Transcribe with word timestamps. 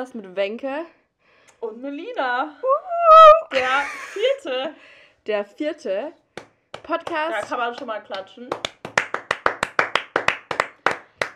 Podcast 0.00 0.14
mit 0.14 0.34
Wenke. 0.34 0.86
Und 1.60 1.82
Melina. 1.82 2.56
Der 3.52 3.82
vierte. 4.14 4.74
Der 5.26 5.44
vierte 5.44 6.12
Da 6.72 6.78
Podcast. 6.82 7.50
kann 7.50 7.58
man 7.58 7.76
schon 7.76 7.86
mal 7.86 8.00
klatschen. 8.00 8.48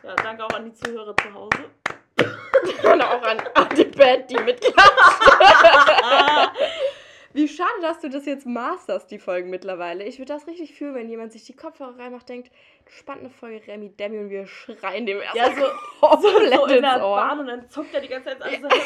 Ja, 0.02 0.14
danke 0.14 0.46
auch 0.46 0.54
an 0.54 0.64
die 0.64 0.72
Zuhörer 0.72 1.14
zu 1.14 1.34
Hause. 1.34 1.68
Und 2.90 3.02
auch 3.02 3.22
an, 3.22 3.38
an 3.52 3.68
die 3.76 3.84
Band, 3.84 4.30
die 4.30 4.38
mitklatscht. 4.38 4.80
Wie 7.34 7.48
schade, 7.48 7.80
dass 7.82 7.98
du 7.98 8.08
das 8.08 8.26
jetzt 8.26 8.46
masterst, 8.46 9.10
die 9.10 9.18
Folgen 9.18 9.50
mittlerweile. 9.50 10.04
Ich 10.04 10.20
würde 10.20 10.32
das 10.32 10.46
richtig 10.46 10.72
fühlen, 10.72 10.94
wenn 10.94 11.08
jemand 11.08 11.32
sich 11.32 11.44
die 11.44 11.56
Kopfhörer 11.56 11.98
reinmacht, 11.98 12.28
denkt, 12.28 12.52
spannende 12.86 13.28
Folge 13.28 13.66
Remi 13.66 13.90
Demi 13.90 14.18
und 14.18 14.30
wir 14.30 14.46
schreien 14.46 15.04
dem 15.04 15.20
erst 15.20 15.34
Ja, 15.34 15.46
so, 15.46 15.66
komplett 16.00 16.54
so 16.54 16.66
in 16.66 16.82
der 16.82 17.04
Ohr. 17.04 17.16
Bahn 17.16 17.40
und 17.40 17.48
dann 17.48 17.68
zuckt 17.68 17.92
er 17.92 18.00
die 18.00 18.08
ganze 18.08 18.28
Zeit 18.28 18.40
an. 18.40 18.50
So, 18.62 18.68
hey, 18.68 18.80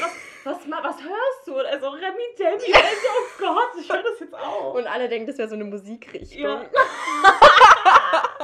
was, 0.44 0.44
was, 0.44 0.70
was 0.70 1.02
hörst 1.02 1.46
du? 1.46 1.58
Und 1.58 1.66
er 1.66 1.78
so, 1.78 1.88
Remi 1.90 2.22
Demi. 2.38 2.74
Also, 2.74 3.06
oh 3.12 3.38
Gott, 3.38 3.82
ich 3.82 3.92
höre 3.92 4.02
das 4.02 4.18
jetzt 4.18 4.34
auch. 4.34 4.72
Und 4.72 4.86
alle 4.86 5.10
denken, 5.10 5.26
das 5.26 5.36
wäre 5.36 5.48
so 5.48 5.54
eine 5.54 5.64
Musikrichtung. 5.64 6.40
Ja. 6.40 6.64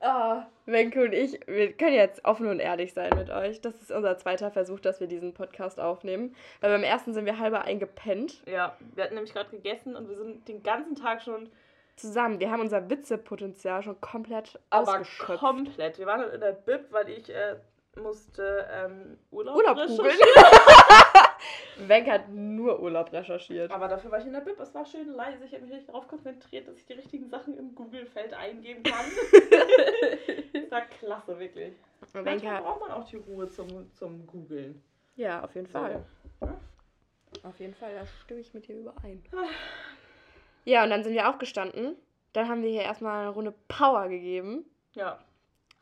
Ah, 0.00 0.46
Wenke 0.66 1.04
und 1.04 1.12
ich, 1.12 1.40
wir 1.46 1.72
können 1.72 1.94
jetzt 1.94 2.24
offen 2.24 2.46
und 2.46 2.60
ehrlich 2.60 2.94
sein 2.94 3.10
mit 3.16 3.30
euch. 3.30 3.60
Das 3.60 3.74
ist 3.82 3.90
unser 3.90 4.16
zweiter 4.16 4.50
Versuch, 4.50 4.80
dass 4.80 5.00
wir 5.00 5.06
diesen 5.06 5.34
Podcast 5.34 5.78
aufnehmen. 5.80 6.34
Weil 6.60 6.70
beim 6.70 6.82
ersten 6.82 7.12
sind 7.12 7.26
wir 7.26 7.38
halber 7.38 7.62
eingepennt. 7.62 8.42
ja, 8.46 8.76
wir 8.94 9.04
hatten 9.04 9.14
nämlich 9.14 9.32
gerade 9.32 9.50
gegessen 9.50 9.94
und 9.96 10.08
wir 10.08 10.16
sind 10.16 10.48
den 10.48 10.62
ganzen 10.62 10.96
Tag 10.96 11.22
schon 11.22 11.50
Zusammen. 11.96 12.40
Wir 12.40 12.50
haben 12.50 12.60
unser 12.60 12.90
Witzepotenzial 12.90 13.82
schon 13.82 14.00
komplett 14.00 14.58
aber 14.70 14.98
ausgeschöpft. 14.98 15.38
komplett. 15.38 15.98
Wir 15.98 16.06
waren 16.06 16.28
in 16.32 16.40
der 16.40 16.52
Bib, 16.52 16.86
weil 16.90 17.08
ich 17.08 17.30
äh, 17.30 17.54
musste 18.00 18.66
ähm, 18.72 19.16
Urlaub, 19.30 19.56
Urlaub 19.56 19.76
Wenke 21.78 22.12
hat 22.12 22.28
nur 22.28 22.80
Urlaub 22.80 23.12
recherchiert. 23.12 23.70
Aber 23.72 23.88
dafür 23.88 24.10
war 24.10 24.18
ich 24.20 24.26
in 24.26 24.32
der 24.32 24.40
Bib. 24.40 24.58
Es 24.60 24.74
war 24.74 24.84
schön 24.86 25.08
leise. 25.12 25.44
Ich 25.44 25.52
habe 25.52 25.62
mich 25.64 25.72
richtig 25.72 25.86
darauf 25.88 26.06
konzentriert, 26.08 26.68
dass 26.68 26.76
ich 26.76 26.86
die 26.86 26.92
richtigen 26.92 27.28
Sachen 27.28 27.56
im 27.58 27.74
Google-Feld 27.74 28.32
eingeben 28.34 28.82
kann. 28.82 29.04
das 30.52 30.70
war 30.70 30.82
klasse, 30.82 31.38
wirklich. 31.38 31.74
Und 32.12 32.24
Manchmal 32.24 32.62
braucht 32.62 32.80
man 32.80 32.92
auch 32.92 33.04
die 33.08 33.16
Ruhe 33.16 33.48
zum, 33.48 33.92
zum 33.92 34.26
Googeln. 34.26 34.80
ja, 35.16 35.42
auf 35.42 35.54
jeden 35.54 35.66
Fall. 35.66 36.04
So. 36.40 36.48
Auf 37.48 37.58
jeden 37.58 37.74
Fall, 37.74 37.94
da 37.94 38.06
stimme 38.24 38.40
ich 38.40 38.54
mit 38.54 38.68
dir 38.68 38.76
überein. 38.78 39.22
Ja, 40.64 40.84
und 40.84 40.90
dann 40.90 41.02
sind 41.02 41.12
wir 41.14 41.28
aufgestanden. 41.28 41.96
Dann 42.32 42.48
haben 42.48 42.62
wir 42.62 42.70
hier 42.70 42.82
erstmal 42.82 43.22
eine 43.22 43.30
Runde 43.30 43.52
Power 43.68 44.08
gegeben. 44.08 44.64
Ja, 44.94 45.18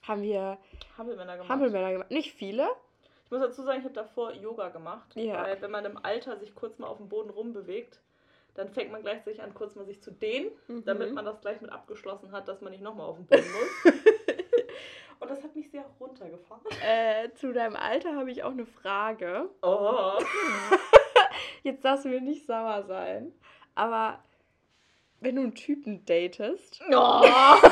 Haben 0.02 0.22
wir 0.22 0.58
Hampelmänner 0.97 1.34
gemacht. 1.34 1.48
Hampelmänner 1.50 1.92
gemacht. 1.92 2.10
Nicht 2.10 2.32
viele. 2.32 2.66
Ich 3.33 3.38
muss 3.38 3.48
dazu 3.48 3.62
sagen, 3.62 3.78
ich 3.78 3.84
habe 3.84 3.94
davor 3.94 4.34
Yoga 4.34 4.69
gemacht. 4.69 5.08
Ja. 5.14 5.42
Weil 5.44 5.62
wenn 5.62 5.70
man 5.70 5.86
im 5.86 5.97
Alter 6.05 6.36
sich 6.36 6.55
kurz 6.55 6.78
mal 6.78 6.86
auf 6.88 6.98
dem 6.98 7.08
Boden 7.08 7.30
rumbewegt, 7.30 7.98
dann 8.52 8.69
fängt 8.69 8.92
man 8.92 9.00
gleichzeitig 9.00 9.41
an, 9.42 9.55
kurz 9.55 9.75
mal 9.75 9.86
sich 9.86 10.02
zu 10.02 10.11
dehnen, 10.11 10.50
Mhm. 10.69 10.84
damit 10.84 11.14
man 11.14 11.25
das 11.25 11.41
gleich 11.41 11.58
mit 11.62 11.72
abgeschlossen 11.72 12.30
hat, 12.33 12.47
dass 12.47 12.60
man 12.60 12.72
nicht 12.72 12.83
nochmal 12.83 13.06
auf 13.06 13.16
den 13.16 13.25
Boden 13.27 13.50
muss. 13.50 13.94
Und 15.20 15.30
das 15.30 15.42
hat 15.42 15.56
mich 15.56 15.70
sehr 15.70 15.86
runtergefahren. 15.98 16.60
Äh, 16.86 17.33
zu 17.33 17.55
deinem 17.55 17.75
Alter 17.77 18.14
habe 18.16 18.30
ich 18.30 18.42
auch 18.42 18.50
eine 18.50 18.66
Frage. 18.66 19.49
Oh. 19.62 20.19
Jetzt 21.62 21.87
darfst 21.87 22.04
du 22.04 22.10
mir 22.10 22.20
nicht 22.20 22.44
sauer 22.44 22.82
sein. 22.82 23.32
Aber 23.75 24.22
wenn 25.20 25.37
du 25.37 25.41
einen 25.41 25.54
Typen 25.54 26.04
datest, 26.04 26.82
oh. 26.94 27.22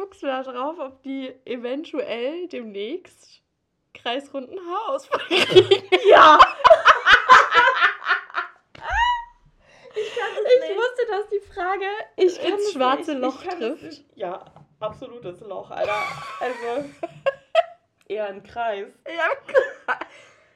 guckst 0.00 0.22
du 0.22 0.26
da 0.26 0.42
drauf, 0.42 0.78
ob 0.78 1.02
die 1.02 1.30
eventuell 1.44 2.48
demnächst 2.48 3.42
kreisrunden 3.92 4.58
Haarausfall 4.58 5.20
kriegen. 5.28 5.84
Ja! 6.08 6.38
ich 9.94 10.00
Ich 10.00 10.76
wusste, 10.76 11.06
dass 11.10 11.28
die 11.28 11.40
Frage 11.40 11.84
ich 12.16 12.42
ins 12.42 12.72
schwarze 12.72 13.10
nicht. 13.10 13.20
Loch 13.20 13.42
trifft. 13.42 13.82
nicht. 13.82 14.04
Ja, 14.14 14.42
absolutes 14.78 15.40
Loch, 15.40 15.70
Alter. 15.70 16.02
Also, 16.40 16.88
eher 18.08 18.28
ein 18.28 18.42
Kreis. 18.42 18.88
Ja, 19.06 19.28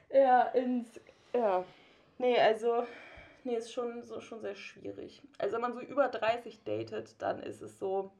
ja, 0.09 0.41
ins. 0.53 0.99
Ja. 1.35 1.63
Nee, 2.17 2.39
also, 2.39 2.87
nee, 3.43 3.57
ist 3.57 3.71
schon, 3.71 4.01
so, 4.01 4.21
schon 4.21 4.41
sehr 4.41 4.55
schwierig. 4.55 5.21
Also, 5.37 5.53
wenn 5.53 5.61
man 5.61 5.73
so 5.73 5.81
über 5.81 6.07
30 6.07 6.63
datet, 6.63 7.21
dann 7.21 7.43
ist 7.43 7.61
es 7.61 7.77
so. 7.77 8.11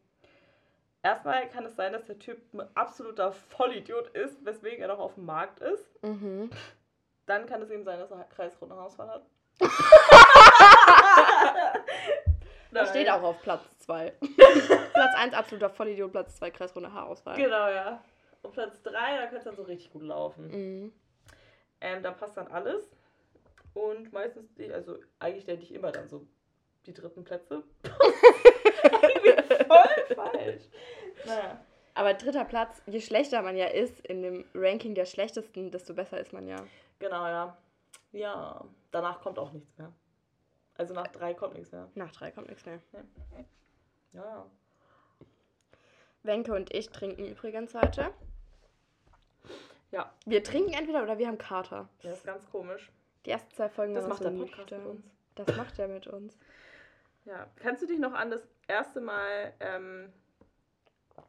Erstmal 1.05 1.47
kann 1.49 1.65
es 1.65 1.75
sein, 1.75 1.93
dass 1.93 2.05
der 2.05 2.17
Typ 2.17 2.41
ein 2.51 2.67
absoluter 2.73 3.31
Vollidiot 3.31 4.07
ist, 4.15 4.43
weswegen 4.43 4.81
er 4.81 4.87
noch 4.87 4.97
auf 4.97 5.13
dem 5.13 5.25
Markt 5.25 5.59
ist. 5.59 6.03
Mhm. 6.03 6.49
Dann 7.27 7.45
kann 7.45 7.61
es 7.61 7.69
eben 7.69 7.83
sein, 7.83 7.99
dass 7.99 8.09
er 8.09 8.23
kreisrunden 8.23 8.77
Hausfall 8.77 9.09
hat. 9.09 9.25
Das 12.71 12.89
steht 12.89 13.09
auch 13.09 13.23
auf 13.23 13.41
Platz 13.41 13.63
2. 13.79 14.11
Platz 14.93 15.15
1 15.15 15.33
absoluter 15.33 15.69
Vollidiot, 15.69 16.11
Platz 16.11 16.35
2 16.35 16.51
kreisrunde 16.51 16.91
Haarausfall. 16.91 17.37
Genau, 17.37 17.69
ja. 17.69 18.03
Und 18.41 18.51
Platz 18.51 18.83
3, 18.83 18.91
da 18.91 19.21
könnte 19.27 19.37
es 19.37 19.43
dann 19.45 19.55
so 19.55 19.63
richtig 19.63 19.93
gut 19.93 20.03
laufen. 20.03 20.47
Mhm. 20.47 20.93
Ähm, 21.79 22.03
da 22.03 22.11
passt 22.11 22.35
dann 22.35 22.47
alles. 22.47 22.91
Und 23.73 24.11
meistens, 24.11 24.49
also 24.73 24.99
eigentlich 25.19 25.45
date 25.45 25.61
ich 25.61 25.73
immer 25.73 25.93
dann 25.93 26.09
so 26.09 26.27
die 26.85 26.93
dritten 26.93 27.23
Plätze. 27.23 27.63
Voll 29.67 30.15
falsch. 30.15 30.63
Naja. 31.25 31.59
Aber 31.93 32.13
dritter 32.13 32.43
Platz, 32.45 32.81
je 32.87 32.99
schlechter 32.99 33.41
man 33.41 33.55
ja 33.55 33.67
ist 33.67 34.05
in 34.05 34.21
dem 34.21 34.45
Ranking 34.53 34.95
der 34.95 35.05
schlechtesten, 35.05 35.71
desto 35.71 35.93
besser 35.93 36.19
ist 36.19 36.33
man 36.33 36.47
ja. 36.47 36.57
Genau, 36.99 37.25
ja. 37.25 37.57
Ja, 38.11 38.65
danach 38.91 39.21
kommt 39.21 39.39
auch 39.39 39.51
nichts 39.53 39.77
mehr. 39.77 39.91
Also 40.77 40.93
nach 40.93 41.07
drei 41.07 41.33
kommt 41.33 41.53
nichts 41.55 41.71
mehr. 41.71 41.89
Nach 41.95 42.11
drei 42.11 42.31
kommt 42.31 42.49
nichts 42.49 42.65
mehr. 42.65 42.79
Ja, 44.13 44.23
ja. 44.25 44.45
Wenke 46.23 46.53
und 46.53 46.73
ich 46.73 46.89
trinken 46.89 47.25
übrigens 47.25 47.73
heute. 47.75 48.11
Ja, 49.91 50.11
Wir 50.25 50.43
trinken 50.43 50.73
entweder 50.73 51.03
oder 51.03 51.17
wir 51.17 51.27
haben 51.27 51.37
Kater. 51.37 51.87
das 52.01 52.17
ist 52.17 52.25
ganz 52.25 52.49
komisch. 52.49 52.91
Die 53.25 53.31
ersten 53.31 53.51
zwei 53.53 53.69
Folgen 53.69 53.93
Das 53.93 54.07
macht 54.07 54.23
so 54.23 54.29
der 54.29 54.37
Podcast 54.37 54.71
mit 54.71 54.85
uns. 54.85 55.05
Das 55.35 55.55
macht 55.55 55.79
er 55.79 55.87
mit 55.87 56.07
uns. 56.07 56.37
Ja. 57.25 57.47
Kannst 57.57 57.81
du 57.83 57.87
dich 57.87 57.99
noch 57.99 58.13
an 58.13 58.29
das 58.31 58.41
erste 58.67 59.01
Mal 59.01 59.53
ähm, 59.59 60.11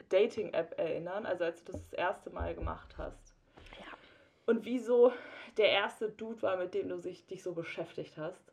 Dating-App 0.08 0.78
erinnern? 0.78 1.26
Also 1.26 1.44
als 1.44 1.64
du 1.64 1.72
das 1.72 1.82
das 1.82 1.92
erste 1.92 2.30
Mal 2.30 2.54
gemacht 2.54 2.96
hast? 2.98 3.34
Ja. 3.78 3.86
Und 4.46 4.64
wieso 4.64 5.12
der 5.56 5.70
erste 5.70 6.10
Dude 6.10 6.42
war, 6.42 6.56
mit 6.56 6.74
dem 6.74 6.88
du 6.88 6.98
sich, 6.98 7.26
dich 7.26 7.42
so 7.42 7.52
beschäftigt 7.52 8.16
hast? 8.16 8.52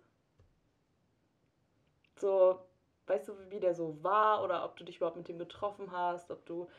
So, 2.17 2.59
weißt 3.07 3.27
du, 3.27 3.33
wie 3.49 3.59
der 3.59 3.75
so 3.75 4.01
war 4.03 4.43
oder 4.43 4.63
ob 4.63 4.77
du 4.77 4.83
dich 4.83 4.97
überhaupt 4.97 5.17
mit 5.17 5.27
dem 5.27 5.39
getroffen 5.39 5.91
hast, 5.91 6.31
ob 6.31 6.45
du 6.45 6.69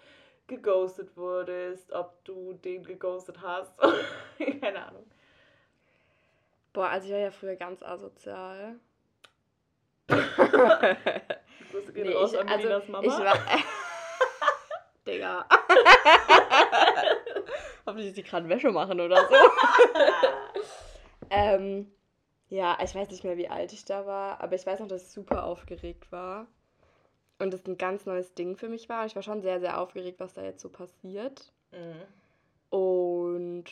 geghostet 0.47 1.17
wurdest, 1.17 1.93
ob 1.93 2.25
du 2.25 2.55
den 2.55 2.83
geghostet 2.83 3.41
hast? 3.43 3.73
Keine 4.61 4.87
Ahnung. 4.87 5.05
Boah, 6.73 6.89
also 6.89 7.07
ich 7.07 7.13
war 7.13 7.21
ja 7.21 7.31
früher 7.31 7.57
ganz 7.57 7.83
asozial. 7.83 8.81
Grüße 11.71 11.93
gehen 11.93 12.07
Nee, 12.09 12.15
raus 12.15 12.33
ich, 12.33 12.41
an 12.41 12.49
also, 12.49 12.69
Melinas 12.69 12.89
Mama. 12.89 13.07
ich 13.07 13.25
war. 13.25 13.39
Digga. 15.07 15.47
Hoffentlich 17.87 18.13
die 18.15 18.23
gerade 18.23 18.49
Wäsche 18.49 18.71
machen 18.71 19.01
oder 19.01 19.29
so. 19.29 19.35
ähm, 21.31 21.91
ja, 22.49 22.79
ich 22.83 22.95
weiß 22.95 23.11
nicht 23.11 23.25
mehr, 23.25 23.37
wie 23.37 23.49
alt 23.49 23.73
ich 23.73 23.85
da 23.85 24.07
war, 24.07 24.41
aber 24.41 24.55
ich 24.55 24.67
weiß 24.67 24.81
noch, 24.81 24.89
dass 24.89 25.03
ich 25.03 25.09
super 25.11 25.45
aufgeregt 25.45 26.11
war. 26.11 26.47
Und 27.39 27.53
das 27.53 27.67
ein 27.67 27.77
ganz 27.77 28.07
neues 28.07 28.33
Ding 28.35 28.57
für 28.57 28.69
mich 28.69 28.89
war. 28.89 29.07
Ich 29.07 29.17
war 29.17 29.23
schon 29.23 29.43
sehr, 29.43 29.61
sehr 29.61 29.81
aufgeregt, 29.81 30.21
was 30.21 30.35
da 30.35 30.43
jetzt 30.43 30.63
so 30.63 30.69
passiert. 30.69 31.53
Mhm. 31.73 32.03
Und 32.71 33.65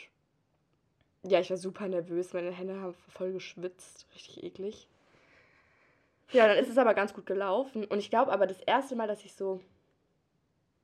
ja, 1.22 1.40
ich 1.40 1.50
war 1.50 1.56
super 1.56 1.86
nervös. 1.88 2.32
Meine 2.32 2.50
Hände 2.50 2.80
haben 2.80 2.94
voll 2.94 3.32
geschwitzt. 3.32 4.06
Richtig 4.14 4.42
eklig. 4.42 4.88
Ja, 6.30 6.46
dann 6.48 6.56
ist 6.58 6.68
es 6.70 6.78
aber 6.78 6.94
ganz 6.94 7.12
gut 7.12 7.26
gelaufen. 7.26 7.84
Und 7.84 7.98
ich 7.98 8.08
glaube 8.10 8.32
aber 8.32 8.46
das 8.46 8.60
erste 8.60 8.96
Mal, 8.96 9.06
dass 9.08 9.24
ich 9.24 9.34
so. 9.34 9.60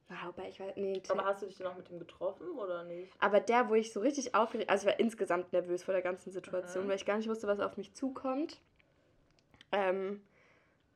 Na, 0.09 0.17
wobei 0.27 0.49
ich 0.49 0.59
weiß. 0.61 0.75
Nee, 0.77 1.03
Aber 1.09 1.25
hast 1.25 1.43
du 1.43 1.47
dich 1.47 1.57
denn 1.57 1.67
noch 1.67 1.77
mit 1.77 1.91
ihm 1.91 1.99
getroffen 1.99 2.51
oder 2.59 2.83
nicht? 2.85 3.13
aber 3.19 3.41
der, 3.41 3.69
wo 3.69 3.75
ich 3.75 3.93
so 3.93 4.01
richtig 4.01 4.35
aufgeregt, 4.35 4.71
also 4.71 4.87
ich 4.87 4.93
war 4.93 5.01
insgesamt 5.01 5.53
nervös 5.53 5.83
vor 5.85 5.93
der 5.93 6.03
ganzen 6.03 6.31
Situation, 6.33 6.85
Mhm. 6.85 6.89
weil 6.89 6.97
ich 6.97 7.05
gar 7.07 7.17
nicht 7.19 7.29
wusste, 7.29 7.47
was 7.47 7.61
auf 7.61 7.77
mich 7.77 7.95
zukommt. 7.95 8.61
Ähm, 9.73 10.23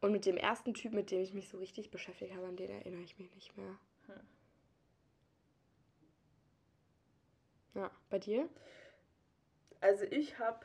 und 0.00 0.12
mit 0.12 0.24
dem 0.26 0.36
ersten 0.36 0.74
Typ, 0.74 0.92
mit 0.94 1.10
dem 1.10 1.20
ich 1.22 1.32
mich 1.34 1.48
so 1.48 1.58
richtig 1.58 1.90
beschäftigt 1.90 2.34
habe, 2.34 2.46
an 2.46 2.56
den 2.56 2.70
erinnere 2.70 3.02
ich 3.02 3.18
mich 3.18 3.34
nicht 3.34 3.56
mehr. 3.56 3.78
Hm. 4.06 4.14
Ja, 7.74 7.90
bei 8.10 8.18
dir? 8.18 8.48
Also 9.80 10.04
ich 10.04 10.38
habe 10.38 10.64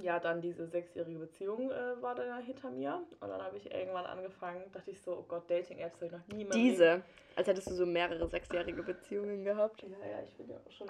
ja, 0.00 0.20
dann 0.20 0.40
diese 0.40 0.66
sechsjährige 0.66 1.18
Beziehung 1.18 1.70
äh, 1.70 2.00
war 2.00 2.14
dann 2.14 2.42
hinter 2.42 2.70
mir. 2.70 3.02
Und 3.20 3.28
dann 3.28 3.42
habe 3.42 3.56
ich 3.56 3.70
irgendwann 3.70 4.06
angefangen, 4.06 4.62
dachte 4.72 4.90
ich 4.90 5.00
so, 5.00 5.18
oh 5.18 5.24
Gott, 5.26 5.50
Dating-Apps 5.50 5.96
habe 5.96 6.06
ich 6.06 6.12
noch 6.12 6.26
nie 6.28 6.44
Diese. 6.50 7.02
Als 7.36 7.48
hättest 7.48 7.70
du 7.70 7.74
so 7.74 7.86
mehrere 7.86 8.28
sechsjährige 8.28 8.82
Beziehungen 8.82 9.44
gehabt. 9.44 9.82
Ja, 9.82 10.06
ja, 10.06 10.22
ich 10.22 10.36
bin 10.36 10.48
ja 10.48 10.56
auch 10.56 10.70
schon 10.70 10.88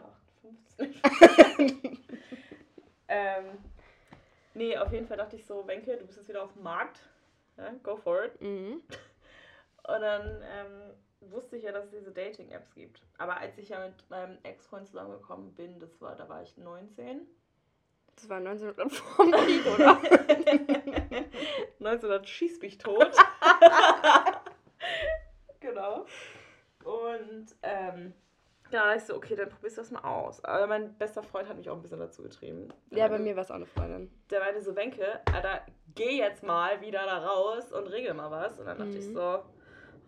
58. 0.78 1.02
ähm, 3.08 3.44
nee, 4.54 4.76
auf 4.76 4.92
jeden 4.92 5.06
Fall 5.06 5.16
dachte 5.16 5.36
ich 5.36 5.46
so, 5.46 5.66
Wenke, 5.66 5.96
du 5.96 6.06
bist 6.06 6.18
jetzt 6.18 6.28
wieder 6.28 6.44
auf 6.44 6.52
dem 6.52 6.62
Markt. 6.62 7.00
Ja, 7.56 7.72
go 7.82 7.96
for 7.96 8.24
it. 8.24 8.40
Mhm. 8.40 8.82
Und 9.82 10.00
dann 10.00 10.42
ähm, 10.42 11.30
wusste 11.30 11.56
ich 11.56 11.64
ja, 11.64 11.72
dass 11.72 11.86
es 11.86 11.90
diese 11.90 12.12
Dating-Apps 12.12 12.74
gibt. 12.74 13.02
Aber 13.18 13.36
als 13.36 13.56
ich 13.58 13.70
ja 13.70 13.86
mit 13.86 14.08
meinem 14.10 14.38
Ex-Freund 14.42 14.86
zusammengekommen 14.86 15.54
bin, 15.54 15.78
das 15.78 16.00
war, 16.00 16.16
da 16.16 16.28
war 16.28 16.42
ich 16.42 16.56
19. 16.56 17.26
Das 18.20 18.28
war 18.28 18.36
1900 18.36 18.92
vor 18.92 19.24
dem 19.24 19.32
Krieg, 19.32 19.64
oder? 19.66 19.98
1900 21.80 22.28
schieß 22.28 22.60
mich 22.60 22.76
tot. 22.76 23.10
genau. 25.60 26.04
Und 26.84 27.46
ähm, 27.62 28.12
ja, 28.70 28.84
da 28.84 28.94
ich 28.94 29.04
so, 29.04 29.16
okay, 29.16 29.36
dann 29.36 29.48
probierst 29.48 29.78
du 29.78 29.80
das 29.80 29.90
mal 29.90 30.02
aus. 30.04 30.44
Aber 30.44 30.66
mein 30.66 30.92
bester 30.98 31.22
Freund 31.22 31.48
hat 31.48 31.56
mich 31.56 31.70
auch 31.70 31.76
ein 31.76 31.82
bisschen 31.82 31.98
dazu 31.98 32.22
getrieben. 32.22 32.68
Der 32.90 32.98
Ja, 32.98 33.08
bei 33.08 33.18
mir 33.18 33.34
war 33.36 33.42
es 33.42 33.50
auch 33.50 33.54
eine 33.56 33.64
Freundin. 33.66 34.12
Der 34.30 34.40
meinte 34.40 34.60
so, 34.60 34.76
Wenke, 34.76 35.20
Alter, 35.32 35.64
geh 35.94 36.18
jetzt 36.18 36.42
mal 36.42 36.80
wieder 36.82 37.04
da 37.06 37.18
raus 37.26 37.72
und 37.72 37.86
regel 37.86 38.12
mal 38.14 38.30
was. 38.30 38.58
Und 38.58 38.66
dann 38.66 38.78
dachte 38.78 38.98
ich 38.98 39.06
Mhm. 39.06 39.14
so, 39.14 39.42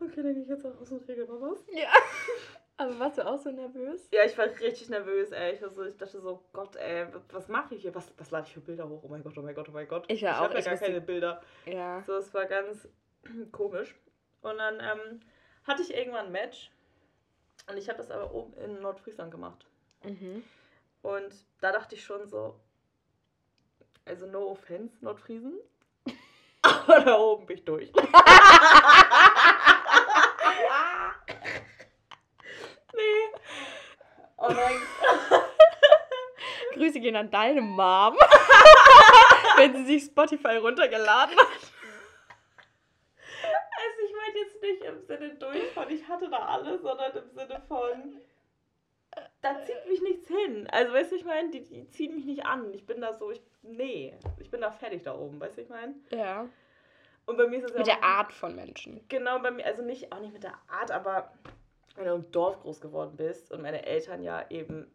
okay, 0.01 0.23
dann 0.23 0.35
geh 0.35 0.41
ich 0.43 0.49
jetzt 0.49 0.67
auch 0.67 0.79
raus 0.79 0.93
und 0.93 1.09
regel 1.09 1.27
mal 1.27 1.41
was. 1.41 1.65
Ja. 1.73 1.89
Aber 2.83 2.99
warst 2.99 3.19
du 3.19 3.27
auch 3.27 3.39
so 3.39 3.51
nervös? 3.51 4.09
Ja, 4.13 4.25
ich 4.25 4.37
war 4.37 4.47
richtig 4.47 4.89
nervös, 4.89 5.31
ey. 5.31 5.55
Ich, 5.55 5.63
war 5.63 5.71
so, 5.71 5.85
ich 5.85 5.97
dachte 5.97 6.21
so, 6.21 6.43
Gott, 6.53 6.75
ey, 6.75 7.07
was, 7.31 7.47
mache 7.47 7.77
ich 7.77 7.83
hier? 7.83 7.95
Was, 7.95 8.13
was 8.19 8.33
lade 8.33 8.47
ich 8.49 8.55
für 8.55 8.61
Bilder 8.61 8.89
hoch? 8.89 9.03
Oh 9.05 9.09
mein 9.09 9.23
Gott, 9.23 9.39
oh 9.39 9.43
mein 9.43 9.55
Gott, 9.55 9.69
oh 9.69 9.73
mein 9.73 9.87
Gott. 9.87 10.05
Ich 10.09 10.27
auch, 10.27 10.33
habe 10.33 10.55
ja 10.55 10.59
ich 10.59 10.65
gar 10.65 10.77
keine 10.77 11.01
Bilder. 11.01 11.41
Ja. 11.65 12.03
So, 12.05 12.17
es 12.17 12.35
war 12.35 12.47
ganz 12.47 12.89
komisch. 13.53 13.95
Und 14.41 14.59
dann 14.59 14.81
ähm, 14.81 15.21
hatte 15.65 15.83
ich 15.83 15.95
irgendwann 15.95 16.27
ein 16.27 16.33
Match. 16.33 16.73
Und 17.71 17.77
ich 17.77 17.89
habe 17.89 17.99
das 17.99 18.11
aber 18.11 18.35
oben 18.35 18.55
in 18.55 18.81
Nordfriesland 18.81 19.31
gemacht. 19.31 19.65
Mhm. 20.03 20.43
Und 21.03 21.33
da 21.61 21.71
dachte 21.71 21.95
ich 21.95 22.03
schon 22.03 22.27
so, 22.27 22.59
also 24.05 24.27
no 24.27 24.51
offense, 24.51 24.97
Nordfriesen. 25.01 25.55
Aber 26.63 27.01
da 27.01 27.17
oben 27.19 27.47
bin 27.47 27.59
ich 27.59 27.65
durch. 27.65 27.93
nee. 32.95 33.25
Und 34.49 34.57
dann, 34.57 34.73
Grüße 36.75 37.01
gehen 37.01 37.17
an 37.17 37.31
deine 37.31 37.61
Mom. 37.61 38.17
wenn 39.57 39.77
sie 39.77 39.85
sich 39.85 40.05
Spotify 40.05 40.57
runtergeladen 40.57 41.37
hat. 41.37 41.47
also 43.43 43.99
ich 44.07 44.15
meine 44.17 44.39
jetzt 44.39 44.63
nicht 44.63 44.83
im 44.83 45.03
Sinne 45.07 45.35
durch 45.35 45.71
von 45.73 45.91
ich 45.91 46.07
hatte 46.09 46.29
da 46.31 46.39
alles, 46.39 46.81
sondern 46.83 47.13
im 47.17 47.31
Sinne 47.31 47.63
von 47.69 48.21
da 49.43 49.63
zieht 49.65 49.87
mich 49.89 50.01
nichts 50.01 50.29
hin. 50.29 50.67
Also 50.73 50.95
weißt 50.95 51.13
du, 51.13 51.17
ich 51.17 51.25
meine, 51.25 51.51
die, 51.51 51.63
die 51.65 51.89
ziehen 51.91 52.15
mich 52.15 52.25
nicht 52.25 52.47
an. 52.47 52.73
Ich 52.73 52.87
bin 52.87 53.01
da 53.03 53.13
so, 53.13 53.31
ich, 53.31 53.43
nee, 53.63 54.17
ich 54.39 54.51
bin 54.51 54.63
da 54.63 54.71
fertig 54.71 55.03
da 55.03 55.15
oben, 55.15 55.39
weißt 55.39 55.59
du, 55.59 55.63
ich 55.63 55.69
meine. 55.69 55.95
Ja. 56.11 56.49
Und 57.27 57.37
bei 57.37 57.47
mir 57.47 57.59
ist 57.59 57.71
es 57.71 57.77
Mit 57.77 57.87
ja 57.87 57.95
der 57.95 58.03
auch- 58.03 58.09
Art 58.09 58.33
von 58.33 58.55
Menschen. 58.55 59.05
Genau, 59.09 59.39
bei 59.41 59.51
mir, 59.51 59.67
also 59.67 59.83
nicht, 59.83 60.11
auch 60.13 60.21
nicht 60.21 60.33
mit 60.33 60.45
der 60.45 60.55
Art, 60.69 60.91
aber 60.91 61.31
wenn 61.97 62.05
du 62.07 62.15
im 62.15 62.31
Dorf 62.33 62.61
groß 62.61 62.81
geworden 62.81 63.17
bist 63.17 63.53
und 63.53 63.63
meine 63.63 63.85
Eltern 63.87 64.23
ja 64.23 64.45
eben 64.51 64.91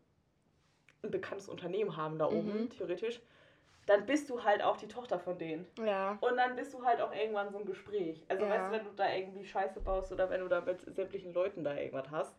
ein 1.03 1.11
bekanntes 1.11 1.47
Unternehmen 1.49 1.95
haben 1.95 2.17
da 2.17 2.25
oben, 2.27 2.63
Mhm. 2.63 2.69
theoretisch, 2.69 3.21
dann 3.85 4.05
bist 4.05 4.29
du 4.29 4.43
halt 4.43 4.61
auch 4.61 4.75
die 4.77 4.87
Tochter 4.87 5.17
von 5.19 5.37
denen. 5.37 5.65
Ja. 5.83 6.17
Und 6.19 6.35
dann 6.37 6.55
bist 6.55 6.73
du 6.73 6.83
halt 6.83 6.99
auch 6.99 7.13
irgendwann 7.13 7.51
so 7.51 7.59
ein 7.59 7.65
Gespräch. 7.65 8.25
Also 8.27 8.43
Ja. 8.43 8.49
weißt 8.51 8.67
du, 8.67 8.71
wenn 8.71 8.83
du 8.85 8.91
da 8.95 9.13
irgendwie 9.13 9.45
Scheiße 9.45 9.79
baust 9.79 10.11
oder 10.11 10.29
wenn 10.29 10.41
du 10.41 10.47
da 10.49 10.59
mit 10.61 10.81
sämtlichen 10.93 11.33
Leuten 11.33 11.63
da 11.63 11.75
irgendwas 11.75 12.09
hast. 12.11 12.35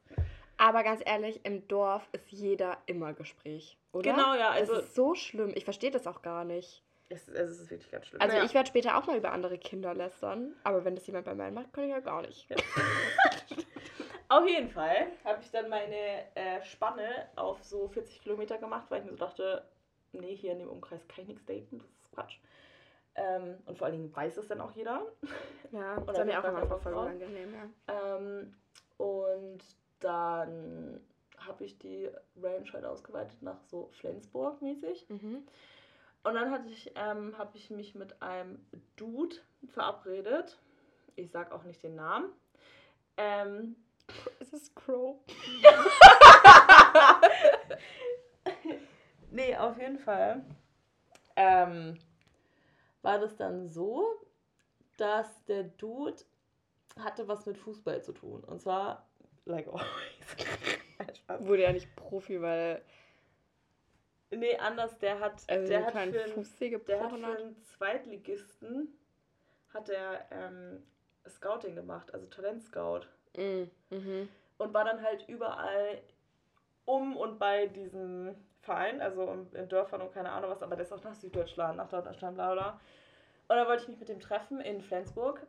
Aber 0.59 0.83
ganz 0.83 1.01
ehrlich, 1.07 1.41
im 1.45 1.67
Dorf 1.69 2.07
ist 2.13 2.31
jeder 2.33 2.79
immer 2.87 3.15
Gespräch, 3.15 3.79
oder? 3.93 4.11
Genau, 4.13 4.35
ja, 4.35 4.51
also- 4.51 4.75
Das 4.75 4.85
ist 4.87 4.95
so 4.97 5.15
schlimm. 5.15 5.53
Ich 5.55 5.65
verstehe 5.65 5.91
das 5.93 6.07
auch 6.07 6.21
gar 6.21 6.45
nicht. 6.45 6.83
Es, 7.11 7.27
es 7.29 7.61
ist 7.61 7.71
wirklich 7.71 7.91
ganz 7.91 8.07
schlimm. 8.07 8.21
Also 8.21 8.35
Naja. 8.35 8.45
ich 8.45 8.53
werde 8.53 8.69
später 8.69 8.99
auch 8.99 9.07
mal 9.07 9.17
über 9.17 9.33
andere 9.33 9.57
Kinder 9.57 9.95
lästern, 9.95 10.55
aber 10.65 10.85
wenn 10.85 10.95
das 10.97 11.07
jemand 11.07 11.25
bei 11.25 11.35
mir 11.35 11.51
macht, 11.51 11.73
kann 11.73 11.85
ich 11.85 11.91
ja 11.91 12.01
gar 12.01 12.21
nicht. 12.23 12.47
Auf 14.29 14.47
jeden 14.47 14.69
Fall 14.69 15.07
habe 15.25 15.41
ich 15.41 15.51
dann 15.51 15.69
meine 15.69 16.35
äh, 16.35 16.63
Spanne 16.63 17.29
auf 17.37 17.63
so 17.65 17.89
40 17.89 18.21
Kilometer 18.21 18.59
gemacht, 18.59 18.87
weil 18.91 19.01
ich 19.01 19.07
mir 19.07 19.13
so 19.13 19.17
dachte, 19.17 19.65
nee, 20.13 20.37
hier 20.37 20.53
in 20.53 20.59
dem 20.59 20.69
Umkreis 20.69 21.07
kann 21.09 21.23
ich 21.23 21.29
nichts 21.29 21.47
daten, 21.47 21.79
das 21.79 21.89
ist 21.89 22.13
Quatsch. 22.13 22.39
Ähm, 23.15 23.57
und 23.67 23.79
vor 23.79 23.87
allen 23.87 23.97
Dingen 23.97 24.15
weiß 24.15 24.37
es 24.37 24.49
dann 24.49 24.61
auch 24.61 24.73
jeder. 24.73 25.07
Ja, 25.71 25.99
Oder 25.99 26.07
das 26.07 26.19
war 26.19 26.25
mir 26.25 26.39
auch 26.39 26.43
keinen 26.43 26.81
voll 26.81 26.95
unangenehm, 26.95 27.55
ja. 27.55 28.17
Ähm, 28.17 28.55
und 28.97 29.59
dann 30.01 30.99
habe 31.37 31.65
ich 31.65 31.79
die 31.79 32.09
Range 32.41 32.73
halt 32.73 32.87
ausgeweitet 32.87 33.43
nach 33.43 33.61
so 33.65 33.89
Flensburg 33.93 34.63
mäßig. 34.63 35.07
Mhm. 35.11 35.47
Und 36.25 36.35
dann 36.35 36.51
hatte 36.51 36.69
ich, 36.69 36.93
ähm, 36.97 37.37
habe 37.37 37.57
ich 37.57 37.69
mich 37.69 37.95
mit 37.95 38.23
einem 38.23 38.65
Dude 38.97 39.37
verabredet. 39.67 40.59
Ich 41.17 41.31
sag 41.31 41.53
auch 41.53 41.65
nicht 41.65 41.83
den 41.83 41.97
Namen. 41.97 42.33
Ähm, 43.19 43.77
Es 44.41 44.53
ist 44.53 44.75
Crow. 44.77 45.17
nee, 49.31 49.57
auf 49.57 49.79
jeden 49.79 49.99
Fall 49.99 50.45
ähm, 51.37 51.99
war 53.03 53.19
das 53.19 53.37
dann 53.37 53.69
so, 53.69 54.07
dass 54.97 55.45
der 55.45 55.65
Dude 55.65 56.17
hatte 56.99 57.29
was 57.29 57.47
mit 57.47 57.59
Fußball 57.59 58.03
zu 58.03 58.13
tun. 58.13 58.43
Und 58.45 58.61
zwar, 58.61 59.09
like 59.45 59.69
always. 59.73 59.87
Wurde 61.47 61.63
ja 61.63 61.73
nicht 61.73 61.95
Profi, 61.95 62.41
weil 62.43 62.83
nee, 64.31 64.57
anders, 64.57 64.99
der 64.99 65.21
hat, 65.21 65.43
also 65.49 65.69
der 65.69 65.79
einen 65.79 65.87
hat 65.87 65.93
für, 65.93 65.99
einen- 66.25 66.35
der 66.87 67.01
hat 67.01 67.11
für 67.11 67.17
einen 67.39 67.63
Zweitligisten 67.65 68.99
hat 69.73 69.91
er 69.91 70.27
ähm, 70.33 70.83
Scouting 71.29 71.75
gemacht, 71.75 72.13
also 72.15 72.27
Talentscout. 72.27 73.03
Mhm. 73.37 73.71
Mhm. 73.91 74.29
und 74.59 74.75
war 74.75 74.85
dann 74.85 75.03
halt 75.03 75.29
überall 75.29 76.01
um 76.85 77.17
und 77.17 77.39
bei 77.39 77.67
diesem 77.67 78.35
Verein, 78.63 79.01
also 79.01 79.23
in, 79.31 79.53
in 79.53 79.69
Dörfern 79.69 80.01
und 80.01 80.13
keine 80.13 80.31
Ahnung 80.31 80.51
was, 80.51 80.63
aber 80.63 80.77
der 80.77 80.85
ist 80.85 80.93
auch 80.93 81.03
nach 81.05 81.15
Süddeutschland, 81.15 81.77
nach 81.77 81.89
Deutschland, 81.89 82.35
bla 82.37 82.53
bla. 82.53 82.81
Und 83.49 83.57
dann 83.57 83.67
wollte 83.67 83.83
ich 83.83 83.89
mich 83.89 83.99
mit 83.99 84.09
dem 84.09 84.21
treffen 84.21 84.61
in 84.61 84.83
Flensburg 84.83 85.47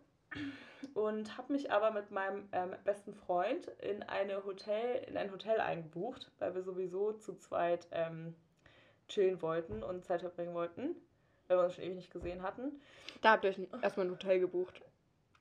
und 0.94 1.38
habe 1.38 1.54
mich 1.54 1.72
aber 1.72 1.92
mit 1.92 2.12
meinem 2.12 2.48
ähm, 2.52 2.76
besten 2.84 3.14
Freund 3.14 3.68
in, 3.82 4.04
eine 4.04 4.44
Hotel, 4.46 5.04
in 5.08 5.18
ein 5.18 5.32
Hotel 5.32 5.60
eingebucht, 5.60 6.32
weil 6.40 6.56
wir 6.56 6.64
sowieso 6.64 7.14
zu 7.14 7.36
zweit 7.36 7.88
ähm, 7.92 8.36
chillen 9.08 9.42
wollten 9.42 9.84
und 9.84 10.06
Zeit 10.06 10.22
verbringen 10.22 10.54
wollten, 10.54 10.96
weil 11.48 11.58
wir 11.58 11.64
uns 11.66 11.76
schon 11.76 11.84
ewig 11.84 11.98
nicht 11.98 12.12
gesehen 12.12 12.42
hatten. 12.42 12.80
Da 13.22 13.32
habt 13.32 13.44
ihr 13.44 13.50
euch 13.50 13.60
erstmal 13.82 14.06
ein 14.06 14.12
Hotel 14.12 14.40
gebucht. 14.40 14.82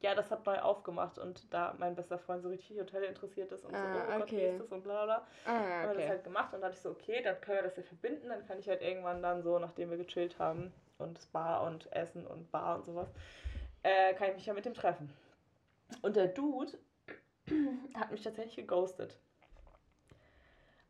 Ja, 0.00 0.14
das 0.14 0.30
hat 0.30 0.46
neu 0.46 0.58
aufgemacht 0.60 1.18
und 1.18 1.52
da 1.52 1.74
mein 1.78 1.96
bester 1.96 2.18
Freund 2.18 2.42
so 2.42 2.48
richtig 2.48 2.78
Hotel 2.78 3.02
interessiert 3.02 3.50
ist 3.50 3.64
und 3.64 3.72
so, 3.72 3.76
Ah, 3.76 4.04
oh 4.04 4.18
Gott, 4.18 4.30
wie 4.30 4.36
okay. 4.36 4.50
ist 4.50 4.60
das 4.60 4.70
und 4.70 4.84
bla 4.84 5.04
bla. 5.04 5.26
Ah, 5.44 5.50
haben 5.50 5.80
wir 5.80 5.86
das 5.88 5.96
okay. 5.96 6.08
halt 6.08 6.24
gemacht 6.24 6.46
und 6.46 6.52
dann 6.52 6.70
dachte 6.70 6.74
ich 6.76 6.82
so, 6.82 6.90
okay, 6.90 7.20
dann 7.22 7.40
können 7.40 7.58
wir 7.58 7.62
das 7.64 7.76
ja 7.76 7.82
verbinden, 7.82 8.28
dann 8.28 8.46
kann 8.46 8.60
ich 8.60 8.68
halt 8.68 8.80
irgendwann 8.80 9.22
dann 9.22 9.42
so, 9.42 9.58
nachdem 9.58 9.90
wir 9.90 9.96
gechillt 9.96 10.38
haben 10.38 10.72
und 10.98 11.18
Spa 11.18 11.66
und 11.66 11.90
Essen 11.92 12.26
und 12.26 12.50
Bar 12.52 12.76
und 12.76 12.84
sowas, 12.84 13.08
äh, 13.82 14.14
kann 14.14 14.28
ich 14.28 14.34
mich 14.36 14.46
ja 14.46 14.54
mit 14.54 14.64
dem 14.66 14.74
treffen. 14.74 15.12
Und 16.02 16.14
der 16.14 16.28
Dude 16.28 16.78
hat 17.94 18.12
mich 18.12 18.22
tatsächlich 18.22 18.56
geghostet. 18.56 19.16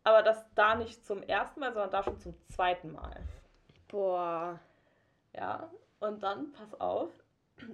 Aber 0.05 0.23
das 0.23 0.45
da 0.55 0.75
nicht 0.75 1.07
zum 1.07 1.23
ersten 1.23 1.61
Mal, 1.61 1.73
sondern 1.73 1.91
da 1.91 2.03
schon 2.03 2.19
zum 2.19 2.35
zweiten 2.51 2.93
Mal. 2.93 3.23
Boah. 3.89 4.59
Ja, 5.35 5.71
und 6.01 6.23
dann, 6.23 6.53
pass 6.53 6.81
auf, 6.81 7.11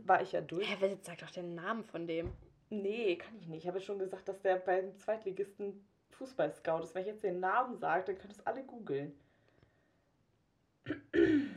war 0.06 0.22
ich 0.22 0.32
ja 0.32 0.40
durch. 0.40 0.68
Hä, 0.68 0.86
jetzt 0.86 1.06
sag 1.06 1.18
doch 1.18 1.30
den 1.30 1.54
Namen 1.54 1.84
von 1.84 2.06
dem. 2.06 2.32
Nee, 2.70 3.16
kann 3.16 3.36
ich 3.38 3.46
nicht. 3.46 3.62
Ich 3.62 3.68
habe 3.68 3.80
schon 3.80 3.98
gesagt, 3.98 4.28
dass 4.28 4.40
der 4.40 4.56
beim 4.56 4.96
Zweitligisten 4.96 5.86
Fußball-Scout 6.10 6.82
ist. 6.82 6.94
Wenn 6.94 7.02
ich 7.02 7.08
jetzt 7.08 7.24
den 7.24 7.40
Namen 7.40 7.76
sage, 7.76 8.04
dann 8.06 8.18
können 8.18 8.32
es 8.32 8.46
alle 8.46 8.62
googeln. 8.64 9.12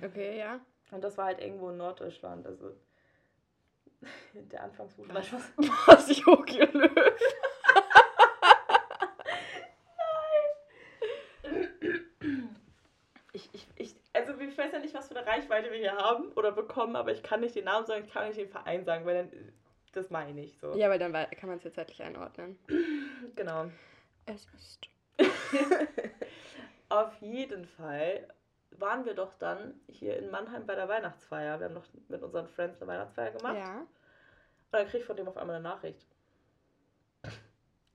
Okay, 0.04 0.40
ja. 0.40 0.60
Und 0.92 1.04
das 1.04 1.18
war 1.18 1.26
halt 1.26 1.40
irgendwo 1.40 1.70
in 1.70 1.78
Norddeutschland. 1.78 2.46
Also 2.46 2.72
der 4.34 4.64
Anfangsbuchstabe. 4.64 5.20
Was? 5.20 5.88
Was, 5.88 6.20
Jogi 6.20 6.60
Löw? 6.60 6.92
Ich, 13.34 13.50
ich, 13.54 13.68
ich, 13.76 13.96
also 14.14 14.38
ich 14.40 14.58
weiß 14.58 14.72
ja 14.72 14.80
nicht, 14.80 14.87
was 14.98 15.08
für 15.08 15.18
eine 15.18 15.28
Reichweite 15.28 15.72
wir 15.72 15.78
hier 15.78 15.96
haben 15.96 16.32
oder 16.34 16.52
bekommen, 16.52 16.96
aber 16.96 17.12
ich 17.12 17.24
kann 17.24 17.42
nicht 17.42 17.56
den 17.56 17.66
Namen 17.66 17.86
sagen, 17.86 18.06
ich 18.06 18.12
kann 18.12 18.28
nicht 18.28 18.40
den 18.40 18.50
Verein 18.50 18.84
sagen, 18.86 19.06
weil 19.06 19.16
dann 19.16 19.54
das 19.94 20.10
meine 20.10 20.42
ich 20.42 20.58
so. 20.60 20.76
Ja, 20.76 20.90
weil 20.90 21.00
dann 21.00 21.12
kann 21.14 21.50
man 21.50 21.58
es 21.58 21.64
jetzt 21.64 21.76
zeitlich 21.76 22.02
einordnen. 22.04 22.58
Genau. 23.36 23.66
Es 24.28 24.48
ist. 24.54 24.88
Auf 26.90 27.16
jeden 27.20 27.66
Fall 27.66 28.28
waren 28.72 29.06
wir 29.06 29.16
doch 29.16 29.34
dann 29.36 29.80
hier 29.88 30.18
in 30.18 30.30
Mannheim 30.30 30.68
bei 30.68 30.76
der 30.76 30.88
Weihnachtsfeier. 30.88 31.60
Wir 31.60 31.66
haben 31.66 31.74
noch 31.74 31.88
mit 32.10 32.22
unseren 32.22 32.48
Friends 32.48 32.80
eine 32.80 32.92
Weihnachtsfeier 32.92 33.32
gemacht. 33.32 33.58
Ja. 33.58 33.80
Und 33.80 33.88
dann 34.72 34.88
krieg 34.88 35.02
ich 35.02 35.06
von 35.06 35.16
dem 35.16 35.28
auf 35.28 35.38
einmal 35.38 35.56
eine 35.56 35.64
Nachricht. 35.64 36.06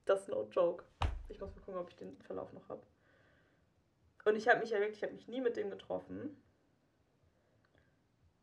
Das 0.07 0.23
ist 0.23 0.29
no 0.29 0.49
joke. 0.51 0.85
Ich 1.29 1.41
muss 1.41 1.55
mal 1.55 1.63
gucken, 1.63 1.81
ob 1.81 1.89
ich 1.89 1.97
den 1.97 2.21
Verlauf 2.23 2.53
noch 2.53 2.69
habe. 2.69 2.83
Und 4.25 4.37
ich 4.37 4.49
habe 4.49 4.59
mich 4.59 4.71
ja 4.71 4.81
wirklich, 4.81 4.99
ich 4.99 5.03
habe 5.05 5.13
mich 5.13 5.29
nie 5.29 5.41
mit 5.41 5.57
dem 5.57 5.71
getroffen. 5.71 6.37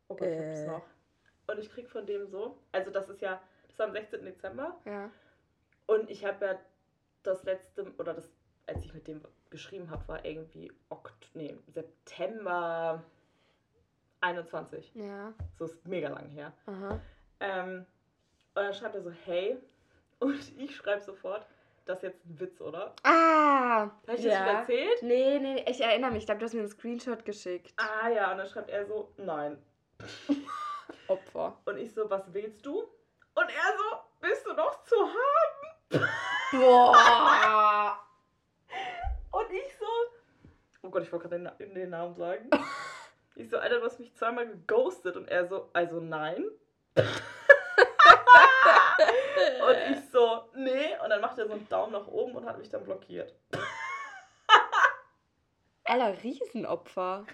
Oh 0.09 0.15
Gott, 0.15 0.27
ich 0.27 0.37
hab's 0.39 0.59
Äh. 0.59 0.67
noch. 0.67 0.83
Und 1.47 1.59
ich 1.59 1.71
krieg 1.71 1.89
von 1.89 2.05
dem 2.05 2.27
so, 2.27 2.57
also 2.71 2.91
das 2.91 3.09
ist 3.09 3.21
ja, 3.21 3.41
das 3.67 3.79
war 3.79 3.87
am 3.87 3.93
16. 3.93 4.23
Dezember. 4.23 4.77
Ja. 4.85 5.09
Und 5.87 6.09
ich 6.09 6.25
habe 6.25 6.45
ja 6.45 6.59
das 7.23 7.43
letzte, 7.43 7.83
oder 7.97 8.13
das, 8.13 8.29
als 8.67 8.83
ich 8.83 8.93
mit 8.93 9.07
dem 9.07 9.21
geschrieben 9.49 9.89
habe, 9.89 10.07
war 10.07 10.23
irgendwie 10.25 10.71
Okt 10.89 11.31
nee, 11.33 11.57
September 11.67 13.03
21. 14.21 14.93
Ja. 14.95 15.33
So 15.57 15.65
ist 15.65 15.85
mega 15.87 16.09
lang 16.09 16.27
her. 16.29 16.53
Aha. 16.67 16.99
Ähm, 17.39 17.85
und 18.53 18.63
dann 18.63 18.73
schreibt 18.73 18.95
er 18.95 19.01
so, 19.01 19.11
hey. 19.25 19.57
Und 20.19 20.51
ich 20.59 20.75
schreibe 20.75 21.01
sofort, 21.01 21.47
das 21.85 21.99
ist 21.99 22.03
jetzt 22.03 22.25
ein 22.25 22.37
Witz, 22.41 22.59
oder? 22.59 22.93
Ah! 23.03 23.89
Habe 24.05 24.15
ich 24.17 24.23
das 24.25 24.37
schon 24.37 24.47
erzählt? 24.47 25.01
Nee, 25.01 25.39
nee, 25.39 25.63
ich 25.65 25.79
erinnere 25.79 26.11
mich. 26.11 26.19
Ich 26.19 26.25
glaube, 26.25 26.39
du 26.39 26.45
hast 26.45 26.53
mir 26.53 26.59
einen 26.59 26.69
Screenshot 26.69 27.23
geschickt. 27.23 27.73
Ah 27.77 28.09
ja, 28.09 28.29
und 28.31 28.37
dann 28.39 28.47
schreibt 28.47 28.69
er 28.69 28.85
so, 28.85 29.13
nein. 29.15 29.57
Opfer. 31.07 31.57
Und 31.65 31.77
ich 31.77 31.93
so, 31.93 32.09
was 32.09 32.23
willst 32.33 32.65
du? 32.65 32.79
Und 32.79 33.49
er 33.49 33.77
so, 33.77 33.83
bist 34.21 34.45
du 34.45 34.53
noch 34.53 34.81
zu 34.83 34.95
haben? 34.95 36.07
Boah! 36.51 37.99
Und 39.31 39.51
ich 39.51 39.77
so, 39.77 39.85
oh 40.81 40.89
Gott, 40.89 41.03
ich 41.03 41.11
wollte 41.11 41.29
gerade 41.29 41.53
den, 41.59 41.73
den 41.73 41.89
Namen 41.91 42.15
sagen. 42.15 42.49
Ich 43.35 43.49
so, 43.49 43.57
Alter, 43.57 43.79
du 43.79 43.85
hast 43.85 43.99
mich 43.99 44.13
zweimal 44.15 44.47
geghostet. 44.47 45.15
Und 45.15 45.27
er 45.27 45.47
so, 45.47 45.69
also 45.73 45.99
nein. 45.99 46.45
Und 46.95 47.05
ich 49.91 50.09
so, 50.11 50.49
nee. 50.55 50.97
Und 51.03 51.09
dann 51.09 51.21
macht 51.21 51.37
er 51.37 51.47
so 51.47 51.53
einen 51.53 51.69
Daumen 51.69 51.93
nach 51.93 52.07
oben 52.07 52.35
und 52.35 52.45
hat 52.45 52.57
mich 52.57 52.69
dann 52.69 52.83
blockiert. 52.83 53.33
Aller 55.85 56.21
Riesenopfer. 56.21 57.25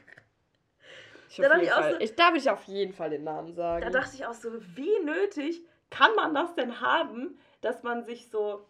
Ich, 1.29 1.37
Da 1.37 1.49
dachte 1.49 1.63
ich 1.63 1.71
auch 1.71 1.79
Fall, 1.79 1.91
so- 1.93 1.99
ich, 1.99 2.15
da 2.15 2.27
würde 2.27 2.37
ich 2.39 2.49
auf 2.49 2.63
jeden 2.63 2.93
Fall 2.93 3.09
den 3.09 3.23
Namen 3.23 3.53
sagen. 3.53 3.81
Da 3.83 3.89
dachte 3.89 4.15
ich 4.15 4.25
auch 4.25 4.33
so, 4.33 4.51
wie 4.75 4.99
nötig 5.03 5.61
kann 5.89 6.13
man 6.15 6.33
das 6.33 6.53
denn 6.55 6.79
haben, 6.81 7.37
dass 7.61 7.83
man 7.83 8.03
sich 8.03 8.29
so, 8.29 8.67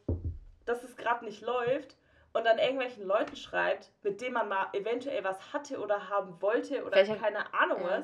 dass 0.66 0.84
es 0.84 0.96
gerade 0.98 1.26
nicht 1.26 1.42
läuft 1.42 1.96
und 2.34 2.46
dann 2.46 2.58
irgendwelchen 2.60 3.06
Leuten 3.06 3.36
schreibt, 3.36 3.92
mit 4.04 4.22
denen 4.22 4.34
man 4.34 4.50
mal 4.50 4.68
eventuell 4.74 5.24
was 5.24 5.54
hatte 5.54 5.80
oder 5.80 6.10
haben 6.10 6.42
wollte 6.42 6.84
oder 6.86 6.98
hat- 7.08 7.20
keine 7.22 7.54
Ahnung 7.54 7.82
Ja. 7.82 7.90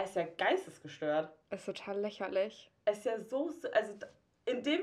Es 0.00 0.10
ist 0.10 0.16
ja 0.16 0.26
geistesgestört. 0.36 1.32
ist 1.50 1.66
total 1.66 1.98
lächerlich. 2.00 2.70
Es 2.84 2.98
ist 2.98 3.04
ja 3.06 3.18
so, 3.20 3.50
so- 3.50 3.70
also 3.72 3.94
in 4.44 4.62
dem, 4.62 4.80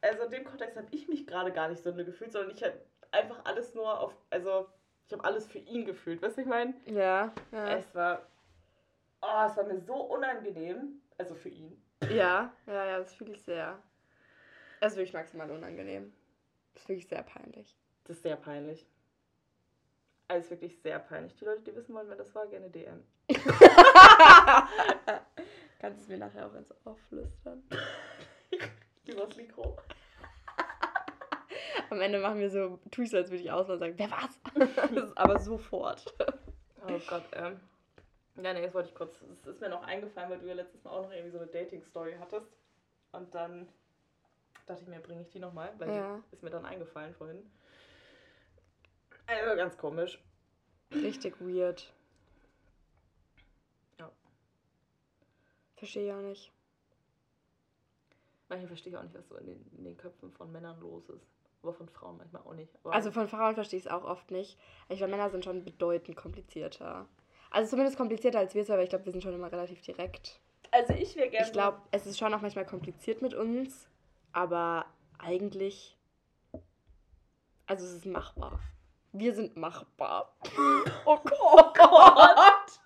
also 0.00 0.24
in 0.24 0.30
dem 0.30 0.44
Kontext 0.44 0.76
habe 0.76 0.86
ich 0.90 1.08
mich 1.08 1.26
gerade 1.26 1.52
gar 1.52 1.68
nicht 1.68 1.82
so 1.82 1.92
gefühlt, 1.94 2.32
sondern 2.32 2.50
ich 2.54 2.62
habe 2.62 2.74
einfach 3.10 3.40
alles 3.44 3.74
nur 3.74 3.98
auf, 4.00 4.14
also 4.30 4.66
ich 5.06 5.12
habe 5.12 5.24
alles 5.24 5.46
für 5.46 5.58
ihn 5.58 5.86
gefühlt, 5.86 6.20
weißt 6.22 6.36
du, 6.36 6.42
ich 6.42 6.46
meine? 6.46 6.74
Ja, 6.86 7.32
ja. 7.50 7.68
Es 7.78 7.94
war, 7.94 8.20
oh, 9.20 9.46
es 9.46 9.56
war 9.56 9.64
mir 9.64 9.78
so 9.80 9.94
unangenehm, 9.94 11.00
also 11.16 11.34
für 11.34 11.48
ihn. 11.48 11.82
Ja, 12.10 12.52
ja, 12.66 12.84
ja, 12.86 12.98
das 12.98 13.14
fühle 13.14 13.32
ich 13.32 13.42
sehr. 13.42 13.82
Das 14.80 14.92
ist 14.92 14.98
wirklich 14.98 15.14
maximal 15.14 15.50
unangenehm. 15.50 16.12
Das 16.74 16.82
ist 16.82 16.88
wirklich 16.88 17.08
sehr 17.08 17.22
peinlich. 17.22 17.76
Das 18.04 18.16
ist 18.16 18.22
sehr 18.22 18.36
peinlich. 18.36 18.86
Also 20.28 20.50
wirklich 20.50 20.78
sehr 20.80 20.98
peinlich. 20.98 21.34
Die 21.36 21.44
Leute, 21.44 21.62
die 21.62 21.74
wissen 21.74 21.94
wollen, 21.94 22.08
wer 22.08 22.16
das 22.16 22.34
war, 22.34 22.46
gerne 22.46 22.70
DM. 22.70 23.02
Kannst 25.80 26.06
du 26.06 26.12
mir 26.12 26.18
nachher 26.18 26.46
auch 26.46 26.54
ins 26.54 26.72
Ohr 26.84 26.96
flüstern? 27.08 27.62
Übers 29.06 29.36
Mikro. 29.36 29.78
Am 31.90 32.00
Ende 32.00 32.18
machen 32.18 32.38
wir 32.38 32.50
so, 32.50 32.78
tue 32.90 33.04
ich 33.04 33.10
so, 33.10 33.16
als 33.16 33.30
würde 33.30 33.42
ich 33.42 33.50
ausmachen 33.50 33.74
und 33.74 33.78
sagen, 33.78 33.94
wer 33.96 34.10
war's? 34.10 34.38
Das 34.76 34.90
ist 34.90 35.16
aber 35.16 35.38
sofort. 35.38 36.14
Oh 36.86 37.00
Gott, 37.08 37.24
ähm. 37.32 37.58
Ja, 38.42 38.52
nee, 38.54 38.62
das 38.62 38.72
wollte 38.74 38.88
ich 38.90 38.94
kurz. 38.94 39.20
Es 39.32 39.46
ist 39.46 39.60
mir 39.60 39.68
noch 39.68 39.82
eingefallen, 39.82 40.30
weil 40.30 40.38
du 40.38 40.46
ja 40.46 40.54
letztes 40.54 40.82
Mal 40.84 40.90
auch 40.90 41.02
noch 41.02 41.10
irgendwie 41.12 41.32
so 41.32 41.38
eine 41.38 41.48
Dating-Story 41.48 42.16
hattest. 42.20 42.46
Und 43.12 43.34
dann 43.34 43.68
dachte 44.66 44.82
ich 44.82 44.88
mir, 44.88 45.00
bringe 45.00 45.22
ich 45.22 45.30
die 45.30 45.40
nochmal, 45.40 45.72
weil 45.78 45.88
Ja. 45.88 46.20
die 46.30 46.34
ist 46.36 46.42
mir 46.42 46.50
dann 46.50 46.64
eingefallen 46.64 47.14
vorhin. 47.14 47.50
Also 49.26 49.56
ganz 49.56 49.76
komisch. 49.76 50.22
Richtig 50.92 51.40
weird. 51.40 51.92
Ja. 53.98 54.10
Verstehe 55.76 56.06
ich 56.06 56.12
auch 56.12 56.22
nicht. 56.22 56.52
Manchmal 58.48 58.68
verstehe 58.68 58.92
ich 58.92 58.96
auch 58.98 59.02
nicht, 59.02 59.14
was 59.14 59.28
so 59.28 59.36
in 59.36 59.46
den, 59.46 59.70
in 59.76 59.84
den 59.84 59.96
Köpfen 59.96 60.32
von 60.32 60.50
Männern 60.52 60.78
los 60.80 61.08
ist. 61.10 61.26
Aber 61.62 61.74
von 61.74 61.88
Frauen 61.88 62.16
manchmal 62.18 62.42
auch 62.42 62.54
nicht. 62.54 62.72
Aber 62.84 62.94
Also 62.94 63.10
von 63.10 63.28
Frauen 63.28 63.54
verstehe 63.56 63.78
ich 63.80 63.86
es 63.86 63.90
auch 63.90 64.04
oft 64.04 64.30
nicht. 64.30 64.56
Ich 64.88 64.98
glaube, 64.98 65.10
Männer 65.10 65.28
sind 65.28 65.44
schon 65.44 65.64
bedeutend 65.64 66.16
komplizierter. 66.16 67.06
Also 67.50 67.70
zumindest 67.70 67.96
komplizierter 67.96 68.38
als 68.38 68.54
wir 68.54 68.62
es, 68.62 68.70
aber 68.70 68.82
ich 68.82 68.90
glaube, 68.90 69.06
wir 69.06 69.12
sind 69.12 69.22
schon 69.22 69.34
immer 69.34 69.50
relativ 69.50 69.80
direkt. 69.80 70.40
also 70.70 70.92
ich 70.92 71.16
wäre 71.16 71.28
gerne. 71.30 71.46
Ich 71.46 71.52
glaube, 71.52 71.78
es 71.90 72.06
ist 72.06 72.18
schon 72.18 72.32
auch 72.34 72.40
manchmal 72.40 72.66
kompliziert 72.66 73.22
mit 73.22 73.34
uns, 73.34 73.88
aber 74.32 74.86
eigentlich. 75.18 75.96
Also 77.66 77.84
es 77.84 77.92
ist 77.92 78.06
machbar. 78.06 78.60
Wir 79.12 79.34
sind 79.34 79.56
machbar. 79.56 80.34
Oh 81.04 81.18
Gott! 81.24 82.80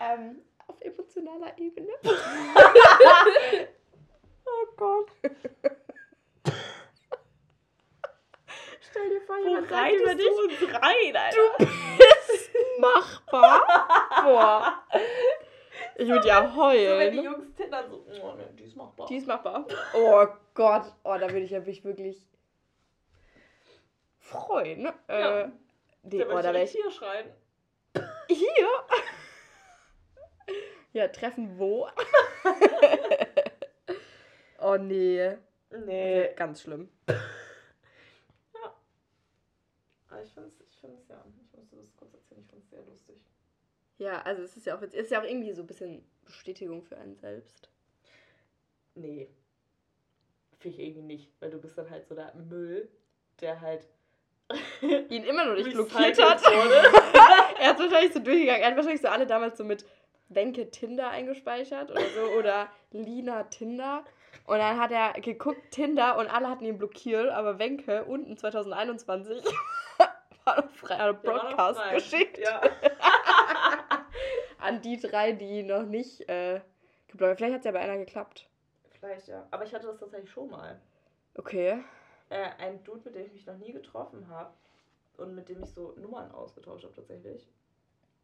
ähm, 0.00 0.42
auf 0.66 0.80
emotionaler 0.80 1.58
Ebene. 1.58 1.92
oh 4.44 4.66
Gott. 4.76 5.10
Stell 8.96 9.10
dir 9.10 9.20
vor, 9.20 9.36
Wo 9.36 9.48
jemand 9.48 9.68
sagt 9.68 9.92
über 9.92 10.14
dich, 10.14 10.26
du 10.26 10.66
uns 10.66 10.74
rein, 10.74 11.16
Alter? 11.16 11.36
du 11.58 11.66
bist 11.98 12.50
machbar. 12.78 13.66
Boah. 14.24 14.82
Ich 15.96 16.08
würde 16.08 16.26
ja 16.26 16.48
So, 16.48 16.56
wenn 16.56 17.12
die 17.12 17.18
heulen. 17.18 17.24
Jungs 17.24 17.54
tindern, 17.54 17.90
so, 17.90 18.04
oh, 18.22 18.32
ne, 18.34 18.48
die 18.58 18.64
ist 18.64 18.76
machbar. 18.76 19.06
Die 19.06 19.16
ist 19.16 19.26
machbar. 19.26 19.66
Oh 19.94 20.26
Gott. 20.54 20.84
Oh, 21.04 21.14
da 21.18 21.28
würde 21.30 21.40
ich 21.40 21.50
ja 21.50 21.60
mich 21.60 21.84
wirklich 21.84 22.26
freuen. 24.18 24.82
ne? 24.82 24.94
Ja. 25.08 25.40
Äh, 25.40 25.48
nee, 26.02 26.18
da 26.18 26.26
oh, 26.34 26.42
da 26.42 26.54
ich 26.54 26.70
hier 26.70 26.90
schreien. 26.90 27.30
hier. 28.28 28.68
Ja, 30.92 31.08
treffen 31.08 31.58
wo? 31.58 31.88
oh 34.60 34.76
nee. 34.76 35.36
Nee. 35.70 36.30
Ganz 36.36 36.62
schlimm. 36.62 36.88
Aber 40.16 40.24
ich 40.24 40.32
finde 40.32 40.48
es, 40.48 40.60
ich 40.60 40.80
find's, 40.80 41.06
ja, 41.08 41.22
ich 41.28 41.36
musste 41.58 41.76
das 41.76 41.94
kurz 41.94 42.14
erzählen, 42.14 42.40
ich 42.40 42.48
finde 42.48 42.64
es 42.64 42.70
sehr 42.70 42.82
lustig. 42.84 43.16
Ja, 43.98 44.22
also 44.22 44.42
es 44.42 44.56
ist 44.56 44.64
ja 44.64 44.74
auch, 44.74 44.80
es 44.80 44.94
ist 44.94 45.10
ja 45.10 45.20
auch 45.20 45.24
irgendwie 45.24 45.52
so 45.52 45.62
ein 45.62 45.66
bisschen 45.66 46.02
Bestätigung 46.24 46.82
für 46.82 46.96
einen 46.96 47.16
selbst. 47.16 47.68
Nee. 48.94 49.28
Finde 50.58 50.78
ich 50.78 50.82
irgendwie 50.82 51.02
nicht, 51.02 51.32
weil 51.38 51.50
du 51.50 51.58
bist 51.58 51.76
dann 51.76 51.90
halt 51.90 52.06
so 52.06 52.14
der 52.14 52.34
Müll, 52.34 52.88
der 53.42 53.60
halt 53.60 53.86
Ihn 54.80 55.24
immer 55.24 55.44
noch 55.44 55.54
nicht 55.54 55.72
blockiert 55.72 56.22
hat. 56.22 56.42
er 57.60 57.68
hat 57.68 57.78
wahrscheinlich 57.78 58.14
so 58.14 58.20
durchgegangen. 58.20 58.62
Er 58.62 58.68
hat 58.68 58.76
wahrscheinlich 58.76 59.02
so 59.02 59.08
alle 59.08 59.26
damals 59.26 59.58
so 59.58 59.64
mit 59.64 59.84
Wenke 60.30 60.70
Tinder 60.70 61.10
eingespeichert 61.10 61.90
oder 61.90 62.08
so 62.08 62.38
oder 62.38 62.70
Lina 62.90 63.42
Tinder. 63.44 64.02
Und 64.46 64.58
dann 64.58 64.80
hat 64.80 64.92
er 64.92 65.12
geguckt 65.20 65.72
Tinder 65.72 66.16
und 66.16 66.28
alle 66.28 66.48
hatten 66.48 66.64
ihn 66.64 66.78
blockiert, 66.78 67.28
aber 67.28 67.58
Wenke 67.58 68.04
unten 68.04 68.38
2021 68.38 69.44
war 70.46 70.62
noch 70.62 70.70
frei, 70.70 71.12
noch 71.12 71.22
Broadcast 71.22 71.80
frei. 71.80 71.94
geschickt 71.94 72.38
Ja. 72.38 72.60
an 74.58 74.80
die 74.82 74.98
drei, 74.98 75.32
die 75.32 75.62
noch 75.62 75.84
nicht 75.84 76.28
äh, 76.28 76.60
geblockt 77.08 77.30
haben. 77.30 77.36
Vielleicht 77.36 77.54
hat 77.54 77.60
es 77.60 77.64
ja 77.66 77.72
bei 77.72 77.80
einer 77.80 77.98
geklappt. 77.98 78.48
Vielleicht, 78.98 79.28
ja. 79.28 79.46
Aber 79.50 79.64
ich 79.64 79.74
hatte 79.74 79.86
das 79.86 79.98
tatsächlich 79.98 80.30
schon 80.30 80.50
mal. 80.50 80.80
Okay. 81.36 81.82
Äh, 82.28 82.50
ein 82.58 82.82
Dude, 82.82 83.02
mit 83.04 83.14
dem 83.14 83.26
ich 83.26 83.32
mich 83.32 83.46
noch 83.46 83.56
nie 83.58 83.72
getroffen 83.72 84.26
habe 84.28 84.52
und 85.18 85.34
mit 85.34 85.48
dem 85.48 85.62
ich 85.62 85.70
so 85.70 85.94
Nummern 85.96 86.30
ausgetauscht 86.32 86.84
habe 86.84 86.94
tatsächlich. 86.94 87.46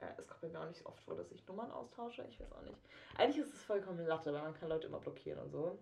Äh, 0.01 0.07
es 0.19 0.27
kommt 0.27 0.53
mir 0.53 0.61
auch 0.61 0.67
nicht 0.67 0.79
so 0.79 0.87
oft 0.87 1.03
vor, 1.05 1.15
dass 1.15 1.31
ich 1.31 1.47
Nummern 1.47 1.71
austausche. 1.71 2.25
Ich 2.29 2.41
weiß 2.41 2.53
auch 2.53 2.63
nicht. 2.63 2.79
Eigentlich 3.17 3.39
ist 3.45 3.55
es 3.55 3.63
vollkommen 3.63 4.05
Latte, 4.07 4.33
weil 4.33 4.43
man 4.43 4.59
kann 4.59 4.69
Leute 4.69 4.89
immer 4.89 4.99
blockieren 4.99 5.41
und 5.41 5.51
so. 5.51 5.79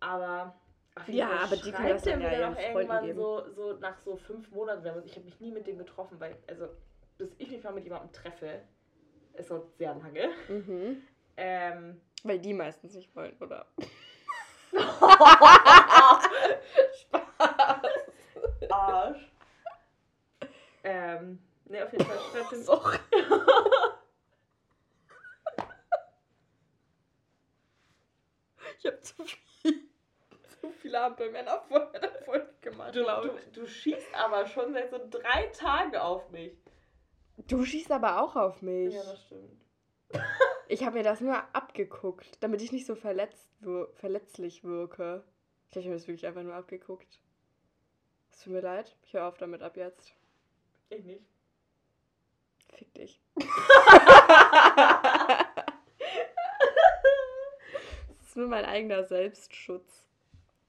Aber. 0.00 0.54
Ja, 1.06 1.30
aber 1.44 1.56
die 1.56 1.62
können 1.72 1.76
schreibt 1.76 1.94
das 1.94 2.02
dann 2.02 2.20
ja 2.20 2.32
ihren 2.32 2.54
Freunden 2.54 2.76
irgendwann 2.78 3.04
geben. 3.06 3.18
so, 3.18 3.44
so 3.54 3.72
nach 3.74 3.98
so 4.04 4.16
fünf 4.16 4.50
Monaten. 4.50 4.86
uns- 4.88 5.06
Ich 5.06 5.12
habe 5.16 5.24
mich 5.24 5.40
nie 5.40 5.52
mit 5.52 5.66
dem 5.66 5.78
getroffen, 5.78 6.18
weil, 6.20 6.36
also, 6.48 6.68
bis 7.16 7.28
ich 7.38 7.50
mich 7.50 7.62
mal 7.62 7.72
mit 7.72 7.84
jemandem 7.84 8.12
treffe, 8.12 8.60
ist 9.34 9.48
so 9.48 9.70
sehr 9.78 9.94
lange. 9.94 10.28
Mhm. 10.48 11.02
Ähm, 11.36 12.00
Weil 12.24 12.38
die 12.40 12.52
meistens 12.54 12.94
nicht 12.94 13.14
wollen, 13.14 13.36
oder? 13.40 13.66
Arsch. 18.70 19.32
Ähm, 20.84 21.38
Ne, 21.70 21.84
auf 21.84 21.92
jeden 21.92 22.06
Fall 22.06 22.16
schreibt 22.32 22.52
den. 22.52 22.62
Sorry. 22.62 22.98
ich 28.78 28.86
habe 28.86 29.00
zu 29.00 29.14
viel, 29.24 29.38
viele 30.72 31.00
Ampelmänner 31.00 31.60
vor 31.68 31.92
der 31.92 32.10
Folge 32.24 32.48
gemacht, 32.60 32.94
Du, 32.94 33.02
glaube 33.02 33.28
du, 33.52 33.60
du 33.60 33.66
schießt 33.66 34.14
aber 34.14 34.46
schon 34.46 34.72
seit 34.72 34.90
so 34.90 34.98
drei 35.08 35.46
Tagen 35.46 35.96
auf 35.96 36.30
mich. 36.30 36.56
Du 37.46 37.64
schießt 37.64 37.90
aber 37.92 38.22
auch 38.22 38.36
auf 38.36 38.62
mich. 38.62 38.94
Ja, 38.94 39.02
das 39.02 39.22
stimmt. 39.22 39.64
Ich 40.70 40.84
habe 40.84 40.98
mir 40.98 41.02
das 41.02 41.22
nur 41.22 41.34
abgeguckt, 41.54 42.42
damit 42.42 42.60
ich 42.60 42.72
nicht 42.72 42.84
so 42.84 42.94
verletzt 42.94 43.48
wir 43.60 43.88
verletzlich 43.94 44.64
wirke. 44.64 45.24
Ich 45.70 45.76
habe 45.76 45.88
mir 45.88 45.94
das 45.94 46.06
wirklich 46.06 46.26
einfach 46.26 46.42
nur 46.42 46.54
abgeguckt. 46.54 47.20
Es 48.30 48.40
tut 48.40 48.52
mir 48.52 48.60
leid. 48.60 48.94
Ich 49.02 49.14
höre 49.14 49.26
auf 49.26 49.38
damit 49.38 49.62
ab 49.62 49.78
jetzt. 49.78 50.12
Ich 50.90 51.04
nicht. 51.04 51.24
Fick 52.74 52.92
dich. 52.94 53.20
Das 58.18 58.28
ist 58.28 58.36
nur 58.36 58.48
mein 58.48 58.66
eigener 58.66 59.04
Selbstschutz. 59.04 60.07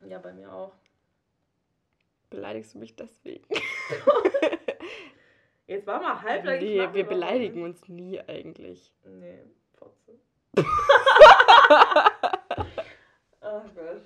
Ja, 0.05 0.19
bei 0.19 0.33
mir 0.33 0.51
auch. 0.51 0.73
Beleidigst 2.29 2.73
du 2.73 2.79
mich 2.79 2.95
deswegen? 2.95 3.45
Jetzt 5.67 5.85
war 5.85 6.01
mal 6.01 6.21
halblang. 6.21 6.55
ich 6.55 6.61
nee, 6.61 6.93
wir 6.93 7.03
beleidigen 7.03 7.63
uns 7.63 7.87
nie 7.87 8.19
eigentlich. 8.19 8.91
Nee, 9.03 9.43
Fotze. 9.75 10.19
oh 13.41 13.61
Gott. 13.75 14.01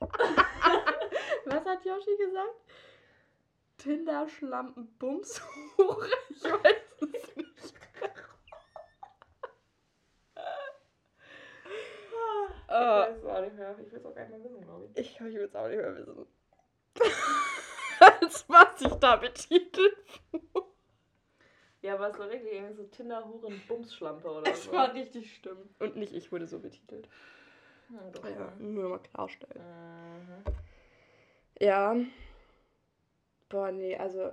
Was 1.46 1.64
hat 1.64 1.84
Yoshi 1.84 2.16
gesagt? 2.18 2.54
Tinder, 3.78 4.28
Schlampen, 4.28 4.86
Bumshure? 4.98 6.08
Ich 6.30 6.44
weiß 6.44 6.76
es 7.00 7.36
nicht. 7.36 7.55
Ich 12.78 12.82
Äh, 12.82 13.00
weiß 13.00 13.16
es 13.18 13.24
auch 13.24 13.40
nicht 13.40 13.56
mehr. 13.56 13.76
Ich 13.78 13.92
will 13.92 13.98
es 13.98 14.04
auch 14.06 14.14
gar 14.14 14.22
nicht 14.26 14.30
mehr 14.30 14.44
wissen, 14.44 14.62
glaube 14.62 14.84
ich. 14.86 14.98
ich 14.98 15.20
ich 15.20 15.34
will 15.34 15.42
es 15.44 15.54
auch 15.54 15.68
nicht 15.68 15.76
mehr 15.78 15.96
wissen. 15.96 16.26
Als 18.00 18.44
was 18.48 18.80
ich 18.80 18.92
da 18.94 19.16
betitelt 19.16 19.96
Ja, 21.82 21.94
aber 21.94 22.10
es 22.10 22.18
war 22.18 22.28
wirklich 22.30 22.52
irgendwie 22.52 22.74
so 22.74 22.82
Tinder-Huren 22.84 23.60
Bumsschlampe 23.68 24.28
oder 24.28 24.50
Es 24.50 24.64
so. 24.64 24.72
war 24.72 24.92
richtig 24.92 25.36
schlimm. 25.36 25.58
Und 25.78 25.96
nicht 25.96 26.12
ich 26.14 26.30
wurde 26.32 26.46
so 26.46 26.58
betitelt. 26.58 27.08
Hm, 27.88 28.12
doch, 28.12 28.24
Ja, 28.24 28.30
ja. 28.30 28.52
nur 28.58 28.88
mal 28.90 28.98
klarstellen. 28.98 29.62
Mhm. 29.62 30.44
Ja. 31.60 31.96
Boah, 33.48 33.70
nee, 33.70 33.96
also 33.96 34.32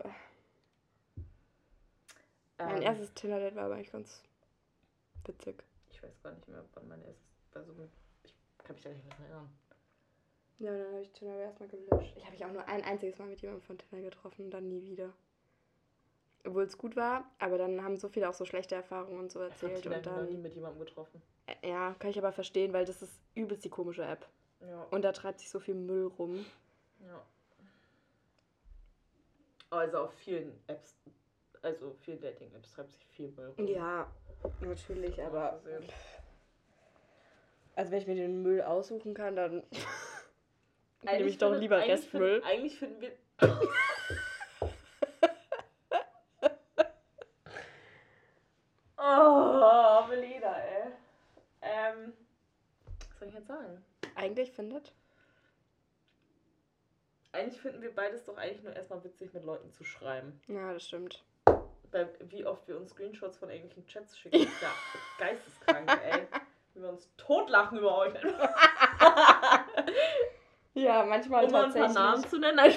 mein 2.57 2.77
Ähm, 2.77 2.81
erstes 2.81 3.13
Tinder-Date 3.13 3.55
war 3.55 3.65
aber 3.65 3.75
eigentlich 3.75 3.91
ganz 3.91 4.23
witzig. 5.25 5.63
Ich 5.91 6.01
weiß 6.01 6.21
gar 6.23 6.31
nicht 6.33 6.47
mehr, 6.47 6.63
wann 6.73 6.87
mein 6.87 7.01
erstes. 7.03 7.23
Also, 7.53 7.73
mit- 7.73 7.91
kann 8.63 8.75
mich 8.75 8.83
da 8.83 8.89
nicht 8.89 9.03
mehr 9.05 9.15
dran 9.15 9.25
erinnern. 9.25 9.49
Ja, 10.59 10.77
dann 10.77 10.87
habe 10.93 11.01
ich 11.01 11.11
Tinder 11.11 11.33
aber 11.33 11.43
erstmal 11.43 11.69
gelöscht. 11.69 12.13
Ich 12.15 12.23
habe 12.23 12.33
mich 12.33 12.45
auch 12.45 12.51
nur 12.51 12.67
ein 12.67 12.83
einziges 12.83 13.17
Mal 13.19 13.27
mit 13.27 13.41
jemandem 13.41 13.65
von 13.65 13.77
Tinder 13.77 14.01
getroffen 14.09 14.45
und 14.45 14.51
dann 14.51 14.67
nie 14.67 14.81
wieder. 14.83 15.11
Obwohl 16.45 16.63
es 16.63 16.77
gut 16.77 16.95
war, 16.95 17.25
aber 17.39 17.57
dann 17.57 17.83
haben 17.83 17.97
so 17.97 18.09
viele 18.09 18.29
auch 18.29 18.33
so 18.33 18.45
schlechte 18.45 18.75
Erfahrungen 18.75 19.17
und 19.19 19.31
so 19.31 19.39
erzählt. 19.39 19.81
Tinder 19.81 19.97
Und 19.97 20.07
habe 20.07 20.19
ich 20.19 20.25
noch 20.25 20.31
nie 20.31 20.41
mit 20.41 20.53
jemandem 20.53 20.85
getroffen. 20.85 21.21
äh, 21.47 21.69
ja, 21.69 21.95
kann 21.99 22.09
ich 22.11 22.17
aber 22.17 22.31
verstehen, 22.31 22.71
weil 22.73 22.85
das 22.85 23.01
ist 23.01 23.19
übelst 23.35 23.63
die 23.65 23.69
komische 23.69 24.03
App. 24.03 24.27
Ja. 24.61 24.83
Und 24.91 25.01
da 25.03 25.11
treibt 25.11 25.39
sich 25.39 25.49
so 25.49 25.59
viel 25.59 25.75
Müll 25.75 26.07
rum. 26.17 26.45
ja. 27.05 27.21
Also 29.69 29.97
auf 30.01 30.13
vielen 30.13 30.53
Apps, 30.67 30.95
also 31.63 31.95
vielen 32.01 32.21
Dating-Apps 32.21 32.73
treibt 32.73 32.91
sich 32.91 33.03
viel 33.07 33.29
Müll 33.29 33.49
rum. 33.57 33.67
Ja, 33.67 34.07
natürlich, 34.61 35.19
aber. 35.21 35.59
gesehen. 35.63 35.83
Also, 37.75 37.91
wenn 37.91 37.99
ich 37.99 38.07
mir 38.07 38.15
den 38.15 38.41
Müll 38.43 38.61
aussuchen 38.61 39.13
kann, 39.13 39.35
dann 39.35 39.63
nehme 41.03 41.27
ich 41.27 41.37
doch 41.37 41.55
lieber 41.55 41.77
eigentlich 41.77 41.91
Restmüll. 41.91 42.41
Find, 42.41 42.45
eigentlich 42.45 42.77
finden 42.77 43.01
wir. 43.01 43.11
oh, 48.97 50.05
Melina, 50.07 50.59
ey. 50.59 50.91
Ähm, 51.61 52.13
was 53.09 53.19
soll 53.19 53.27
ich 53.27 53.33
jetzt 53.33 53.47
sagen? 53.47 53.83
Eigentlich 54.15 54.51
findet. 54.51 54.93
Eigentlich 57.31 57.59
finden 57.61 57.81
wir 57.81 57.93
beides 57.95 58.23
doch 58.25 58.37
eigentlich 58.37 58.61
nur 58.61 58.75
erstmal 58.75 59.03
witzig, 59.03 59.33
mit 59.33 59.43
Leuten 59.43 59.71
zu 59.71 59.83
schreiben. 59.83 60.39
Ja, 60.47 60.71
das 60.71 60.85
stimmt. 60.85 61.23
Weil 61.89 62.09
wie 62.29 62.45
oft 62.45 62.67
wir 62.67 62.77
uns 62.77 62.91
Screenshots 62.91 63.37
von 63.37 63.49
irgendwelchen 63.49 63.87
Chats 63.87 64.17
schicken, 64.17 64.43
ist 64.43 64.61
ja 64.61 64.71
geisteskrank, 65.17 65.89
ey. 65.89 66.27
Wie 66.73 66.81
wir 66.81 66.89
uns 66.89 67.09
totlachen 67.17 67.77
über 67.79 67.97
euch. 67.97 68.13
Ja, 70.75 71.05
manchmal 71.05 71.45
um 71.45 71.51
mal 71.51 71.65
ein 71.65 71.71
paar 71.71 71.83
tatsächlich. 71.83 72.03
Namen 72.03 72.27
zu 72.27 72.39
nennen. 72.39 72.73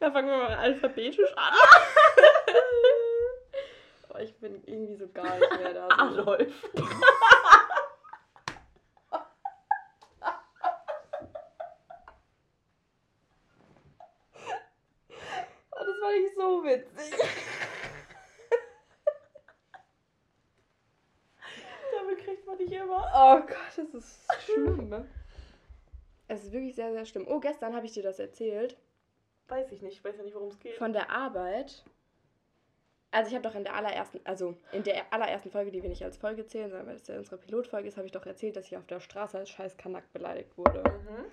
Ja, 0.00 0.10
fangen 0.12 0.28
wir 0.28 0.36
mal 0.36 0.54
alphabetisch 0.56 1.32
an. 1.36 1.54
Aber 4.08 4.20
ich 4.20 4.36
bin 4.40 4.62
irgendwie 4.66 4.96
so 4.96 5.08
gar 5.12 5.38
nicht 5.38 5.58
mehr 5.58 5.74
da. 5.74 5.88
Adolf. 5.96 6.52
Oh, 15.70 15.84
das 15.84 16.00
war 16.00 16.12
nicht 16.12 16.34
so 16.36 16.64
witzig. 16.64 17.14
Damit 21.96 22.18
kriegt 22.24 22.46
man 22.46 22.56
nicht 22.58 22.72
immer. 22.72 23.10
Oh 23.14 23.40
Gott, 23.40 23.76
das 23.76 23.87
ist 23.98 24.20
schlimm. 24.44 24.88
ne? 24.88 25.06
Es 26.28 26.44
ist 26.44 26.52
wirklich 26.52 26.74
sehr, 26.74 26.92
sehr 26.92 27.06
schlimm. 27.06 27.26
Oh, 27.28 27.40
gestern 27.40 27.74
habe 27.74 27.86
ich 27.86 27.92
dir 27.92 28.02
das 28.02 28.18
erzählt. 28.18 28.76
Weiß 29.48 29.72
ich 29.72 29.80
nicht, 29.80 29.94
ich 29.94 30.04
weiß 30.04 30.16
ja 30.18 30.24
nicht, 30.24 30.34
worum 30.34 30.48
es 30.48 30.58
geht. 30.58 30.76
Von 30.76 30.92
der 30.92 31.10
Arbeit. 31.10 31.82
Also 33.10 33.28
ich 33.30 33.34
habe 33.34 33.48
doch 33.48 33.54
in 33.54 33.64
der 33.64 33.74
allerersten, 33.74 34.20
also 34.24 34.54
in 34.72 34.82
der 34.82 35.10
allerersten 35.10 35.50
Folge, 35.50 35.70
die 35.70 35.82
wir 35.82 35.88
nicht 35.88 36.04
als 36.04 36.18
Folge 36.18 36.46
zählen, 36.46 36.68
sondern 36.68 36.88
weil 36.88 36.96
es 36.96 37.06
ja 37.06 37.16
unsere 37.16 37.38
Pilotfolge 37.38 37.88
ist, 37.88 37.96
habe 37.96 38.06
ich 38.06 38.12
doch 38.12 38.26
erzählt, 38.26 38.56
dass 38.56 38.66
ich 38.66 38.76
auf 38.76 38.86
der 38.86 39.00
Straße 39.00 39.38
als 39.38 39.48
scheiß 39.48 39.78
Kanak 39.78 40.12
beleidigt 40.12 40.56
wurde. 40.58 40.82
Mhm. 40.84 41.24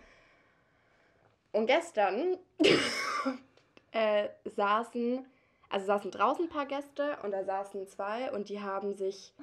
Und 1.51 1.67
gestern 1.67 2.37
äh, 3.91 4.29
saßen, 4.45 5.25
also 5.69 5.85
saßen 5.85 6.11
draußen 6.11 6.45
ein 6.45 6.49
paar 6.49 6.65
Gäste 6.65 7.17
und 7.23 7.31
da 7.31 7.43
saßen 7.43 7.85
zwei 7.87 8.31
und 8.31 8.47
die 8.47 8.61
haben 8.61 8.93
sich, 8.93 9.33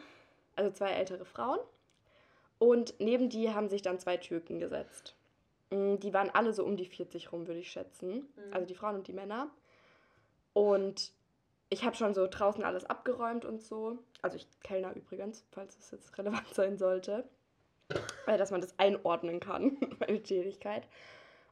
also 0.57 0.71
zwei 0.71 0.93
ältere 0.93 1.27
Frauen 1.27 1.59
und 2.63 2.95
neben 3.01 3.29
die 3.29 3.53
haben 3.53 3.69
sich 3.69 3.83
dann 3.83 3.99
zwei 3.99 4.17
Türken 4.17 4.61
gesetzt. 4.61 5.17
Mm, 5.71 5.97
Die 5.97 6.15
waren 6.15 6.31
alle 6.31 6.53
so 6.53 6.65
um 6.65 6.77
die 6.77 6.87
40 6.87 7.33
rum, 7.33 7.49
würde 7.49 7.59
ich 7.59 7.73
schätzen. 7.73 8.29
Mhm. 8.37 8.53
Also 8.53 8.67
die 8.69 8.77
Frauen 8.77 8.95
und 8.95 9.09
die 9.09 9.13
Männer. 9.13 9.51
Und 10.53 11.11
ich 11.71 11.83
habe 11.85 11.97
schon 11.97 12.15
so 12.15 12.29
draußen 12.29 12.63
alles 12.63 12.85
abgeräumt 12.85 13.45
und 13.45 13.61
so. 13.61 13.99
Also 14.23 14.37
ich 14.37 14.47
kellner 14.61 14.95
übrigens, 14.95 15.45
falls 15.51 15.77
es 15.77 15.91
jetzt 15.91 16.17
relevant 16.19 16.55
sein 16.55 16.79
sollte. 16.79 17.25
Weil 18.27 18.39
dass 18.39 18.53
man 18.53 18.61
das 18.61 18.79
einordnen 18.79 19.41
kann, 19.41 19.77
meine 19.99 20.23
Tätigkeit. 20.23 20.87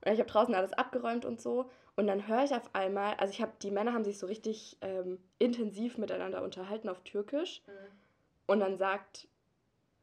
Und 0.04 0.12
ich 0.12 0.20
habe 0.20 0.30
draußen 0.30 0.54
alles 0.54 0.74
abgeräumt 0.74 1.24
und 1.24 1.40
so. 1.40 1.68
Und 1.96 2.06
dann 2.06 2.28
höre 2.28 2.44
ich 2.44 2.54
auf 2.54 2.72
einmal, 2.72 3.14
also 3.14 3.32
ich 3.32 3.42
habe, 3.42 3.50
die 3.60 3.72
Männer 3.72 3.94
haben 3.94 4.04
sich 4.04 4.20
so 4.20 4.28
richtig 4.28 4.78
ähm, 4.80 5.18
intensiv 5.40 5.98
miteinander 5.98 6.40
unterhalten 6.44 6.88
auf 6.88 7.00
Türkisch. 7.00 7.62
Mhm. 7.66 7.72
Und 8.46 8.60
dann 8.60 8.78
sagt 8.78 9.26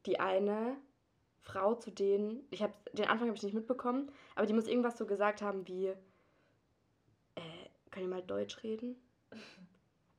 die 0.04 0.20
eine 0.20 0.76
Frau 1.48 1.74
zu 1.74 1.90
denen, 1.90 2.46
ich 2.50 2.62
habe 2.62 2.74
den 2.92 3.06
Anfang 3.06 3.28
habe 3.28 3.36
ich 3.36 3.42
nicht 3.42 3.54
mitbekommen, 3.54 4.12
aber 4.34 4.46
die 4.46 4.52
muss 4.52 4.68
irgendwas 4.68 4.98
so 4.98 5.06
gesagt 5.06 5.40
haben 5.40 5.66
wie, 5.66 5.86
äh, 5.86 7.40
könnt 7.90 8.04
ihr 8.04 8.10
mal 8.10 8.22
Deutsch 8.22 8.62
reden? 8.62 8.96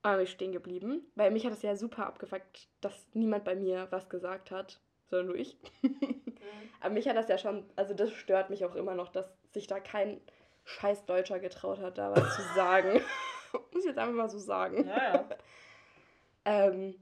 Und 0.02 0.14
bin 0.14 0.22
ich 0.22 0.32
stehen 0.32 0.54
geblieben, 0.54 1.02
weil 1.16 1.30
mich 1.30 1.46
hat 1.46 1.52
es 1.52 1.62
ja 1.62 1.76
super 1.76 2.08
abgefuckt, 2.08 2.70
dass 2.80 3.06
niemand 3.14 3.44
bei 3.44 3.56
mir 3.56 3.88
was 3.90 4.10
gesagt 4.10 4.50
hat, 4.50 4.80
sondern 5.10 5.28
nur 5.28 5.36
ich. 5.36 5.58
aber 6.80 6.94
mich 6.94 7.08
hat 7.10 7.18
das 7.18 7.28
ja 7.28 7.38
schon, 7.38 7.66
also 7.76 7.94
das 7.94 8.14
stört 8.14 8.50
mich 8.50 8.64
auch 8.64 8.76
immer 8.76 8.96
noch, 8.96 9.10
dass 9.10 9.26
sich 9.52 9.68
da 9.68 9.82
kein 9.82 10.22
scheiß 10.64 11.06
Deutscher 11.06 11.40
getraut 11.40 11.80
hat, 11.80 11.98
da 11.98 12.12
was 12.12 12.34
zu 12.34 12.42
sagen. 12.56 13.02
muss 13.74 13.84
ich 13.84 13.86
jetzt 13.86 13.98
einfach 13.98 14.14
mal 14.14 14.30
so 14.30 14.40
sagen. 14.40 14.88
Ja, 14.88 15.14
ja. 15.14 15.30
Ähm, 16.46 16.96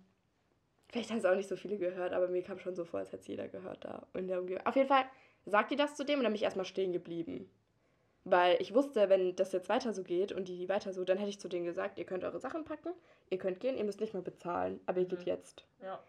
vielleicht 0.89 1.09
haben 1.09 1.17
es 1.17 1.25
auch 1.25 1.35
nicht 1.35 1.49
so 1.49 1.55
viele 1.55 1.77
gehört, 1.77 2.13
aber 2.13 2.27
mir 2.27 2.43
kam 2.43 2.59
schon 2.59 2.75
so 2.75 2.85
vor, 2.85 2.99
als 2.99 3.11
hätte 3.11 3.21
es 3.21 3.27
jeder 3.27 3.47
gehört 3.47 3.83
da 3.85 4.05
in 4.13 4.27
der 4.27 4.39
Umgebung. 4.39 4.65
Auf 4.65 4.75
jeden 4.75 4.87
Fall 4.87 5.05
sagt 5.45 5.71
die 5.71 5.75
das 5.75 5.95
zu 5.95 6.03
dem 6.03 6.19
und 6.19 6.23
dann 6.23 6.31
bin 6.31 6.37
ich 6.37 6.43
erstmal 6.43 6.65
stehen 6.65 6.91
geblieben. 6.93 7.49
Weil 8.23 8.57
ich 8.61 8.73
wusste, 8.73 9.07
wenn 9.07 9.35
das 9.37 9.53
jetzt 9.53 9.69
weiter 9.69 9.93
so 9.93 10.03
geht 10.03 10.33
und 10.33 10.49
die 10.49 10.67
weiter 10.67 10.91
so, 10.93 11.05
dann 11.05 11.17
hätte 11.17 11.29
ich 11.29 11.39
zu 11.39 11.47
denen 11.47 11.65
gesagt, 11.65 11.97
ihr 11.97 12.05
könnt 12.05 12.25
eure 12.25 12.39
Sachen 12.39 12.65
packen, 12.65 12.89
ihr 13.29 13.37
könnt 13.37 13.61
gehen, 13.61 13.77
ihr 13.77 13.85
müsst 13.85 14.01
nicht 14.01 14.13
mehr 14.13 14.23
bezahlen, 14.23 14.81
aber 14.85 14.99
ihr 14.99 15.05
geht 15.05 15.19
Mhm. 15.21 15.25
jetzt. 15.27 15.65
Ja. 15.81 15.99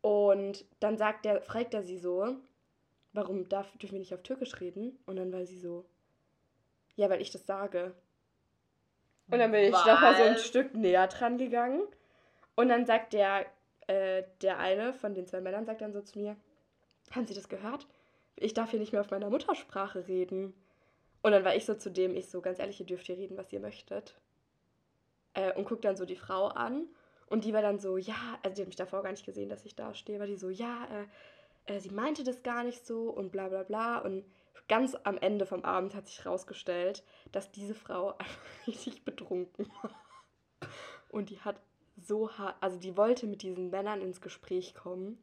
Und 0.00 0.64
dann 0.80 0.96
sagt 0.96 1.24
der, 1.24 1.42
fragt 1.42 1.74
er 1.74 1.82
sie 1.82 1.98
so, 1.98 2.36
warum 3.12 3.48
darf, 3.48 3.70
dürfen 3.78 3.94
wir 3.94 3.98
nicht 4.00 4.14
auf 4.14 4.22
Türkisch 4.22 4.58
reden? 4.60 4.98
Und 5.04 5.16
dann 5.16 5.32
war 5.32 5.44
sie 5.44 5.58
so, 5.58 5.84
ja, 6.94 7.10
weil 7.10 7.20
ich 7.20 7.30
das 7.30 7.44
sage. 7.44 7.92
Und 9.30 9.38
dann 9.38 9.50
bin 9.50 9.64
ich 9.64 9.72
noch 9.72 10.00
mal 10.00 10.16
so 10.16 10.22
ein? 10.22 10.38
Stück 10.38 10.74
näher 10.74 11.08
dran 11.08 11.36
gegangen. 11.36 11.82
Und 12.56 12.68
dann 12.68 12.86
sagt 12.86 13.12
der, 13.12 13.46
äh, 13.86 14.24
der 14.42 14.58
eine 14.58 14.92
von 14.92 15.14
den 15.14 15.26
zwei 15.26 15.40
Männern, 15.40 15.66
sagt 15.66 15.80
dann 15.80 15.92
so 15.92 16.00
zu 16.00 16.18
mir, 16.18 16.36
haben 17.12 17.26
Sie 17.26 17.34
das 17.34 17.48
gehört? 17.48 17.86
Ich 18.34 18.54
darf 18.54 18.70
hier 18.70 18.80
nicht 18.80 18.92
mehr 18.92 19.00
auf 19.00 19.10
meiner 19.10 19.30
Muttersprache 19.30 20.08
reden. 20.08 20.52
Und 21.22 21.32
dann 21.32 21.44
war 21.44 21.54
ich 21.54 21.64
so 21.64 21.74
zu 21.74 21.90
dem, 21.90 22.14
ich 22.14 22.28
so, 22.28 22.40
ganz 22.40 22.58
ehrlich, 22.58 22.80
ihr 22.80 22.86
dürft 22.86 23.06
hier 23.06 23.16
reden, 23.16 23.36
was 23.36 23.52
ihr 23.52 23.60
möchtet. 23.60 24.18
Äh, 25.34 25.52
und 25.52 25.64
guck 25.66 25.82
dann 25.82 25.96
so 25.96 26.04
die 26.04 26.16
Frau 26.16 26.48
an. 26.48 26.88
Und 27.28 27.44
die 27.44 27.52
war 27.52 27.62
dann 27.62 27.78
so, 27.78 27.96
ja, 27.96 28.38
also 28.42 28.54
die 28.54 28.62
hat 28.62 28.68
mich 28.68 28.76
davor 28.76 29.02
gar 29.02 29.10
nicht 29.10 29.26
gesehen, 29.26 29.48
dass 29.48 29.64
ich 29.64 29.74
da 29.74 29.94
stehe, 29.94 30.20
war 30.20 30.26
die 30.26 30.36
so, 30.36 30.48
ja, 30.48 30.86
äh, 31.66 31.74
äh, 31.74 31.80
sie 31.80 31.90
meinte 31.90 32.24
das 32.24 32.42
gar 32.42 32.62
nicht 32.64 32.86
so 32.86 33.10
und 33.10 33.32
bla 33.32 33.48
bla 33.48 33.64
bla. 33.64 33.98
Und 33.98 34.24
ganz 34.68 34.96
am 35.04 35.18
Ende 35.18 35.46
vom 35.46 35.64
Abend 35.64 35.94
hat 35.94 36.06
sich 36.06 36.24
rausgestellt, 36.24 37.02
dass 37.32 37.50
diese 37.50 37.74
Frau 37.74 38.10
einfach 38.18 38.66
richtig 38.66 39.04
betrunken 39.04 39.68
war. 39.82 39.90
Und 41.10 41.30
die 41.30 41.40
hat 41.40 41.60
so 42.06 42.30
hart, 42.30 42.56
also 42.60 42.78
die 42.78 42.96
wollte 42.96 43.26
mit 43.26 43.42
diesen 43.42 43.70
Männern 43.70 44.00
ins 44.00 44.20
Gespräch 44.20 44.74
kommen. 44.74 45.18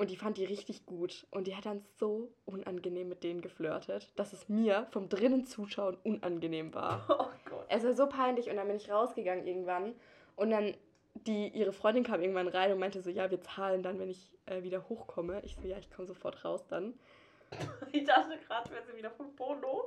Und 0.00 0.10
die 0.10 0.16
fand 0.16 0.36
die 0.38 0.44
richtig 0.44 0.86
gut. 0.86 1.26
Und 1.32 1.48
die 1.48 1.56
hat 1.56 1.66
dann 1.66 1.84
so 1.98 2.30
unangenehm 2.46 3.08
mit 3.08 3.24
denen 3.24 3.40
geflirtet, 3.40 4.12
dass 4.14 4.32
es 4.32 4.48
mir 4.48 4.86
vom 4.92 5.08
drinnen 5.08 5.44
Zuschauen 5.44 5.96
unangenehm 6.04 6.72
war. 6.72 7.04
Oh 7.18 7.50
Gott. 7.50 7.66
Es 7.68 7.82
war 7.82 7.94
so 7.94 8.06
peinlich 8.06 8.48
und 8.48 8.56
dann 8.56 8.68
bin 8.68 8.76
ich 8.76 8.90
rausgegangen 8.90 9.46
irgendwann 9.46 9.94
und 10.36 10.50
dann 10.50 10.74
die 11.26 11.48
ihre 11.48 11.72
Freundin 11.72 12.04
kam 12.04 12.20
irgendwann 12.20 12.46
rein 12.46 12.72
und 12.72 12.78
meinte 12.78 13.02
so, 13.02 13.10
ja, 13.10 13.30
wir 13.30 13.40
zahlen 13.40 13.82
dann, 13.82 13.98
wenn 13.98 14.10
ich 14.10 14.30
äh, 14.46 14.62
wieder 14.62 14.88
hochkomme. 14.88 15.40
Ich 15.44 15.56
so, 15.56 15.66
ja, 15.66 15.76
ich 15.78 15.90
komme 15.90 16.06
sofort 16.06 16.44
raus 16.44 16.66
dann. 16.68 16.94
Ich 17.92 18.04
dachte 18.04 18.36
gerade, 18.46 18.70
wenn 18.70 18.84
sie 18.86 18.96
wieder 18.96 19.10
vom 19.10 19.34
Boden 19.34 19.64
hoch. 19.64 19.86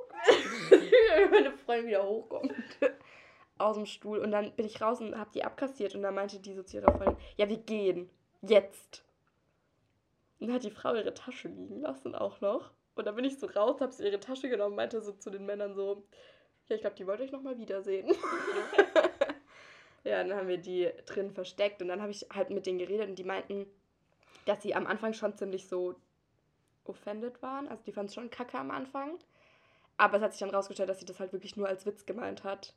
Meine 1.30 1.52
Freundin 1.52 1.86
wieder 1.86 2.04
hochkommt 2.04 2.52
aus 3.62 3.76
dem 3.76 3.86
Stuhl 3.86 4.18
und 4.18 4.30
dann 4.30 4.52
bin 4.52 4.66
ich 4.66 4.80
raus 4.80 5.00
und 5.00 5.16
habe 5.16 5.30
die 5.32 5.44
abkassiert 5.44 5.94
und 5.94 6.02
dann 6.02 6.14
meinte 6.14 6.40
die 6.40 6.54
so 6.54 6.62
zu 6.62 6.78
ihrer 6.78 6.92
Freundin, 6.92 7.16
ja, 7.36 7.48
wir 7.48 7.58
gehen 7.58 8.10
jetzt. 8.42 9.04
Und 10.38 10.48
dann 10.48 10.56
hat 10.56 10.64
die 10.64 10.70
Frau 10.70 10.94
ihre 10.94 11.14
Tasche 11.14 11.48
liegen 11.48 11.80
lassen 11.80 12.14
auch 12.14 12.40
noch. 12.40 12.72
Und 12.94 13.06
dann 13.06 13.14
bin 13.14 13.24
ich 13.24 13.38
so 13.38 13.46
raus, 13.46 13.80
habe 13.80 13.92
sie 13.92 14.04
ihre 14.04 14.20
Tasche 14.20 14.48
genommen, 14.48 14.76
meinte 14.76 15.00
so 15.00 15.12
zu 15.12 15.30
den 15.30 15.46
Männern 15.46 15.74
so, 15.74 16.04
ja, 16.68 16.76
ich 16.76 16.82
glaube, 16.82 16.96
die 16.96 17.06
wollte 17.06 17.24
ich 17.24 17.32
noch 17.32 17.42
mal 17.42 17.56
wiedersehen. 17.58 18.08
ja, 20.04 20.22
dann 20.22 20.36
haben 20.36 20.48
wir 20.48 20.58
die 20.58 20.90
drin 21.06 21.30
versteckt 21.30 21.80
und 21.80 21.88
dann 21.88 22.02
habe 22.02 22.10
ich 22.10 22.26
halt 22.32 22.50
mit 22.50 22.66
denen 22.66 22.78
geredet 22.78 23.08
und 23.08 23.18
die 23.18 23.24
meinten, 23.24 23.66
dass 24.46 24.62
sie 24.62 24.74
am 24.74 24.86
Anfang 24.86 25.14
schon 25.14 25.36
ziemlich 25.36 25.68
so 25.68 25.94
offended 26.84 27.40
waren. 27.42 27.68
Also 27.68 27.82
die 27.84 27.92
fanden 27.92 28.08
es 28.08 28.14
schon 28.14 28.30
kacke 28.30 28.58
am 28.58 28.70
Anfang. 28.70 29.18
Aber 29.96 30.16
es 30.16 30.22
hat 30.22 30.32
sich 30.32 30.40
dann 30.40 30.50
rausgestellt, 30.50 30.88
dass 30.88 30.98
sie 30.98 31.06
das 31.06 31.20
halt 31.20 31.32
wirklich 31.32 31.56
nur 31.56 31.68
als 31.68 31.86
Witz 31.86 32.06
gemeint 32.06 32.44
hat. 32.44 32.74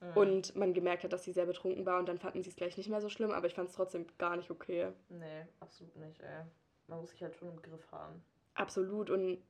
Mhm. 0.00 0.16
Und 0.16 0.56
man 0.56 0.74
gemerkt 0.74 1.04
hat, 1.04 1.12
dass 1.12 1.24
sie 1.24 1.32
sehr 1.32 1.46
betrunken 1.46 1.86
war 1.86 1.98
und 1.98 2.08
dann 2.08 2.18
fanden 2.18 2.42
sie 2.42 2.50
es 2.50 2.56
gleich 2.56 2.76
nicht 2.76 2.88
mehr 2.88 3.00
so 3.00 3.08
schlimm, 3.08 3.30
aber 3.30 3.46
ich 3.46 3.54
fand 3.54 3.68
es 3.68 3.74
trotzdem 3.74 4.06
gar 4.18 4.36
nicht 4.36 4.50
okay. 4.50 4.92
Nee, 5.08 5.46
absolut 5.60 5.96
nicht, 5.96 6.20
ey. 6.22 6.44
Man 6.88 7.00
muss 7.00 7.10
sich 7.10 7.22
halt 7.22 7.34
schon 7.34 7.48
im 7.48 7.62
Griff 7.62 7.90
haben. 7.90 8.22
Absolut. 8.54 9.10
Und 9.10 9.42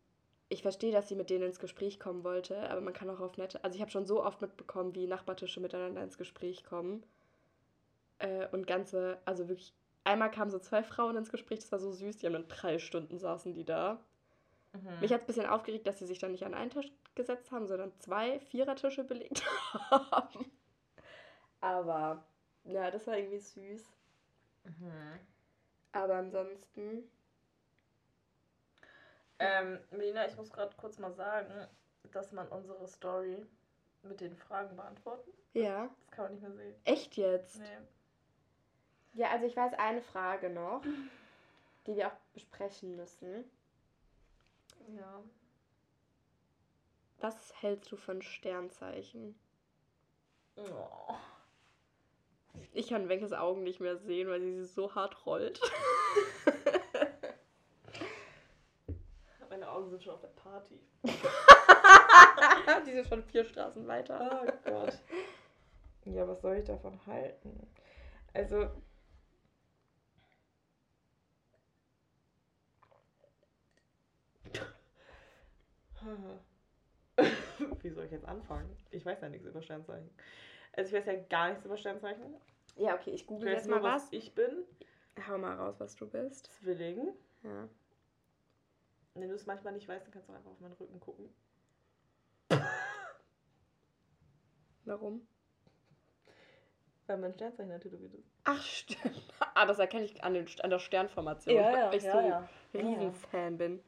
ich 0.48 0.62
verstehe, 0.62 0.92
dass 0.92 1.08
sie 1.08 1.16
mit 1.16 1.30
denen 1.30 1.44
ins 1.44 1.58
Gespräch 1.58 1.98
kommen 1.98 2.22
wollte, 2.22 2.70
aber 2.70 2.80
man 2.80 2.94
kann 2.94 3.10
auch 3.10 3.20
auf 3.20 3.36
nette. 3.36 3.62
Also 3.64 3.74
ich 3.74 3.80
habe 3.80 3.90
schon 3.90 4.06
so 4.06 4.24
oft 4.24 4.40
mitbekommen, 4.40 4.94
wie 4.94 5.06
Nachbartische 5.06 5.60
miteinander 5.60 6.02
ins 6.02 6.18
Gespräch 6.18 6.64
kommen. 6.64 7.04
Äh, 8.18 8.46
und 8.52 8.66
ganze, 8.66 9.18
also 9.24 9.48
wirklich, 9.48 9.74
einmal 10.04 10.30
kamen 10.30 10.50
so 10.50 10.58
zwei 10.58 10.82
Frauen 10.82 11.16
ins 11.16 11.30
Gespräch, 11.30 11.58
das 11.58 11.72
war 11.72 11.80
so 11.80 11.90
süß, 11.90 12.18
die 12.18 12.26
haben 12.26 12.32
dann 12.32 12.48
drei 12.48 12.78
Stunden 12.78 13.18
saßen 13.18 13.52
die 13.52 13.64
da. 13.64 14.00
Mhm. 14.72 15.00
Mich 15.00 15.12
hat 15.12 15.20
es 15.20 15.24
ein 15.24 15.26
bisschen 15.26 15.46
aufgeregt, 15.46 15.86
dass 15.86 15.98
sie 15.98 16.06
sich 16.06 16.18
dann 16.18 16.32
nicht 16.32 16.46
an 16.46 16.54
einen 16.54 16.70
Tisch 16.70 16.90
gesetzt 17.16 17.50
haben, 17.50 17.66
sondern 17.66 17.92
zwei 17.98 18.38
Vierertische 18.38 19.02
belegt 19.04 19.42
haben. 19.90 20.52
Aber, 21.60 22.22
ja, 22.64 22.90
das 22.90 23.06
war 23.06 23.16
irgendwie 23.16 23.38
süß. 23.40 23.84
Mhm. 24.64 25.20
Aber 25.92 26.14
ansonsten, 26.16 27.10
Ähm, 29.38 29.78
Melina, 29.90 30.26
ich 30.26 30.36
muss 30.36 30.50
gerade 30.50 30.74
kurz 30.76 30.98
mal 30.98 31.12
sagen, 31.12 31.66
dass 32.12 32.32
man 32.32 32.48
unsere 32.48 32.86
Story 32.88 33.44
mit 34.02 34.20
den 34.20 34.34
Fragen 34.36 34.76
beantworten. 34.76 35.30
ja. 35.52 35.88
Das 36.00 36.10
kann 36.10 36.24
man 36.24 36.32
nicht 36.32 36.42
mehr 36.42 36.52
sehen. 36.52 36.74
Echt 36.84 37.16
jetzt? 37.16 37.58
Nee. 37.58 37.78
Ja, 39.14 39.30
also 39.30 39.44
ich 39.46 39.56
weiß 39.56 39.74
eine 39.74 40.00
Frage 40.00 40.48
noch, 40.50 40.82
die 41.86 41.96
wir 41.96 42.08
auch 42.08 42.16
besprechen 42.32 42.96
müssen. 42.96 43.44
Ja. 44.88 45.22
Was 47.20 47.54
hältst 47.60 47.90
du 47.90 47.96
von 47.96 48.20
Sternzeichen? 48.22 49.34
Oh. 50.56 51.14
Ich 52.72 52.88
kann 52.88 53.08
Wenkes 53.08 53.32
Augen 53.32 53.62
nicht 53.62 53.80
mehr 53.80 53.96
sehen, 53.96 54.28
weil 54.28 54.40
sie 54.40 54.64
so 54.64 54.94
hart 54.94 55.24
rollt. 55.26 55.60
Meine 59.48 59.70
Augen 59.70 59.88
sind 59.88 60.02
schon 60.02 60.14
auf 60.14 60.20
der 60.20 60.28
Party. 60.28 60.78
die 62.86 62.92
sind 62.92 63.06
schon 63.08 63.22
vier 63.24 63.44
Straßen 63.44 63.86
weiter. 63.86 64.42
Oh 64.42 64.52
Gott. 64.64 64.98
Ja, 66.04 66.28
was 66.28 66.40
soll 66.42 66.56
ich 66.56 66.64
davon 66.64 66.98
halten? 67.06 67.66
Also. 68.34 68.70
Wie 77.82 77.90
soll 77.90 78.04
ich 78.04 78.12
jetzt 78.12 78.26
anfangen? 78.26 78.76
Ich 78.90 79.04
weiß 79.04 79.20
ja 79.20 79.28
nichts 79.28 79.46
über 79.46 79.62
Sternzeichen. 79.62 80.10
Also 80.72 80.88
ich 80.88 80.94
weiß 80.94 81.06
ja 81.06 81.20
gar 81.28 81.48
nichts 81.48 81.64
über 81.64 81.76
Sternzeichen. 81.76 82.34
Ja, 82.76 82.94
okay, 82.94 83.10
ich 83.10 83.26
google 83.26 83.48
jetzt 83.48 83.68
mal 83.68 83.82
was 83.82 84.08
ich 84.12 84.34
bin. 84.34 84.64
Hau 85.26 85.38
mal 85.38 85.54
raus, 85.54 85.76
was 85.78 85.96
du 85.96 86.06
bist. 86.06 86.46
Zwilling. 86.46 87.14
Ja. 87.42 87.68
Wenn 89.14 89.28
du 89.28 89.34
es 89.34 89.46
manchmal 89.46 89.72
nicht 89.72 89.88
weißt, 89.88 90.04
dann 90.06 90.12
kannst 90.12 90.28
du 90.28 90.34
einfach 90.34 90.50
auf 90.50 90.60
meinen 90.60 90.74
Rücken 90.74 91.00
gucken. 91.00 91.30
Warum? 94.84 95.26
Weil 97.06 97.18
mein 97.18 97.32
Sternzeichen 97.32 97.70
da 97.70 97.78
tätowiert 97.78 98.14
ist. 98.14 98.30
Ach, 98.44 98.62
stimmt. 98.62 99.22
Ah, 99.58 99.64
das 99.64 99.78
erkenne 99.78 100.04
ich 100.04 100.22
an, 100.22 100.34
den, 100.34 100.46
an 100.60 100.68
der 100.68 100.78
Sternformation, 100.78 101.56
weil 101.56 101.94
ich 101.94 102.02
so 102.02 102.18
ein 102.18 102.46
Riesenfan 102.74 103.56
bin. 103.56 103.82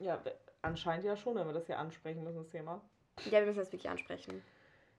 Ja, 0.00 0.20
anscheinend 0.62 1.04
ja 1.04 1.16
schon, 1.16 1.36
wenn 1.36 1.46
wir 1.46 1.52
das 1.52 1.66
hier 1.66 1.78
ansprechen 1.78 2.24
müssen, 2.24 2.38
das 2.38 2.48
Thema. 2.48 2.82
Ja, 3.26 3.40
wir 3.40 3.46
müssen 3.46 3.58
das 3.58 3.72
wirklich 3.72 3.88
ansprechen. 3.90 4.42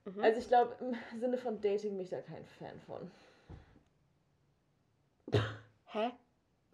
Mhm. 0.04 0.20
Also 0.22 0.40
ich 0.40 0.48
glaube, 0.48 0.76
im 0.80 1.20
Sinne 1.20 1.38
von 1.38 1.60
Dating 1.60 1.92
bin 1.92 2.00
ich 2.00 2.10
da 2.10 2.20
kein 2.20 2.44
Fan 2.46 2.80
von. 2.86 3.10
Hä? 5.86 6.10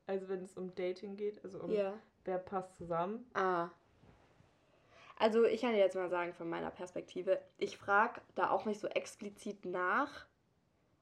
Also 0.06 0.28
wenn 0.28 0.42
es 0.44 0.56
um 0.56 0.74
Dating 0.74 1.16
geht, 1.16 1.42
also 1.44 1.60
um 1.60 1.70
Ja. 1.70 1.94
wer 2.24 2.38
passt 2.38 2.76
zusammen. 2.76 3.24
Ah. 3.34 3.68
Also 5.16 5.44
ich 5.44 5.60
kann 5.60 5.72
dir 5.72 5.78
jetzt 5.78 5.94
mal 5.96 6.08
sagen 6.08 6.32
von 6.32 6.48
meiner 6.48 6.70
Perspektive, 6.70 7.40
ich 7.58 7.76
frage 7.76 8.20
da 8.34 8.50
auch 8.50 8.64
nicht 8.64 8.80
so 8.80 8.88
explizit 8.88 9.66
nach 9.66 10.26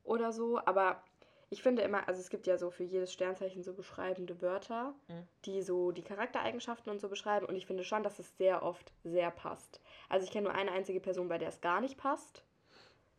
oder 0.02 0.32
so, 0.32 0.58
aber 0.66 1.02
ich 1.50 1.62
finde 1.62 1.82
immer, 1.82 2.06
also 2.08 2.20
es 2.20 2.28
gibt 2.28 2.46
ja 2.46 2.58
so 2.58 2.70
für 2.70 2.82
jedes 2.82 3.12
Sternzeichen 3.12 3.62
so 3.62 3.72
beschreibende 3.72 4.42
Wörter, 4.42 4.94
Mhm. 5.08 5.28
die 5.44 5.62
so 5.62 5.92
die 5.92 6.02
Charaktereigenschaften 6.02 6.90
und 6.90 7.00
so 7.00 7.08
beschreiben 7.08 7.46
und 7.46 7.54
ich 7.54 7.66
finde 7.66 7.84
schon, 7.84 8.02
dass 8.02 8.18
es 8.18 8.36
sehr 8.36 8.62
oft 8.64 8.92
sehr 9.04 9.30
passt. 9.30 9.80
Also 10.08 10.24
ich 10.24 10.30
kenne 10.32 10.48
nur 10.48 10.54
eine 10.56 10.72
einzige 10.72 11.00
Person, 11.00 11.28
bei 11.28 11.38
der 11.38 11.48
es 11.48 11.60
gar 11.60 11.80
nicht 11.80 11.96
passt, 11.98 12.44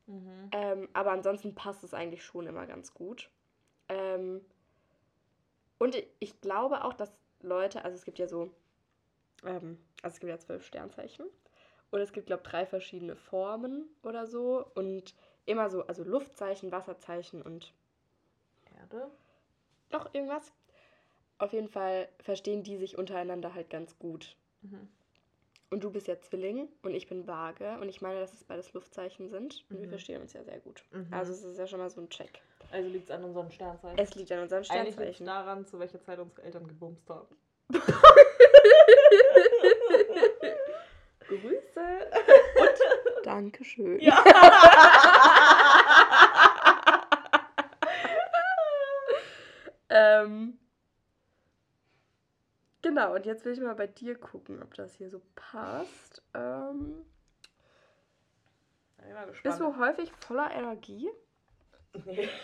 Mhm. 0.08 0.52
ähm, 0.52 0.89
aber 0.93 1.12
ansonsten 1.12 1.56
passt 1.56 1.84
es 1.84 1.93
eigentlich 1.93 2.23
schon 2.23 2.47
immer 2.47 2.65
ganz 2.65 2.93
gut. 2.93 3.30
Ähm, 3.88 4.41
und 5.80 5.95
ich 6.19 6.41
glaube 6.41 6.84
auch, 6.84 6.93
dass 6.93 7.12
Leute, 7.41 7.84
also 7.84 7.95
es 7.95 8.06
gibt 8.06 8.19
ja 8.19 8.28
so, 8.28 8.52
ähm, 9.45 9.80
also 10.04 10.15
es 10.15 10.19
gibt 10.19 10.30
ja 10.30 10.39
zwölf 10.39 10.65
Sternzeichen 10.65 11.25
und 11.91 12.02
es 12.02 12.13
gibt, 12.13 12.28
glaube 12.28 12.43
ich, 12.45 12.49
drei 12.49 12.65
verschiedene 12.65 13.15
Formen 13.15 13.89
oder 14.04 14.28
so 14.28 14.65
und 14.75 15.15
immer 15.45 15.69
so, 15.69 15.86
also 15.88 16.04
Luftzeichen, 16.04 16.71
Wasserzeichen 16.71 17.41
und 17.41 17.73
Erde. 18.78 19.12
noch 19.91 20.13
irgendwas. 20.13 20.52
Auf 21.39 21.54
jeden 21.54 21.69
Fall 21.69 22.10
verstehen 22.21 22.63
die 22.63 22.78
sich 22.78 22.97
untereinander 22.97 23.54
halt 23.56 23.69
ganz 23.69 23.97
gut. 23.99 24.38
Mhm. 24.63 24.88
Und 25.72 25.84
du 25.84 25.92
bist 25.92 26.08
ja 26.08 26.20
Zwilling 26.20 26.68
und 26.82 26.96
ich 26.96 27.08
bin 27.08 27.28
Waage 27.28 27.78
und 27.80 27.90
ich 27.90 28.02
meine, 28.02 28.20
dass 28.20 28.34
es 28.34 28.44
beides 28.44 28.74
Luftzeichen 28.74 29.30
sind 29.30 29.64
und 29.70 29.78
wir 29.80 29.86
Mhm. 29.86 29.90
verstehen 29.92 30.20
uns 30.22 30.34
ja 30.34 30.44
sehr 30.44 30.60
gut. 30.60 30.84
Mhm. 30.92 31.08
Also 31.12 31.32
es 31.32 31.44
ist 31.44 31.60
ja 31.60 31.68
schon 31.68 31.78
mal 31.80 31.92
so 31.92 32.02
ein 32.02 32.10
Check. 32.10 32.42
Also 32.72 32.90
liegt 32.90 33.10
es 33.10 33.16
an 33.16 33.24
unseren 33.24 33.52
Sternzeichen. 33.52 34.00
Es 34.00 34.16
liegt 34.16 34.32
an 34.32 34.40
unserem 34.40 34.64
Eigentlich 34.64 34.98
liegt 34.98 35.10
es 35.12 35.16
Sternzeichen. 35.18 35.26
daran, 35.28 35.66
zu 35.68 35.78
welcher 35.80 36.02
Zeit 36.02 36.18
unsere 36.18 36.42
Eltern 36.42 36.68
gebumst 36.68 37.08
haben. 37.10 37.36
Grüße. 41.28 41.60
Dankeschön. 43.24 44.00
Ja. 44.00 44.24
ähm, 49.90 50.58
genau, 53.00 53.16
und 53.16 53.26
jetzt 53.26 53.46
will 53.46 53.54
ich 53.54 53.60
mal 53.60 53.76
bei 53.76 53.88
dir 53.88 54.16
gucken, 54.16 54.62
ob 54.62 54.74
das 54.74 54.96
hier 54.96 55.10
so 55.10 55.22
passt. 55.36 56.22
Ähm, 56.34 57.06
bist 59.44 59.60
du 59.60 59.78
häufig 59.78 60.12
voller 60.20 60.52
Energie? 60.52 61.10
Nee. 62.06 62.30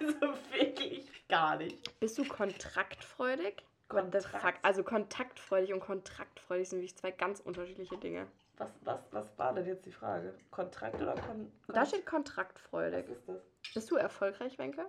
Also 0.00 0.14
wirklich 0.52 1.10
gar 1.28 1.56
nicht. 1.56 1.98
Bist 1.98 2.18
du 2.18 2.24
kontraktfreudig? 2.24 3.64
Kontrakt. 3.88 4.64
Also 4.64 4.84
kontaktfreudig 4.84 5.72
und 5.72 5.80
kontraktfreudig 5.80 6.68
sind 6.68 6.78
wirklich 6.78 6.96
zwei 6.96 7.10
ganz 7.10 7.40
unterschiedliche 7.40 7.96
Dinge. 7.96 8.28
Was, 8.58 8.70
was, 8.84 9.00
was 9.10 9.26
war 9.38 9.54
denn 9.54 9.66
jetzt 9.66 9.86
die 9.86 9.92
Frage? 9.92 10.34
Kontrakt 10.52 11.00
oder 11.00 11.14
Kon 11.14 11.50
Da 11.66 11.84
steht 11.84 12.06
kontraktfreudig. 12.06 13.06
Was 13.08 13.16
ist 13.16 13.28
das? 13.28 13.42
Bist 13.74 13.90
du 13.90 13.96
erfolgreich, 13.96 14.56
Wenke? 14.58 14.86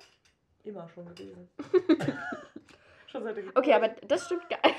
Immer 0.63 0.87
schon 0.89 1.07
gewesen. 1.07 1.49
schon 3.09 3.23
seit. 3.23 3.37
Okay, 3.55 3.73
aber 3.73 3.89
das 3.89 4.25
stimmt 4.25 4.49
gar 4.49 4.59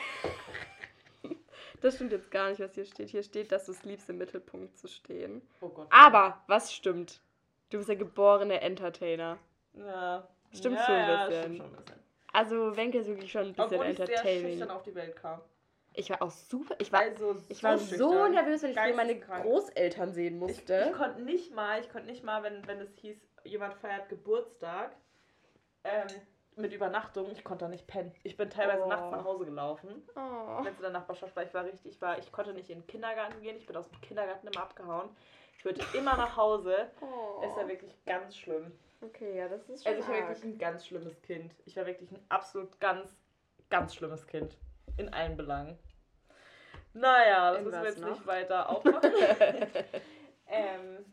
Das 1.80 1.94
stimmt 1.94 2.12
jetzt 2.12 2.30
gar 2.30 2.50
nicht, 2.50 2.60
was 2.60 2.74
hier 2.74 2.84
steht. 2.84 3.08
Hier 3.08 3.22
steht, 3.22 3.52
dass 3.52 3.66
du 3.66 3.72
es 3.72 3.82
liebst, 3.84 4.10
im 4.10 4.18
Mittelpunkt 4.18 4.76
zu 4.76 4.86
stehen. 4.86 5.40
Oh 5.62 5.68
Gott. 5.70 5.88
Aber, 5.90 6.42
was 6.46 6.74
stimmt? 6.74 7.22
Du 7.70 7.78
bist 7.78 7.88
der 7.88 7.96
geborene 7.96 8.60
Entertainer. 8.60 9.38
Ja. 9.72 10.28
Stimmt 10.52 10.76
ja, 10.76 10.84
schon 10.84 10.94
ein 10.94 11.08
ja, 11.08 11.26
bisschen. 11.26 11.42
Stimmt 11.42 11.56
schon 11.58 11.66
ein 11.66 11.76
bisschen. 11.76 12.00
Also, 12.32 12.76
Wenke 12.76 12.98
ist 12.98 13.06
wirklich 13.06 13.32
schon 13.32 13.42
ein 13.42 13.52
bisschen 13.54 13.64
Obwohl 13.64 13.86
ich 13.86 13.96
sehr 13.96 14.08
entertaining. 14.08 14.50
schüchtern 14.50 14.70
auf 14.70 14.82
die 14.82 14.94
Welt 14.94 15.16
kam. 15.16 15.40
Ich 15.94 16.10
war 16.10 16.22
auch 16.22 16.30
super. 16.30 16.76
Ich 16.78 16.92
war, 16.92 17.00
also 17.00 17.36
ich 17.48 17.62
war 17.62 17.76
so 17.76 18.28
nervös, 18.28 18.62
wenn 18.62 18.70
ich 18.70 18.96
meine. 18.96 19.18
Großeltern 19.18 20.12
sehen 20.12 20.34
Ich, 20.34 20.40
musste. 20.40 20.86
ich 20.90 20.96
konnte 20.96 21.22
nicht 21.22 21.54
mal, 21.54 21.80
ich 21.80 21.90
konnte 21.90 22.06
nicht 22.06 22.22
mal, 22.22 22.42
wenn, 22.42 22.66
wenn 22.68 22.80
es 22.80 22.94
hieß, 22.96 23.16
jemand 23.44 23.74
feiert 23.74 24.08
Geburtstag 24.08 24.94
ähm, 25.82 26.06
mit 26.60 26.72
Übernachtung, 26.72 27.30
ich 27.30 27.42
konnte 27.44 27.64
da 27.64 27.68
nicht 27.68 27.86
pennen. 27.86 28.12
Ich 28.22 28.36
bin 28.36 28.48
teilweise 28.50 28.84
Oh. 28.84 28.88
nachts 28.88 29.10
nach 29.10 29.24
Hause 29.24 29.44
gelaufen, 29.44 30.02
oh. 30.16 30.58
wenn 30.64 30.72
es 30.72 30.76
in 30.78 30.82
der 30.82 30.90
Nachbarschaft 30.90 31.34
war. 31.36 31.42
Ich 31.44 31.52
war 31.54 31.64
richtig, 31.64 31.86
ich, 31.86 32.00
war, 32.00 32.18
ich 32.18 32.30
konnte 32.32 32.52
nicht 32.52 32.70
in 32.70 32.80
den 32.80 32.86
Kindergarten 32.86 33.40
gehen, 33.42 33.56
ich 33.56 33.66
bin 33.66 33.76
aus 33.76 33.88
dem 33.88 34.00
Kindergarten 34.00 34.46
immer 34.46 34.62
abgehauen. 34.62 35.08
Ich 35.58 35.64
wollte 35.64 35.84
immer 35.96 36.16
nach 36.16 36.36
Hause. 36.36 36.90
oh. 37.02 37.42
Es 37.44 37.54
war 37.56 37.68
wirklich 37.68 37.94
ganz 38.06 38.36
schlimm. 38.36 38.72
Okay, 39.02 39.36
ja, 39.38 39.48
das 39.48 39.68
ist 39.68 39.84
schon 39.84 39.92
Also 39.94 40.02
ich 40.02 40.08
war 40.08 40.14
arg. 40.22 40.28
wirklich 40.28 40.44
ein 40.54 40.58
ganz 40.58 40.86
schlimmes 40.86 41.20
Kind. 41.22 41.54
Ich 41.66 41.76
war 41.76 41.86
wirklich 41.86 42.10
ein 42.12 42.24
absolut 42.28 42.78
ganz, 42.80 43.14
ganz 43.70 43.94
schlimmes 43.94 44.26
Kind. 44.26 44.56
In 44.96 45.12
allen 45.12 45.36
Belangen. 45.36 45.78
Naja, 46.92 47.50
das 47.52 47.58
In 47.60 47.64
müssen 47.64 47.82
wir 47.82 47.88
jetzt 47.88 48.00
noch? 48.00 48.10
nicht 48.10 48.26
weiter 48.26 48.68
aufmachen. 48.70 49.10
ähm, 50.48 51.04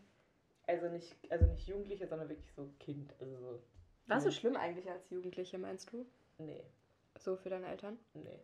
also 0.65 0.87
nicht, 0.89 1.15
also 1.29 1.45
nicht 1.45 1.67
Jugendliche, 1.67 2.07
sondern 2.07 2.29
wirklich 2.29 2.51
so 2.53 2.69
Kind. 2.79 3.13
Also 3.21 3.37
so. 3.37 3.59
Warst 4.07 4.25
du 4.25 4.31
schlimm 4.31 4.55
eigentlich 4.55 4.89
als 4.89 5.09
Jugendliche, 5.09 5.57
meinst 5.57 5.91
du? 5.91 6.05
Nee, 6.37 6.63
So 7.19 7.35
für 7.35 7.49
deine 7.49 7.67
Eltern? 7.67 7.97
nee. 8.13 8.39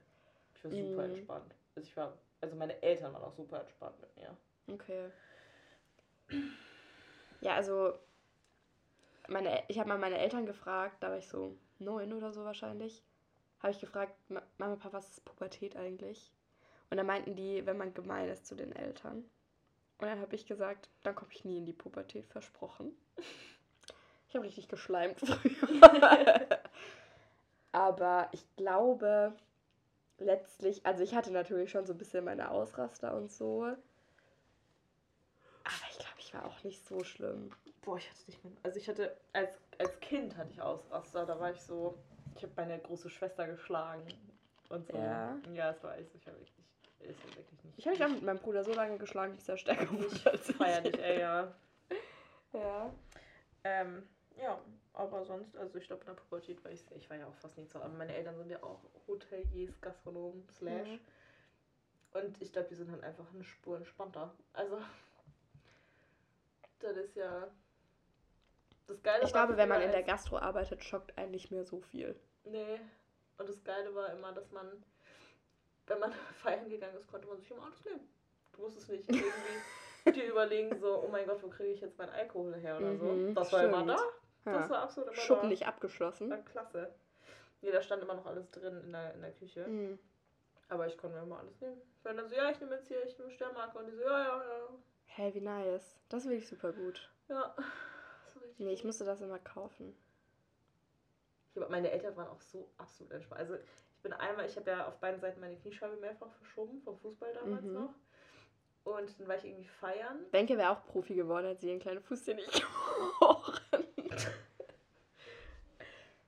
Ich 0.56 0.64
war 0.64 0.72
super 0.72 1.04
Mhm. 1.06 1.16
entspannt. 1.16 1.56
Also 1.76 1.88
ich 1.90 1.98
war, 1.98 2.18
also 2.42 2.56
meine 2.56 2.82
Eltern 2.82 3.14
waren 3.14 3.24
auch 3.24 3.34
super 3.34 3.60
entspannt 3.62 4.00
mit 4.02 4.16
mir. 4.18 4.38
Okay. 4.68 5.10
Ja, 7.42 7.56
also 7.56 7.94
meine, 9.28 9.64
ich 9.68 9.80
habe 9.80 9.90
mal 9.90 9.98
meine 9.98 10.18
Eltern 10.18 10.46
gefragt, 10.46 10.98
da 11.02 11.10
war 11.10 11.18
ich 11.18 11.28
so 11.28 11.58
neun 11.80 12.14
oder 12.14 12.32
so 12.34 12.44
wahrscheinlich, 12.44 13.04
habe 13.60 13.72
ich 13.72 13.80
gefragt, 13.80 14.14
"Ma- 14.30 14.44
Mama, 14.58 14.76
Papa, 14.76 14.98
was 14.98 15.10
ist 15.12 15.26
Pubertät 15.26 15.76
eigentlich? 15.76 16.32
Und 16.90 16.98
dann 16.98 17.06
meinten 17.08 17.36
die, 17.36 17.66
wenn 17.66 17.78
man 17.78 17.94
gemein 17.94 18.30
ist 18.30 18.46
zu 18.46 18.56
den 18.56 18.72
Eltern. 18.74 19.18
Und 20.00 20.08
dann 20.08 20.20
habe 20.20 20.36
ich 20.36 20.46
gesagt, 20.46 20.90
dann 21.04 21.16
komme 21.16 21.32
ich 21.32 21.46
nie 21.46 21.58
in 21.58 21.66
die 21.66 21.74
Pubertät, 21.74 22.26
versprochen. 22.28 22.92
Ich 24.34 24.36
habe 24.36 24.48
richtig 24.48 24.68
geschleimt 24.68 25.20
früher. 25.20 26.48
Aber 27.72 28.30
ich 28.32 28.44
glaube, 28.56 29.32
letztlich, 30.18 30.84
also 30.88 31.04
ich 31.04 31.14
hatte 31.14 31.30
natürlich 31.30 31.70
schon 31.70 31.86
so 31.86 31.94
ein 31.94 32.00
bisschen 32.00 32.26
meine 32.26 32.50
Ausraster 32.50 33.16
und 33.16 33.32
so. 33.32 33.62
Aber 33.66 33.76
ich 35.92 36.00
glaube, 36.00 36.16
ich 36.18 36.34
war 36.34 36.46
auch 36.48 36.64
nicht 36.64 36.84
so 36.84 37.04
schlimm. 37.04 37.52
Boah, 37.84 37.98
ich 37.98 38.10
hatte 38.10 38.22
nicht 38.26 38.44
mehr. 38.44 38.54
Also 38.64 38.80
ich 38.80 38.90
hatte, 38.90 39.16
als, 39.34 39.56
als 39.78 40.00
Kind 40.00 40.36
hatte 40.36 40.50
ich 40.50 40.60
Ausraster, 40.60 41.28
da 41.28 41.40
war 41.40 41.52
ich 41.52 41.62
so, 41.62 41.96
ich 42.36 42.42
habe 42.42 42.54
meine 42.56 42.80
große 42.80 43.12
Schwester 43.12 43.46
geschlagen. 43.46 44.08
Und 44.70 44.88
so. 44.88 44.98
Ja. 44.98 45.38
Ja, 45.54 45.70
es 45.70 45.84
war 45.84 45.96
echt, 45.96 46.10
ich 46.16 46.26
war 46.26 46.34
wirklich, 46.34 46.56
ist 47.02 47.20
ja 47.20 47.36
wirklich 47.36 47.64
nicht. 47.66 47.78
Ich 47.78 47.86
habe 47.86 47.98
mich 47.98 48.04
auch 48.04 48.10
mit 48.10 48.24
meinem 48.24 48.40
Bruder 48.40 48.64
so 48.64 48.74
lange 48.74 48.98
geschlagen, 48.98 49.36
bis 49.36 49.48
er 49.48 49.58
stärker 49.58 49.92
wurde 49.92 50.08
Ich 50.08 50.50
ich. 50.50 50.56
feier 50.56 50.82
dich, 50.82 51.00
ey, 51.00 51.20
ja. 51.20 51.54
Ja. 52.54 52.92
Ähm, 53.64 54.08
ja, 54.38 54.60
aber 54.94 55.24
sonst, 55.26 55.56
also 55.58 55.78
ich 55.78 55.88
glaube 55.88 56.02
in 56.02 56.08
der 56.08 56.14
Pubertät 56.14 56.64
war 56.64 56.72
ich, 56.72 56.84
ich 56.96 57.10
war 57.10 57.18
ja 57.18 57.28
auch 57.28 57.36
fast 57.36 57.58
nie 57.58 57.68
zu 57.68 57.84
Hause. 57.84 57.96
Meine 57.96 58.14
Eltern 58.14 58.38
sind 58.38 58.50
ja 58.50 58.62
auch 58.62 58.80
Hoteliers, 59.08 59.80
Gastronomen, 59.82 60.48
Slash. 60.52 60.90
Mhm. 60.90 61.00
Und 62.14 62.42
ich 62.42 62.52
glaube, 62.52 62.68
die 62.70 62.76
sind 62.76 62.92
halt 62.92 63.04
einfach 63.04 63.26
eine 63.34 63.44
Spur 63.44 63.78
entspannter. 63.78 64.32
Also, 64.54 64.78
das 66.80 66.96
ist 66.98 67.16
ja. 67.16 67.48
Das 68.86 69.02
Geile 69.02 69.24
Ich 69.24 69.32
glaube, 69.32 69.58
wenn 69.58 69.70
man 69.70 69.82
in 69.82 69.92
der 69.92 70.04
Gastro 70.04 70.38
arbeitet, 70.38 70.84
schockt 70.84 71.18
einen 71.18 71.32
nicht 71.32 71.52
mehr 71.52 71.64
so 71.66 71.80
viel. 71.80 72.16
Nee. 72.44 72.80
Und 73.38 73.50
das 73.50 73.64
Geile 73.64 73.96
war 73.96 74.12
immer, 74.12 74.32
dass 74.34 74.52
man, 74.52 74.84
wenn 75.88 76.00
man 76.00 76.12
feiern 76.44 76.70
gegangen 76.70 76.98
ist, 76.98 77.08
konnte 77.08 77.28
man 77.28 77.38
sich 77.40 77.50
immer 77.50 77.64
alles 77.66 77.84
nehmen. 77.86 78.08
Du 78.52 78.62
musstest 78.62 78.90
nicht 78.90 79.10
irgendwie 79.10 79.24
dir 80.14 80.26
überlegen, 80.30 80.78
so, 80.78 81.04
oh 81.04 81.08
mein 81.08 81.26
Gott, 81.26 81.42
wo 81.42 81.48
kriege 81.48 81.72
ich 81.72 81.82
jetzt 81.82 81.98
meinen 81.98 82.12
Alkohol 82.12 82.54
her 82.56 82.78
oder 82.78 82.96
so. 82.98 83.06
Mhm, 83.06 83.34
Das 83.34 83.52
war 83.52 83.64
immer 83.64 83.84
stimmt. 83.84 84.02
Da. 84.46 84.54
Das 84.54 84.64
Ja. 84.64 84.70
war 84.70 84.82
absolut 84.84 85.10
immer 85.10 85.18
Schuppen 85.22 85.44
da. 85.44 85.48
nicht 85.50 85.68
abgeschlossen. 85.68 86.30
War 86.30 86.38
klasse. 86.40 86.94
Nee, 87.62 87.72
da 87.72 87.82
stand 87.82 88.04
immer 88.04 88.16
noch 88.16 88.26
alles 88.26 88.50
drin 88.52 88.82
in 88.84 88.92
der, 88.92 89.14
in 89.14 89.22
der 89.22 89.32
Küche. 89.32 89.66
Mhm. 89.68 90.00
Aber 90.70 90.88
ich 90.88 90.98
konnte 90.98 91.16
mir 91.18 91.24
immer 91.24 91.40
alles 91.40 91.60
nehmen. 91.62 91.82
Ich 91.98 92.04
war 92.06 92.14
dann 92.14 92.28
so, 92.28 92.36
ja, 92.36 92.50
ich 92.50 92.60
nehme 92.60 92.76
jetzt 92.76 92.88
hier, 92.88 93.06
ich 93.06 93.18
nehme 93.18 93.32
Sternmarke. 93.32 93.78
Und 93.78 93.88
die 93.88 93.94
so, 93.96 94.04
ja, 94.04 94.20
ja, 94.20 94.38
ja. 94.44 94.68
Hey, 95.06 95.34
wie 95.34 95.42
nice. 95.42 95.96
Das 96.10 96.24
ist 96.24 96.30
wirklich 96.30 96.48
super 96.48 96.74
gut. 96.74 97.10
Ja. 97.30 97.56
Richtig 98.42 98.60
Nee, 98.66 98.74
ich 98.74 98.84
musste 98.84 99.06
das 99.06 99.22
immer 99.22 99.40
kaufen. 99.40 99.96
Ich 101.56 101.62
hab, 101.62 101.70
meine 101.70 101.92
Eltern 101.92 102.16
waren 102.18 102.28
auch 102.28 102.42
so 102.42 102.68
absolut 102.78 103.12
entspannt. 103.14 103.40
Also 103.42 103.56
ich 103.56 104.02
bin 104.02 104.12
einmal, 104.14 104.46
ich 104.46 104.58
habe 104.58 104.70
ja 104.72 104.88
auf 104.88 104.98
beiden 105.00 105.20
Seiten 105.22 105.40
meine 105.40 105.56
Kniescheibe 105.56 105.96
mehrfach 105.98 106.32
verschoben, 106.34 106.82
vom 106.82 106.98
Fußball 107.00 107.34
damals 107.34 107.64
Mhm. 107.64 107.74
noch. 107.74 107.94
Und 108.86 109.18
dann 109.20 109.28
war 109.30 109.38
ich 109.38 109.46
irgendwie 109.46 109.68
feiern. 109.68 110.26
Benke 110.32 110.58
wäre 110.58 110.72
auch 110.72 110.86
Profi 110.88 111.14
geworden, 111.16 111.46
hätte 111.48 111.62
sie 111.62 111.70
ihren 111.70 111.80
kleinen 111.80 112.02
Fuß 112.02 112.26
hier 112.26 112.36
nicht 112.36 112.52
gebrochen. 113.20 113.60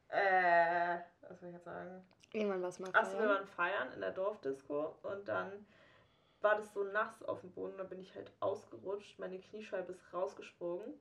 Äh, 0.09 0.99
was 1.27 1.39
soll 1.39 1.49
ich 1.49 1.55
jetzt 1.55 1.65
sagen? 1.65 2.01
Irgendwann 2.31 2.61
war 2.61 2.69
es 2.69 2.79
mal 2.79 2.89
Achso, 2.93 3.13
wir 3.13 3.19
feiern. 3.25 3.29
waren 3.29 3.47
feiern 3.47 3.91
in 3.93 3.99
der 4.01 4.11
Dorfdisco 4.11 4.95
und 5.03 5.27
dann 5.27 5.65
war 6.41 6.55
das 6.55 6.73
so 6.73 6.83
nass 6.83 7.21
auf 7.23 7.41
dem 7.41 7.51
Boden. 7.51 7.77
Da 7.77 7.83
bin 7.83 7.99
ich 7.99 8.13
halt 8.15 8.31
ausgerutscht. 8.39 9.19
Meine 9.19 9.39
Kniescheibe 9.39 9.91
ist 9.91 10.13
rausgesprungen, 10.13 10.93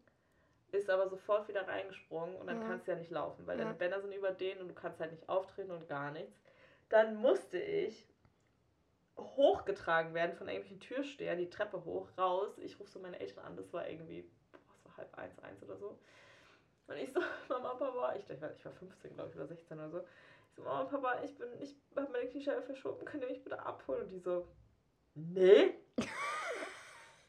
ist 0.73 0.91
aber 0.91 1.09
sofort 1.09 1.47
wieder 1.49 1.69
reingesprungen 1.69 2.35
und 2.37 2.47
dann 2.49 2.59
Ja. 2.61 2.67
kannst 2.67 2.87
du 2.87 2.93
ja 2.93 2.99
nicht 2.99 3.11
laufen, 3.11 3.47
weil 3.47 3.57
Ja. 3.59 3.65
deine 3.65 3.77
Bänder 3.77 4.01
sind 4.01 4.13
über 4.13 4.33
denen 4.33 4.63
und 4.63 4.69
du 4.69 4.75
kannst 4.75 4.99
halt 5.01 5.13
nicht 5.13 5.29
auftreten 5.29 5.71
und 5.71 5.89
gar 5.89 6.11
nichts. 6.11 6.41
Dann 6.89 7.17
musste 7.17 7.59
ich 7.59 8.09
hochgetragen 9.17 10.13
werden 10.15 10.35
von 10.35 10.49
irgendwelchen 10.49 10.81
Türstehern, 10.81 11.39
die 11.39 11.51
Treppe 11.51 11.85
hoch, 11.85 12.09
raus. 12.19 12.59
Ich 12.59 12.81
rufe 12.81 12.91
so 12.91 12.99
meine 12.99 13.21
Eltern 13.21 13.45
an, 13.45 13.57
das 13.57 13.73
war 13.73 13.89
irgendwie, 13.89 14.23
boah, 14.51 14.59
es 14.75 14.85
war 14.87 14.97
halb 14.97 15.19
eins, 15.19 15.39
eins 15.41 15.63
oder 15.63 15.77
so. 15.77 15.99
Und 16.87 16.97
ich 16.97 17.13
so, 17.13 17.21
Mama, 17.49 17.75
Papa, 17.75 18.15
ich, 18.17 18.29
ich, 18.29 18.41
war, 18.41 18.53
ich 18.53 18.65
war 18.65 18.73
15, 18.73 19.15
glaube 19.15 19.31
ich, 19.31 19.37
oder 19.37 19.47
16 19.47 19.79
oder 19.79 19.91
so. 19.91 20.01
Ich 20.49 20.57
so, 20.57 20.63
Mama, 20.63 20.85
Papa, 20.85 21.21
ich 21.25 21.37
bin, 21.37 21.49
ich 21.61 21.77
habe 21.97 22.13
meine 22.13 22.29
Kniescheibe 22.29 22.63
verschoben, 22.63 23.05
könnt 23.05 23.23
ihr 23.23 23.31
mich 23.31 23.43
bitte 23.43 23.59
abholen? 23.59 24.03
Und 24.03 24.11
die 24.11 24.19
so, 24.19 24.47
nee. 25.15 25.75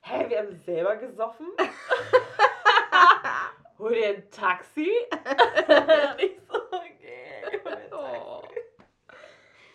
Hä, 0.02 0.30
wir 0.30 0.40
haben 0.40 0.62
selber 0.66 0.98
gesoffen? 0.98 1.48
Hol 3.80 3.94
dir 3.94 4.10
ein 4.10 4.30
Taxi? 4.30 4.92
Und 5.12 6.22
ich 6.22 6.38
so, 6.48 6.56
okay. 6.72 7.60
Oh. 7.92 8.44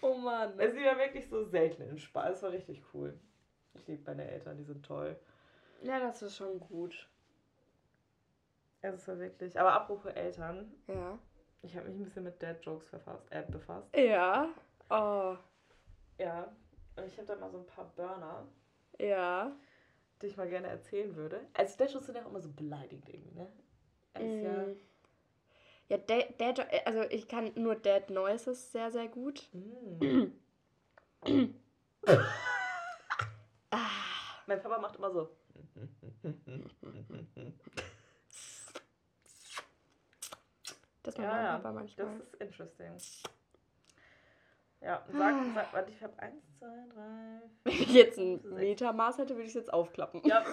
Oh 0.03 0.15
Mann. 0.15 0.53
Sie 0.57 0.85
war 0.85 0.99
wirklich 0.99 1.29
so 1.29 1.45
selten 1.45 1.83
entspannt. 1.83 2.37
Es 2.37 2.43
war 2.43 2.53
richtig 2.53 2.83
cool. 2.95 3.19
Ich 3.75 3.87
liebe 3.87 4.03
meine 4.07 4.31
Eltern, 4.31 4.57
die 4.57 4.65
sind 4.65 4.87
toll. 4.87 5.19
Ja, 5.83 6.01
das 6.01 6.23
ist 6.23 6.37
schon 6.37 6.59
gut. 6.61 7.09
Also 8.83 8.97
es 8.97 9.09
war 9.09 9.19
wirklich. 9.19 9.59
Aber 9.61 9.73
apropos 9.73 10.13
Eltern, 10.13 10.73
Ja. 10.87 11.19
ich 11.63 11.77
habe 11.77 11.89
mich 11.89 11.97
ein 11.99 12.05
bisschen 12.05 12.25
mit 12.25 12.43
Dad-Jokes 12.43 12.89
verfasst, 12.89 13.27
äh, 13.31 13.43
befasst. 13.49 13.95
Ja. 13.97 14.49
Oh. 14.89 15.37
Ja. 16.19 16.51
Und 16.97 17.05
ich 17.07 17.17
habe 17.17 17.27
da 17.27 17.37
mal 17.37 17.51
so 17.51 17.59
ein 17.59 17.67
paar 17.67 17.87
Burner, 17.97 18.47
Ja. 18.99 19.53
die 20.21 20.27
ich 20.27 20.37
mal 20.37 20.49
gerne 20.49 20.69
erzählen 20.69 21.15
würde. 21.17 21.41
Also 21.55 21.77
Dad-Jokes 21.79 22.07
sind 22.07 22.17
ja 22.17 22.23
auch 22.25 22.31
immer 22.31 22.41
so 22.41 22.51
beleidigend 22.53 23.09
irgendwie, 23.09 23.35
ne? 23.35 23.47
Es 24.15 24.23
ist 24.23 24.43
ja. 24.43 24.53
Mm. 24.53 24.77
Ja, 25.89 25.99
Dad, 25.99 26.41
Dad, 26.41 26.87
also 26.87 27.03
ich 27.11 27.27
kann 27.29 27.53
nur 27.57 27.75
Dad 27.75 28.11
Noises 28.11 28.71
sehr, 28.73 28.91
sehr 28.91 29.09
gut. 29.09 29.49
Mm. 29.53 30.27
Ah. 33.73 33.89
mein 34.47 34.61
Papa 34.61 34.79
macht 34.81 34.97
immer 34.97 35.13
so. 35.13 35.29
Das 41.03 41.17
Ja, 41.17 41.23
mein. 41.23 41.63
Papa 41.63 41.73
manchmal. 41.73 42.07
Das 42.07 42.17
ist 42.17 42.35
interesting. 42.35 42.97
Ja, 44.81 45.05
sag, 45.09 45.35
sag, 45.55 45.73
warte, 45.73 45.91
ich 45.91 46.03
habe 46.03 46.19
1, 46.19 46.59
2, 46.59 46.67
3. 46.67 46.73
Wenn 47.65 47.73
ich 47.73 47.93
jetzt 47.93 48.19
ein 48.19 48.41
Sechs. 48.41 48.55
Metermaß 48.55 49.19
hätte, 49.19 49.35
würde 49.35 49.43
ich 49.43 49.49
es 49.49 49.55
jetzt 49.55 49.73
aufklappen. 49.73 50.23
Ja. 50.25 50.41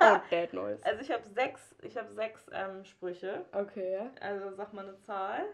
Und 0.00 0.22
Dad 0.30 0.52
Noise. 0.52 0.84
Also 0.84 1.00
ich 1.00 1.10
habe 1.10 1.24
sechs, 1.24 1.74
ich 1.82 1.96
habe 1.96 2.12
sechs 2.12 2.46
ähm, 2.52 2.84
Sprüche. 2.84 3.44
Okay. 3.52 4.10
Also 4.20 4.54
sag 4.54 4.72
mal 4.72 4.88
eine 4.88 4.98
Zahl. 5.00 5.44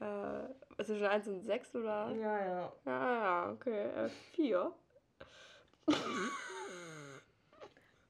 Äh, 0.00 0.44
ist 0.80 0.90
es 0.90 0.98
schon 0.98 1.06
1 1.06 1.28
und 1.28 1.42
6 1.42 1.76
oder? 1.76 2.10
Ja, 2.10 2.44
ja. 2.44 2.72
Ja, 2.84 3.14
ja, 3.14 3.50
okay. 3.52 3.84
Äh, 3.90 4.08
4. 4.32 4.72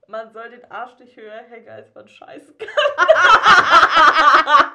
Man 0.06 0.32
soll 0.32 0.50
den 0.50 0.70
Arsch 0.70 0.98
nicht 0.98 1.16
höher 1.16 1.42
hängen, 1.42 1.68
als 1.68 1.92
man 1.94 2.08
scheißen 2.08 2.56
kann. 2.66 2.68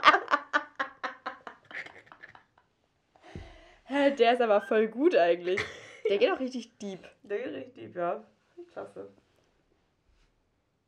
Der 4.17 4.33
ist 4.33 4.41
aber 4.41 4.61
voll 4.61 4.87
gut 4.87 5.15
eigentlich. 5.15 5.61
Der 6.07 6.17
geht 6.17 6.31
auch 6.31 6.39
richtig 6.39 6.77
deep. 6.77 7.07
Der 7.23 7.39
geht 7.39 7.53
richtig, 7.53 7.95
ja. 7.95 8.23
Klasse. 8.71 9.09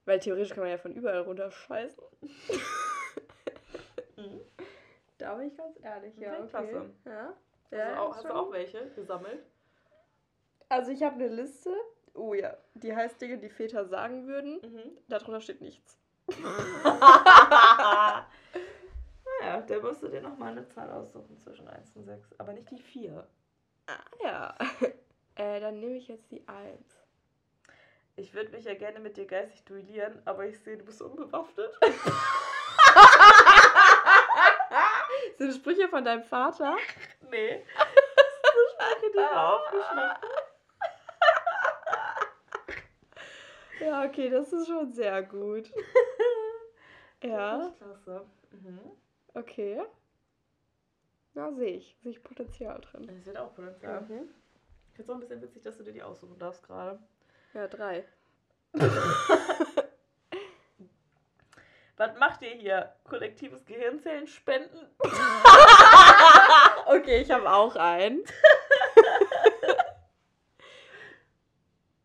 Weil 0.06 0.20
theoretisch 0.20 0.50
kann 0.50 0.64
man 0.64 0.72
ja 0.72 0.78
von 0.78 0.94
überall 0.94 1.22
runterscheißen. 1.22 2.04
Mhm. 4.18 4.42
Da 5.18 5.34
bin 5.36 5.48
ich 5.48 5.58
ganz 5.58 5.78
ehrlich, 5.82 6.16
ja. 6.18 6.34
Okay, 6.34 6.48
klasse. 6.50 6.90
Ja. 7.06 7.34
Hast, 7.64 7.72
ja 7.72 7.96
du 7.96 8.02
auch, 8.02 8.16
hast 8.16 8.26
du 8.26 8.36
auch 8.36 8.52
welche 8.52 8.90
gesammelt? 8.92 9.44
Also 10.70 10.92
ich 10.92 11.02
habe 11.02 11.16
eine 11.16 11.28
Liste. 11.28 11.72
Oh 12.14 12.34
ja. 12.34 12.56
Die 12.76 12.96
heißt 12.96 13.20
Dinge, 13.22 13.38
die 13.38 13.50
Väter 13.50 13.86
sagen 13.86 14.28
würden. 14.28 14.60
Mhm. 14.62 14.98
Darunter 15.08 15.42
steht 15.42 15.62
nichts. 15.62 15.98
naja, 19.42 19.62
der 19.62 19.82
musst 19.82 20.04
du 20.04 20.08
dir 20.08 20.22
nochmal 20.22 20.52
eine 20.52 20.68
Zahl 20.68 20.90
aussuchen 20.92 21.36
zwischen 21.38 21.68
1 21.68 21.96
und 21.96 22.06
6. 22.06 22.40
Aber 22.40 22.54
nicht 22.54 22.70
die 22.72 22.78
4. 22.78 23.28
Ah 23.88 24.00
ja. 24.24 24.56
äh, 25.36 25.60
dann 25.60 25.80
nehme 25.80 25.96
ich 25.98 26.08
jetzt 26.08 26.32
die 26.32 26.48
1. 26.48 26.98
Ich 28.18 28.34
würde 28.34 28.52
mich 28.52 28.66
ja 28.66 28.74
gerne 28.76 29.00
mit 29.00 29.16
dir 29.18 29.26
geistig 29.26 29.64
duellieren, 29.66 30.22
aber 30.26 30.46
ich 30.46 30.60
sehe, 30.60 30.78
du 30.78 30.86
bist 30.86 31.02
unbewaffnet. 31.02 31.72
Sind 35.38 35.54
Sprüche 35.54 35.88
von 35.90 36.04
deinem 36.06 36.24
Vater? 36.24 36.76
nee. 37.30 37.64
Das 37.74 38.56
ist 38.56 38.80
eine 38.80 38.92
Sprache, 39.00 39.12
die 39.14 39.20
aufgeschnappt 39.36 40.26
Ja, 43.80 44.04
okay, 44.06 44.30
das 44.30 44.54
ist 44.54 44.68
schon 44.68 44.92
sehr 44.94 45.24
gut. 45.24 45.72
Ja, 47.24 47.58
Das 47.58 47.68
ist 47.68 47.78
klasse. 47.78 48.26
Mhm. 48.52 48.92
Okay. 49.34 49.82
Na, 51.34 51.52
sehe 51.54 51.78
ich. 51.78 51.96
Sehe 52.02 52.12
ich 52.12 52.24
Potenzial 52.24 52.80
drin. 52.82 53.08
Das 53.08 53.26
wird 53.26 53.38
auch 53.38 53.54
Potenzial. 53.56 54.02
Mhm. 54.02 54.30
Ich 54.90 54.96
finde 54.96 55.04
es 55.04 55.10
auch 55.10 55.16
ein 55.16 55.22
bisschen 55.22 55.42
witzig, 55.42 55.64
dass 55.64 55.78
du 55.78 55.84
dir 55.84 55.94
die 55.94 56.04
aussuchen 56.04 56.38
darfst 56.38 56.64
gerade. 56.64 57.00
Ja, 57.54 57.68
drei. 57.68 58.06
Was 61.98 62.18
macht 62.18 62.42
ihr 62.42 62.52
hier? 62.52 62.96
Kollektives 63.04 63.66
Gehirnzellen 63.66 64.28
spenden? 64.28 64.88
Okay, 66.86 67.22
ich 67.22 67.32
habe 67.32 67.50
auch 67.50 67.76
einen. 67.78 68.24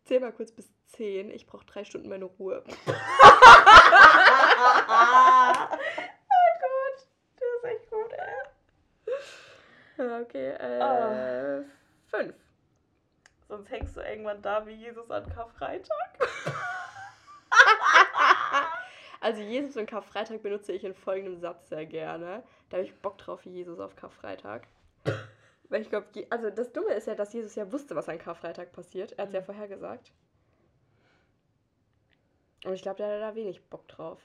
Zähl 0.05 0.21
mal 0.21 0.33
kurz 0.33 0.53
bis 0.53 0.71
zehn. 0.87 1.31
Ich 1.31 1.47
brauche 1.47 1.67
drei 1.67 1.85
Stunden 1.85 2.09
meine 2.09 2.27
Ruhe. 2.27 2.63
oh 2.67 2.73
Gott, 2.87 2.97
das 7.37 7.49
ist 7.57 7.65
echt 7.65 7.91
gut, 7.91 8.13
ey. 8.13 8.19
Ja, 9.07 9.13
Okay, 10.23 10.51
äh, 10.51 10.81
Ah. 10.83 11.65
fünf. 12.07 12.35
Sonst 13.49 13.71
hängst 13.71 13.97
du 13.97 14.01
irgendwann 14.01 14.43
da 14.43 14.67
wie 14.67 14.73
Jesus 14.73 15.11
an 15.11 15.29
Karfreitag. 15.33 16.19
Also 19.19 19.41
Jesus 19.41 19.77
und 19.79 19.87
Karfreitag 19.87 20.43
benutze 20.43 20.73
ich 20.73 20.85
in 20.85 20.95
folgendem 20.95 21.39
Satz 21.41 21.69
sehr 21.71 21.87
gerne. 21.87 22.43
Da 22.69 22.77
habe 22.77 22.87
ich 22.87 22.95
Bock 23.01 23.17
drauf 23.19 23.45
wie 23.45 23.51
Jesus 23.51 23.81
auf 23.81 23.97
Karfreitag. 23.97 24.69
Weil 25.71 25.81
ich 25.81 25.89
glaube, 25.89 26.07
also 26.31 26.51
das 26.51 26.71
Dumme 26.73 26.93
ist 26.93 27.07
ja, 27.07 27.15
dass 27.15 27.33
Jesus 27.33 27.55
ja 27.55 27.73
wusste, 27.73 27.97
was 27.97 28.09
an 28.09 28.19
Karfreitag 28.19 28.73
passiert. 28.73 29.13
Er 29.13 29.23
hat 29.23 29.29
es 29.31 29.35
ja 29.35 29.41
Mhm. 29.41 29.45
vorhergesagt. 29.47 30.13
Und 32.65 32.75
ich 32.75 32.83
glaube, 32.83 32.99
der 32.99 33.15
hat 33.15 33.23
da 33.23 33.35
wenig 33.35 33.65
Bock 33.69 33.89
drauf. 33.89 34.21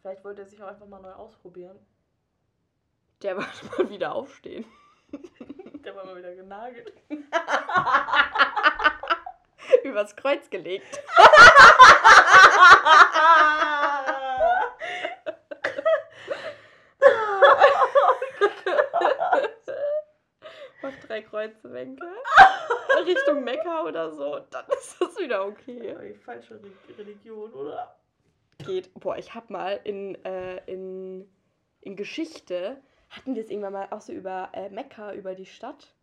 Vielleicht 0.00 0.24
wollte 0.24 0.42
er 0.42 0.48
sich 0.48 0.60
auch 0.62 0.68
einfach 0.68 0.86
mal 0.86 1.00
neu 1.02 1.12
ausprobieren. 1.12 1.78
Der 3.22 3.36
wollte 3.36 3.66
mal 3.78 3.90
wieder 3.90 4.14
aufstehen. 4.14 4.64
Der 5.84 5.94
war 5.96 6.04
mal 6.04 6.16
wieder 6.16 6.34
genagelt. 6.34 6.92
Übers 9.84 10.14
Kreuz 10.16 10.48
gelegt. 10.50 11.00
Mach 20.82 20.94
drei 21.06 21.22
Kreuze, 21.22 21.72
Wenke. 21.72 22.06
Richtung 23.06 23.44
Mekka 23.44 23.82
oder 23.82 24.12
so. 24.14 24.40
Dann 24.50 24.66
ist 24.68 25.00
das 25.00 25.18
wieder 25.18 25.46
okay. 25.46 25.96
Die 26.02 26.14
falsche 26.18 26.54
Re 26.54 26.70
Religion, 26.98 27.52
oder? 27.52 27.98
geht. 28.64 28.92
Boah, 28.94 29.16
ich 29.16 29.34
hab 29.34 29.50
mal 29.50 29.80
in, 29.84 30.22
äh, 30.24 30.58
in, 30.66 31.28
in 31.80 31.96
Geschichte, 31.96 32.80
hatten 33.10 33.34
wir 33.34 33.42
es 33.42 33.50
irgendwann 33.50 33.72
mal 33.72 33.88
auch 33.90 34.00
so 34.00 34.12
über 34.12 34.50
äh, 34.52 34.68
Mekka, 34.70 35.12
über 35.14 35.34
die 35.34 35.46
Stadt. 35.46 35.94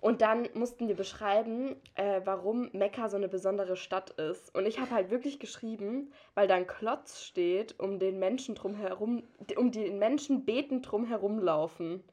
Und 0.00 0.20
dann 0.20 0.48
mussten 0.54 0.88
wir 0.88 0.94
beschreiben, 0.94 1.74
äh, 1.94 2.20
warum 2.24 2.68
Mekka 2.72 3.08
so 3.08 3.16
eine 3.16 3.28
besondere 3.28 3.76
Stadt 3.76 4.10
ist. 4.10 4.54
Und 4.54 4.66
ich 4.66 4.78
habe 4.78 4.90
halt 4.90 5.10
wirklich 5.10 5.40
geschrieben, 5.40 6.12
weil 6.34 6.46
da 6.46 6.54
ein 6.54 6.66
Klotz 6.66 7.22
steht, 7.22 7.80
um 7.80 7.98
den 7.98 8.18
Menschen 8.18 8.54
drumherum, 8.54 9.22
um 9.56 9.72
den 9.72 9.98
Menschen 9.98 10.44
betend 10.44 10.90
drumherum 10.90 11.38
laufen. 11.38 12.04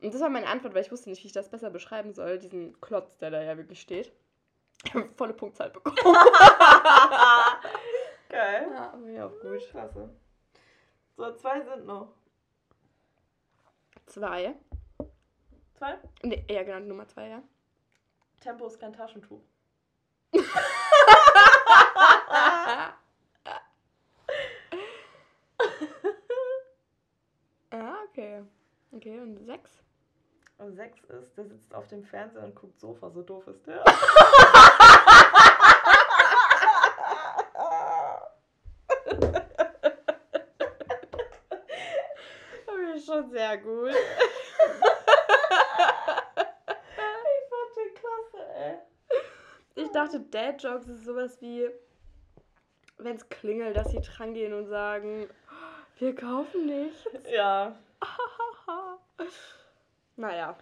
Und 0.00 0.14
das 0.14 0.20
war 0.20 0.30
meine 0.30 0.46
Antwort, 0.46 0.74
weil 0.74 0.82
ich 0.82 0.92
wusste 0.92 1.10
nicht, 1.10 1.22
wie 1.24 1.26
ich 1.26 1.32
das 1.32 1.50
besser 1.50 1.70
beschreiben 1.70 2.14
soll, 2.14 2.38
diesen 2.38 2.80
Klotz, 2.80 3.18
der 3.18 3.30
da 3.30 3.42
ja 3.42 3.56
wirklich 3.56 3.80
steht. 3.80 4.12
Volle 5.16 5.34
Punktzahl 5.34 5.70
bekommen. 5.70 5.96
Geil. 8.28 8.68
Ja, 8.72 8.94
ja, 9.10 9.26
auch 9.26 9.40
gut. 9.40 9.68
Klasse. 9.70 10.08
So, 11.16 11.32
zwei 11.34 11.62
sind 11.62 11.84
noch. 11.86 12.14
Zwei. 14.08 14.54
Zwei? 15.74 15.98
Nee, 16.22 16.44
ja, 16.48 16.62
genau, 16.62 16.80
Nummer 16.80 17.06
zwei, 17.06 17.28
ja. 17.28 17.42
Tempo 18.40 18.66
ist 18.66 18.80
kein 18.80 18.94
Taschentuch. 18.94 19.42
ah, 27.70 27.96
okay. 28.08 28.42
Okay, 28.92 29.20
und 29.20 29.44
sechs? 29.44 29.70
Und 30.56 30.74
sechs 30.74 31.04
ist, 31.04 31.36
der 31.36 31.44
sitzt 31.44 31.74
auf 31.74 31.86
dem 31.88 32.02
Fernseher 32.02 32.44
und 32.44 32.54
guckt 32.54 32.80
Sofa, 32.80 33.10
so 33.10 33.22
doof 33.22 33.46
ist 33.46 33.66
der. 33.66 33.84
schon 43.18 43.30
sehr 43.30 43.58
gut. 43.58 43.92
Ich 46.40 47.48
fand 47.50 47.76
den 47.76 47.94
klasse, 47.94 48.54
ey. 48.54 48.78
Ich 49.74 49.90
dachte, 49.92 50.20
Dad-Jokes 50.20 50.88
ist 50.88 51.04
sowas 51.04 51.40
wie, 51.40 51.68
wenn 52.98 53.16
es 53.16 53.28
klingelt, 53.28 53.76
dass 53.76 53.90
sie 53.90 54.00
dran 54.00 54.34
gehen 54.34 54.52
und 54.52 54.66
sagen, 54.66 55.28
wir 55.98 56.14
kaufen 56.14 56.66
nichts. 56.66 57.04
Ja. 57.30 57.76
naja. 60.16 60.56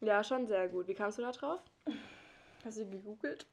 Ja, 0.00 0.24
schon 0.24 0.46
sehr 0.46 0.68
gut. 0.68 0.88
Wie 0.88 0.94
kamst 0.94 1.18
du 1.18 1.22
da 1.22 1.32
drauf? 1.32 1.60
Hast 2.64 2.78
du 2.78 2.88
gegoogelt? 2.88 3.46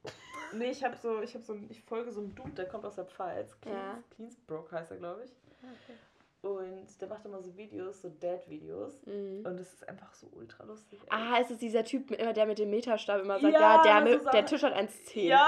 Nee, 0.54 0.72
ich 0.72 0.84
habe 0.84 0.96
so, 0.98 1.22
ich 1.22 1.34
habe 1.34 1.44
so, 1.44 1.58
ich 1.70 1.82
folge 1.84 2.12
so 2.12 2.22
einem 2.22 2.34
Dude, 2.36 2.52
der 2.52 2.68
kommt 2.68 2.86
aus 2.86 2.96
der 2.96 3.06
Pfalz. 3.06 3.60
Cleans, 3.62 3.78
Ja. 3.78 4.04
Cleansbrook 4.16 4.72
heißt 4.72 4.92
er, 4.92 4.98
glaube 4.98 5.24
ich. 5.26 5.32
Und 6.46 7.02
der 7.02 7.08
macht 7.08 7.26
immer 7.26 7.42
so 7.42 7.58
Videos, 7.58 8.04
so 8.04 8.10
Dad-Videos. 8.10 9.04
Mhm. 9.08 9.44
Und 9.46 9.60
es 9.60 9.74
ist 9.74 9.90
einfach 9.90 10.14
so 10.14 10.28
ultra 10.32 10.64
lustig. 10.64 11.00
ey. 11.02 11.08
Ah, 11.10 11.40
ist 11.40 11.50
es 11.50 11.58
dieser 11.58 11.84
Typ, 11.84 12.12
immer 12.12 12.34
der 12.34 12.46
mit 12.46 12.60
dem 12.60 12.70
Meterstab 12.70 13.22
immer 13.22 13.40
sagt, 13.40 13.52
Ja, 13.52 13.84
ja, 13.84 14.02
der, 14.02 14.20
so 14.20 14.30
der 14.30 14.46
Tisch 14.46 14.62
hat 14.62 14.76
1,10. 14.76 15.22
Ja. 15.22 15.48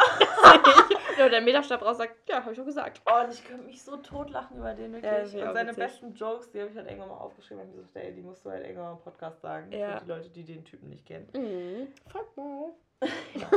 ja, 1.19 1.29
der 1.29 1.41
Meterstab 1.41 1.83
raus 1.83 1.97
sagt, 1.97 2.27
ja, 2.27 2.41
habe 2.41 2.51
ich 2.51 2.57
schon 2.57 2.65
gesagt. 2.65 3.01
Oh, 3.05 3.23
und 3.23 3.31
ich 3.31 3.45
könnte 3.45 3.63
mich 3.65 3.83
so 3.83 3.97
totlachen 3.97 4.57
über 4.57 4.73
den 4.73 4.93
wirklich. 4.93 5.11
Ja, 5.11 5.21
ich 5.23 5.35
und 5.35 5.53
seine 5.53 5.69
witzig. 5.69 5.83
besten 5.83 6.13
Jokes, 6.15 6.49
die 6.49 6.61
habe 6.61 6.71
ich 6.71 6.75
halt 6.75 6.87
irgendwann 6.87 7.09
mal 7.09 7.17
aufgeschrieben 7.17 7.63
und 7.63 7.75
gesagt, 7.75 7.95
ey, 7.95 8.13
die 8.13 8.21
musst 8.21 8.43
du 8.43 8.49
halt 8.49 8.63
irgendwann 8.63 8.85
mal 8.85 8.93
im 8.93 8.99
Podcast 9.03 9.41
sagen. 9.41 9.71
Ja. 9.71 9.99
Für 9.99 10.05
die 10.05 10.09
Leute, 10.09 10.29
die 10.29 10.43
den 10.43 10.65
Typen 10.65 10.89
nicht 10.89 11.05
kennen. 11.05 11.29
Mhm. 11.33 11.87
Frag 12.09 12.25
mal. 12.35 12.71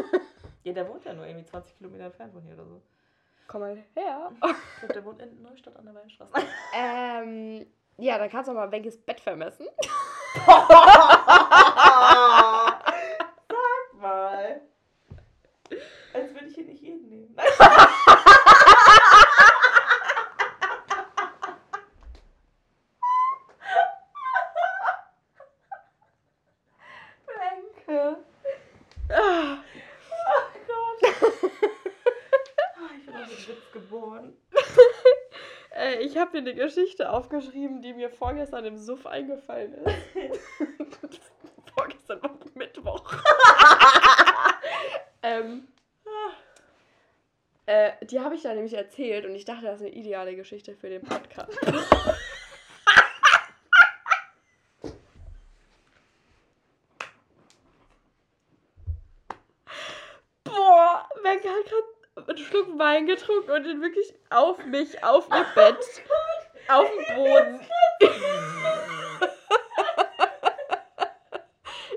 Ja, 0.62 0.74
der 0.74 0.86
wohnt 0.86 1.06
ja 1.06 1.14
nur 1.14 1.26
irgendwie 1.26 1.46
20 1.46 1.78
Kilometer 1.78 2.04
entfernt 2.04 2.34
von 2.34 2.42
hier 2.42 2.52
oder 2.52 2.66
so. 2.66 2.82
Komm 3.50 3.62
mal 3.62 3.82
her. 3.96 4.30
Ich 4.42 4.78
glaube, 4.78 4.94
der 4.94 5.04
wohnt 5.04 5.20
in 5.22 5.42
Neustadt 5.42 5.74
an 5.76 5.84
der 5.84 5.94
Weinstraße. 5.94 6.32
ähm, 6.72 7.66
ja, 7.98 8.16
dann 8.16 8.30
kannst 8.30 8.46
du 8.48 8.52
auch 8.52 8.56
mal 8.56 8.70
Wenkes 8.70 8.96
Bett 8.96 9.18
vermessen. 9.20 9.66
Sag 10.46 10.72
mal. 13.94 14.60
Als 16.14 16.32
würde 16.32 16.46
ich 16.46 16.54
hier 16.54 16.64
nicht 16.64 16.80
jeden 16.80 17.08
nehmen. 17.08 17.34
Danke. 27.26 28.16
Ah. 29.10 29.58
Oh 30.10 30.42
Gott. 30.66 31.14
Ah, 32.76 32.90
Ich 32.98 33.06
bin 33.06 33.14
auf 33.14 33.28
den 33.28 33.48
Witz 33.48 33.59
geboren. 33.72 34.36
Äh, 35.72 36.02
ich 36.02 36.16
habe 36.16 36.32
hier 36.32 36.40
eine 36.40 36.54
Geschichte 36.54 37.12
aufgeschrieben, 37.12 37.80
die 37.80 37.92
mir 37.92 38.10
vorgestern 38.10 38.64
im 38.64 38.76
Suff 38.76 39.06
eingefallen 39.06 39.74
ist. 39.74 39.96
vorgestern 41.74 42.22
war 42.22 42.36
Mittwoch. 42.54 43.12
ähm, 45.22 45.68
äh, 47.66 47.92
die 48.04 48.20
habe 48.20 48.34
ich 48.34 48.42
da 48.42 48.52
nämlich 48.52 48.74
erzählt 48.74 49.24
und 49.24 49.34
ich 49.34 49.44
dachte, 49.44 49.66
das 49.66 49.80
ist 49.80 49.86
eine 49.86 49.94
ideale 49.94 50.34
Geschichte 50.34 50.74
für 50.74 50.88
den 50.88 51.02
Podcast. 51.02 51.58
Boah, 60.44 61.08
Wenke 61.22 61.48
hat 61.48 61.64
gerade 61.64 62.28
einen 62.28 62.38
Schluck 62.38 62.69
Wein 62.80 63.06
getrunken 63.06 63.50
und 63.50 63.62
den 63.64 63.80
wirklich 63.82 64.12
auf 64.30 64.64
mich, 64.64 65.04
auf 65.04 65.28
ihr 65.30 65.46
Bett, 65.54 65.76
auf 66.68 66.90
dem 66.90 67.14
Boden. 67.14 67.60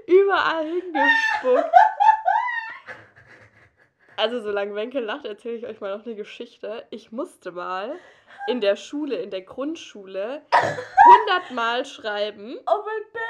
Überall 0.08 0.66
hingespuckt. 0.66 1.74
Also, 4.18 4.42
solange 4.42 4.76
Wenke 4.76 5.00
lacht, 5.00 5.26
erzähle 5.26 5.56
ich 5.56 5.66
euch 5.66 5.80
mal 5.80 5.98
noch 5.98 6.06
eine 6.06 6.16
Geschichte. 6.16 6.86
Ich 6.92 7.14
musste 7.14 7.52
mal 7.54 7.96
in 8.48 8.60
der 8.60 8.76
Schule, 8.76 9.16
in 9.16 9.32
der 9.32 9.42
Grundschule, 9.42 10.44
100 10.52 11.52
Mal 11.52 11.86
schreiben. 11.86 12.60
Oh 12.68 12.84
mein 12.86 13.04
Bett. 13.14 13.24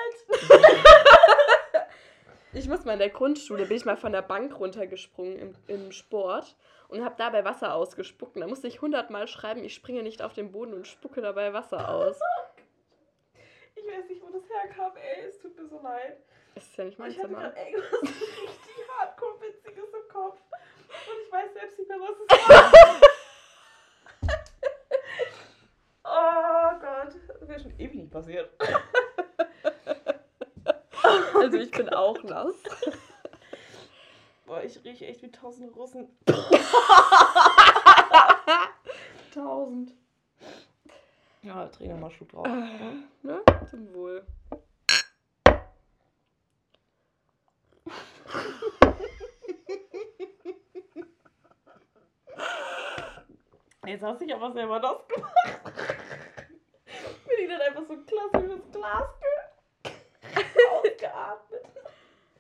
Ich 2.56 2.68
muss 2.68 2.86
mal 2.86 2.94
in 2.94 3.00
der 3.00 3.10
Grundschule, 3.10 3.66
bin 3.66 3.78
ich 3.78 3.86
mal 3.86 3.98
von 3.98 4.12
der 4.12 4.22
Bank 4.22 4.60
runtergesprungen 4.60 5.40
im, 5.40 5.56
im 5.68 5.92
Sport 5.92 6.56
und 6.94 7.04
habe 7.04 7.16
dabei 7.18 7.44
Wasser 7.44 7.74
ausgespuckt. 7.74 8.36
Und 8.36 8.42
da 8.42 8.48
musste 8.48 8.68
ich 8.68 8.76
100 8.76 9.10
Mal 9.10 9.28
schreiben, 9.28 9.64
ich 9.64 9.74
springe 9.74 10.04
nicht 10.04 10.22
auf 10.22 10.34
den 10.34 10.52
Boden 10.52 10.74
und 10.74 10.88
spucke 10.88 11.22
dabei 11.22 11.54
Wasser 11.54 11.90
aus. 11.90 12.20
Ich 13.76 13.86
weiß 13.92 14.08
nicht, 14.08 14.22
wo 14.22 14.30
das 14.30 14.44
herkam, 14.50 14.96
ey. 14.96 15.26
Es 15.28 15.40
tut 15.40 15.58
mir 15.58 15.68
so 15.68 15.82
leid. 15.82 16.18
Das 16.56 16.64
ist 16.64 16.78
ja 16.78 16.86
nicht 16.86 16.98
Und 16.98 17.04
mein 17.04 17.12
ich 17.12 17.18
hatte 17.18 17.28
Zimmer. 17.28 17.42
gerade 17.50 17.60
irgendwas 17.70 18.02
richtig 18.02 18.88
hardcore 18.98 19.42
Witziges 19.42 19.84
im 19.94 20.08
Kopf. 20.10 20.40
Und 20.88 21.22
ich 21.26 21.32
weiß 21.32 21.54
selbst 21.54 21.80
nicht 21.80 21.90
mehr, 21.90 22.00
was 22.00 22.16
es 22.18 22.50
war. 22.50 22.72
oh 26.06 26.80
Gott. 26.80 27.16
Das 27.42 27.50
wäre 27.50 27.60
schon 27.60 27.78
ewig 27.78 27.96
nicht 27.96 28.12
passiert. 28.12 28.50
Also 31.34 31.58
ich 31.58 31.72
bin 31.72 31.90
auch 31.90 32.24
nass. 32.24 32.56
Boah, 34.46 34.62
ich 34.64 34.84
rieche 34.84 35.06
echt 35.06 35.22
wie 35.22 35.32
tausend 35.32 35.74
Russen. 35.76 36.10
Tausend. 39.34 39.94
Ja, 41.42 41.66
dreh 41.68 41.88
nochmal 41.88 42.12
Schluck 42.12 42.30
drauf. 42.30 42.48
Ne? 42.48 43.42
Zum 43.70 43.94
Wohl. 43.94 44.26
Jetzt 53.86 54.04
hast 54.04 54.22
du 54.22 54.26
dich 54.26 54.34
aber 54.34 54.52
selber 54.54 54.80
das 54.80 55.08
gemacht. 55.08 55.34
Bin 57.28 57.40
ich 57.40 57.50
dann 57.50 57.62
einfach 57.62 57.84
so 57.88 57.98
klassisches 57.98 58.72
Glas 58.72 59.10
ausgeatmet. 60.72 61.66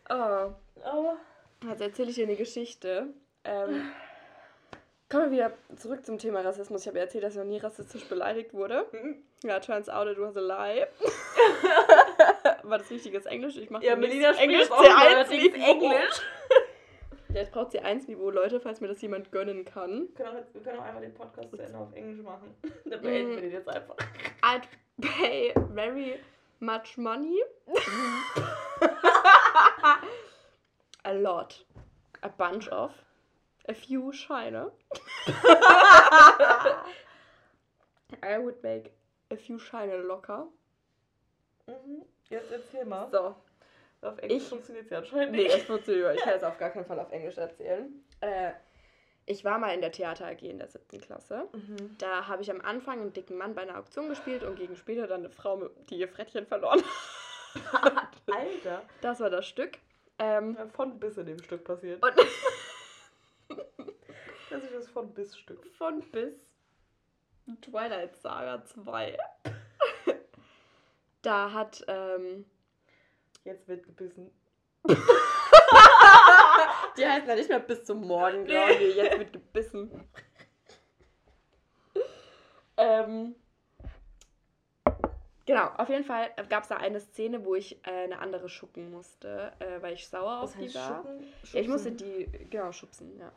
Oh. 0.09 0.53
Oh. 0.85 1.17
Jetzt 1.69 1.81
erzähle 1.81 2.09
ich 2.09 2.15
dir 2.15 2.25
eine 2.25 2.35
Geschichte. 2.35 3.07
Ähm, 3.43 3.91
kommen 5.09 5.25
wir 5.25 5.31
wieder 5.31 5.53
zurück 5.77 6.05
zum 6.05 6.17
Thema 6.17 6.41
Rassismus. 6.41 6.81
Ich 6.81 6.87
habe 6.87 6.97
ja 6.97 7.05
erzählt, 7.05 7.23
dass 7.23 7.33
ich 7.33 7.39
noch 7.39 7.45
nie 7.45 7.57
rassistisch 7.59 8.05
beleidigt 8.05 8.53
wurde. 8.53 8.85
Ja, 9.43 9.59
turns 9.59 9.89
out 9.89 10.07
it 10.07 10.19
was 10.19 10.35
a 10.35 10.41
lie. 10.41 10.87
War 12.63 12.77
das 12.77 12.89
richtiges 12.89 13.25
Englisch? 13.25 13.57
Ich 13.57 13.69
mache 13.69 13.85
Ja, 13.85 13.95
Melina 13.95 14.31
Englisch 14.31 14.65
spricht 14.65 14.71
auch 14.71 14.83
C1 14.83 15.13
neuerdings 15.13 15.53
Niveau. 15.53 15.71
Englisch. 15.71 16.21
Ja, 17.33 17.41
ich 17.41 17.49
brauche 17.49 17.75
C1-Niveau, 17.75 18.29
Leute, 18.29 18.59
falls 18.59 18.79
mir 18.79 18.87
das 18.89 19.01
jemand 19.01 19.31
gönnen 19.31 19.65
kann. 19.65 20.07
Wir 20.07 20.13
können, 20.15 20.29
auch 20.29 20.35
jetzt, 20.35 20.53
wir 20.53 20.61
können 20.61 20.79
auch 20.79 20.83
einmal 20.83 21.01
den 21.01 21.15
Podcast 21.15 21.49
zu 21.49 21.57
Ende 21.57 21.77
auf 21.77 21.91
Englisch 21.93 22.23
machen. 22.23 22.55
Dann 22.85 23.01
beenden 23.01 23.31
wir 23.31 23.41
den 23.41 23.51
jetzt 23.51 23.67
einfach. 23.67 23.95
I'd 24.43 24.67
pay 25.01 25.51
very 25.73 26.19
much 26.59 26.95
money. 26.97 27.41
a 31.13 31.19
lot. 31.19 31.65
A 32.23 32.29
bunch 32.29 32.67
of. 32.69 32.91
A 33.69 33.73
few 33.73 34.11
Scheine. 34.11 34.71
I 38.21 38.37
would 38.37 38.61
make 38.63 38.91
a 39.31 39.35
few 39.37 39.57
Scheine 39.59 39.97
locker. 40.07 40.47
Mhm. 41.67 42.03
Jetzt 42.29 42.51
erzähl 42.51 42.85
mal. 42.85 43.09
So. 43.11 43.35
Auf 44.01 44.17
Englisch 44.19 44.43
funktioniert 44.43 44.85
es 44.85 44.91
ja 44.91 44.97
anscheinend 44.97 45.31
Nee, 45.31 45.43
nicht. 45.43 45.55
das 45.55 45.63
funktioniert. 45.63 46.15
Ich 46.17 46.21
kann 46.25 46.33
es 46.33 46.43
auf 46.43 46.57
gar 46.57 46.71
keinen 46.71 46.85
Fall 46.85 46.99
auf 46.99 47.11
Englisch 47.11 47.37
erzählen. 47.37 48.03
Äh, 48.19 48.51
ich 49.25 49.45
war 49.45 49.57
mal 49.59 49.73
in 49.73 49.79
der 49.79 49.93
Theater 49.93 50.25
AG 50.27 50.41
in 50.41 50.57
der 50.57 50.67
siebten 50.67 50.99
Klasse. 50.99 51.47
Mhm. 51.53 51.95
Da 51.99 52.27
habe 52.27 52.41
ich 52.41 52.51
am 52.51 52.59
Anfang 52.59 52.99
einen 52.99 53.13
dicken 53.13 53.37
Mann 53.37 53.55
bei 53.55 53.61
einer 53.61 53.77
Auktion 53.79 54.09
gespielt 54.09 54.43
und 54.43 54.57
gegen 54.57 54.75
später 54.75 55.07
dann 55.07 55.21
eine 55.21 55.29
Frau, 55.29 55.69
die 55.89 55.95
ihr 55.99 56.09
Frettchen 56.09 56.45
verloren 56.45 56.83
hat. 57.71 58.09
Alter. 58.29 58.81
Das 58.99 59.21
war 59.21 59.29
das 59.29 59.47
Stück. 59.47 59.77
Ähm, 60.19 60.57
Von 60.71 60.99
bis 60.99 61.17
in 61.17 61.25
dem 61.25 61.39
Stück 61.39 61.63
passiert. 61.63 62.03
Das 64.49 64.63
ist 64.63 64.73
das 64.75 64.87
von 64.87 65.11
bis 65.15 65.35
Stück. 65.35 65.65
von 65.77 65.99
bis 66.11 66.35
Twilight 67.61 68.15
Saga 68.17 68.63
2. 68.63 69.17
da 71.23 71.51
hat, 71.51 71.83
ähm, 71.87 72.45
Jetzt 73.43 73.67
wird 73.67 73.83
gebissen. 73.83 74.31
die 76.97 77.05
heißen 77.05 77.27
ja 77.27 77.35
nicht 77.35 77.49
mehr 77.49 77.59
bis 77.59 77.83
zum 77.83 78.07
Morgen, 78.07 78.45
glaube 78.45 78.73
ich. 78.73 78.95
Jetzt 78.95 79.19
wird 79.19 79.33
gebissen. 79.33 80.07
ähm, 82.77 83.35
genau, 85.45 85.67
auf 85.77 85.89
jeden 85.89 86.03
Fall 86.03 86.31
gab 86.49 86.63
es 86.63 86.69
da 86.69 86.77
eine 86.77 86.99
Szene, 86.99 87.45
wo 87.45 87.55
ich 87.55 87.77
äh, 87.85 88.03
eine 88.03 88.19
andere 88.19 88.49
schucken 88.49 88.91
musste, 88.91 89.51
äh, 89.59 89.81
weil 89.81 89.93
ich 89.93 90.07
sauer 90.07 90.41
auf 90.41 90.55
die 90.55 90.73
war. 90.75 91.05
Ja, 91.53 91.59
ich 91.59 91.67
musste 91.67 91.91
die, 91.91 92.27
genau, 92.49 92.71
schubsen, 92.71 93.17
ja. 93.19 93.31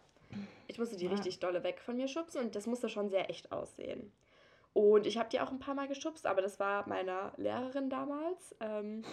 Ich 0.68 0.78
musste 0.78 0.96
die 0.96 1.06
Ah. 1.08 1.12
richtig 1.12 1.38
dolle 1.38 1.62
weg 1.62 1.80
von 1.80 1.96
mir 1.96 2.08
schubsen 2.08 2.40
und 2.42 2.54
das 2.56 2.66
musste 2.66 2.88
schon 2.88 3.08
sehr 3.08 3.30
echt 3.30 3.52
aussehen. 3.52 4.12
Und 4.72 5.06
ich 5.06 5.16
habe 5.16 5.28
die 5.30 5.40
auch 5.40 5.50
ein 5.50 5.58
paar 5.58 5.74
Mal 5.74 5.88
geschubst, 5.88 6.26
aber 6.26 6.42
das 6.42 6.60
war 6.60 6.86
meiner 6.88 7.32
Lehrerin 7.36 7.88
damals 7.88 8.54
ähm, 8.60 9.04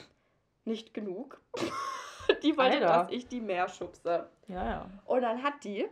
nicht 0.66 0.94
genug. 0.94 1.40
die 2.44 2.58
wollte, 2.58 2.76
Alter. 2.76 3.04
dass 3.04 3.12
ich 3.12 3.28
die 3.28 3.40
mehr 3.40 3.70
schubse. 3.70 4.30
Ja, 4.48 4.66
ja. 4.66 4.90
Und 5.06 5.22
dann 5.22 5.42
hat 5.44 5.64
die, 5.64 5.88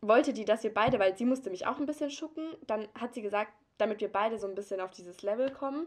wollte 0.00 0.32
die, 0.32 0.44
dass 0.44 0.62
wir 0.64 0.72
beide, 0.74 0.98
weil 0.98 1.16
sie 1.16 1.24
musste 1.24 1.50
mich 1.50 1.66
auch 1.66 1.78
ein 1.78 1.86
bisschen 1.86 2.10
schucken, 2.10 2.48
dann 2.66 2.88
hat 2.98 3.14
sie 3.14 3.22
gesagt, 3.22 3.52
damit 3.78 4.00
wir 4.00 4.10
beide 4.10 4.38
so 4.38 4.46
ein 4.46 4.54
bisschen 4.54 4.80
auf 4.80 4.90
dieses 4.90 5.22
Level 5.22 5.50
kommen, 5.50 5.86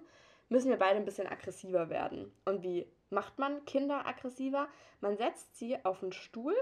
müssen 0.50 0.70
wir 0.70 0.78
beide 0.78 0.98
ein 0.98 1.06
bisschen 1.06 1.28
aggressiver 1.28 1.90
werden. 1.90 2.32
Und 2.46 2.64
wie 2.64 2.88
macht 3.10 3.40
man 3.40 3.66
Kinder 3.66 4.06
aggressiver? 4.06 4.68
Man 5.02 5.18
setzt 5.18 5.58
sie 5.58 5.84
auf 5.86 6.02
einen 6.02 6.12
Stuhl 6.12 6.56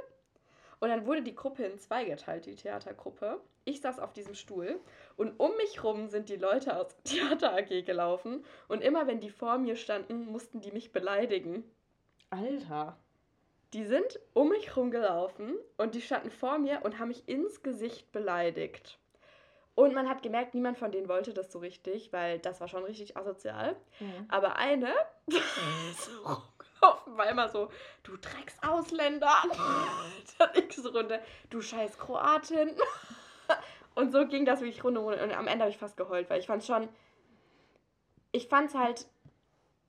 und 0.79 0.89
dann 0.89 1.05
wurde 1.05 1.23
die 1.23 1.35
Gruppe 1.35 1.63
in 1.63 1.79
zwei 1.79 2.05
geteilt, 2.05 2.45
die 2.45 2.55
Theatergruppe. 2.55 3.41
Ich 3.65 3.81
saß 3.81 3.99
auf 3.99 4.13
diesem 4.13 4.35
Stuhl 4.35 4.79
und 5.15 5.39
um 5.39 5.55
mich 5.57 5.83
rum 5.83 6.07
sind 6.07 6.29
die 6.29 6.35
Leute 6.35 6.77
aus 6.77 6.95
Theater 7.03 7.53
AG 7.53 7.83
gelaufen 7.83 8.45
und 8.67 8.83
immer 8.83 9.07
wenn 9.07 9.19
die 9.19 9.29
vor 9.29 9.57
mir 9.57 9.75
standen, 9.75 10.25
mussten 10.27 10.61
die 10.61 10.71
mich 10.71 10.91
beleidigen. 10.91 11.63
Alter. 12.29 12.97
Die 13.73 13.85
sind 13.85 14.19
um 14.33 14.49
mich 14.49 14.77
rumgelaufen 14.77 15.55
und 15.77 15.95
die 15.95 16.01
standen 16.01 16.31
vor 16.31 16.57
mir 16.57 16.81
und 16.83 16.99
haben 16.99 17.09
mich 17.09 17.27
ins 17.27 17.63
Gesicht 17.63 18.11
beleidigt. 18.11 18.97
Und 19.77 19.93
man 19.93 20.09
hat 20.09 20.23
gemerkt, 20.23 20.55
niemand 20.55 20.79
von 20.79 20.91
denen 20.91 21.07
wollte 21.07 21.35
das 21.35 21.51
so 21.51 21.59
richtig, 21.59 22.11
weil 22.11 22.39
das 22.39 22.59
war 22.59 22.67
schon 22.67 22.83
richtig 22.83 23.15
asozial. 23.15 23.75
Aber 24.27 24.55
eine 24.55 24.91
ist 25.27 26.05
so 26.05 26.17
rumgelaufen, 26.23 27.17
war 27.17 27.29
immer 27.29 27.47
so, 27.47 27.69
du 28.01 28.17
Drecksausländer. 28.17 29.31
Dann 30.39 30.49
ich 30.55 30.75
so 30.75 30.89
runter, 30.89 31.19
du 31.51 31.61
scheiß 31.61 31.99
Kroatin. 31.99 32.71
Und 33.95 34.11
so 34.11 34.25
ging 34.27 34.45
das 34.45 34.61
wirklich 34.61 34.83
runter. 34.83 35.05
Und 35.05 35.31
am 35.31 35.47
Ende 35.47 35.65
habe 35.65 35.69
ich 35.69 35.77
fast 35.77 35.95
geheult, 35.95 36.27
weil 36.31 36.39
ich 36.39 36.47
fand 36.47 36.65
schon, 36.65 36.89
ich 38.31 38.47
fand 38.47 38.69
es 38.69 38.75
halt 38.75 39.05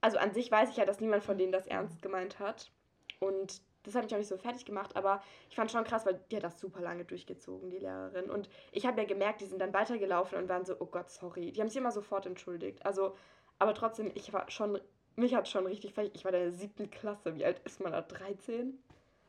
also 0.01 0.17
an 0.17 0.33
sich 0.33 0.51
weiß 0.51 0.69
ich 0.69 0.77
ja, 0.77 0.85
dass 0.85 0.99
niemand 0.99 1.23
von 1.23 1.37
denen 1.37 1.51
das 1.51 1.67
ernst 1.67 2.01
gemeint 2.01 2.39
hat. 2.39 2.71
Und 3.19 3.61
das 3.83 3.95
hat 3.95 4.03
mich 4.03 4.13
auch 4.13 4.17
nicht 4.17 4.27
so 4.27 4.37
fertig 4.37 4.65
gemacht, 4.65 4.95
aber 4.95 5.21
ich 5.49 5.55
fand 5.55 5.71
schon 5.71 5.83
krass, 5.83 6.05
weil 6.05 6.19
die 6.31 6.35
hat 6.35 6.43
das 6.43 6.59
super 6.59 6.81
lange 6.81 7.05
durchgezogen, 7.05 7.69
die 7.69 7.79
Lehrerin. 7.79 8.29
Und 8.29 8.49
ich 8.71 8.85
habe 8.85 9.01
ja 9.01 9.07
gemerkt, 9.07 9.41
die 9.41 9.45
sind 9.45 9.59
dann 9.59 9.73
weitergelaufen 9.73 10.37
und 10.37 10.49
waren 10.49 10.65
so, 10.65 10.75
oh 10.79 10.85
Gott, 10.85 11.09
sorry. 11.09 11.51
Die 11.51 11.61
haben 11.61 11.69
sich 11.69 11.77
immer 11.77 11.91
sofort 11.91 12.25
entschuldigt. 12.25 12.85
Also, 12.85 13.15
aber 13.57 13.73
trotzdem, 13.73 14.11
ich 14.15 14.33
war 14.33 14.49
schon, 14.51 14.79
mich 15.15 15.35
hat 15.35 15.47
schon 15.47 15.65
richtig 15.65 15.93
fertig. 15.93 16.13
Ich 16.15 16.25
war 16.25 16.33
in 16.33 16.39
der 16.39 16.51
siebten 16.51 16.91
Klasse. 16.91 17.35
Wie 17.35 17.45
alt 17.45 17.59
ist 17.65 17.79
man 17.81 17.91
da? 17.91 18.01
13? 18.01 18.77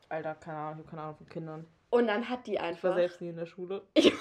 Alter, 0.09 0.35
keine 0.35 0.57
Ahnung, 0.57 0.73
ich 0.73 0.79
habe 0.79 0.89
keine 0.89 1.01
Ahnung 1.03 1.15
von 1.15 1.29
Kindern. 1.29 1.67
Und 1.89 2.07
dann 2.07 2.29
hat 2.29 2.47
die 2.47 2.59
einfach. 2.59 2.77
Ich 2.77 2.83
war 2.83 2.95
selbst 2.95 3.21
nie 3.21 3.29
in 3.29 3.35
der 3.35 3.45
Schule. 3.45 3.81
ich 3.93 4.13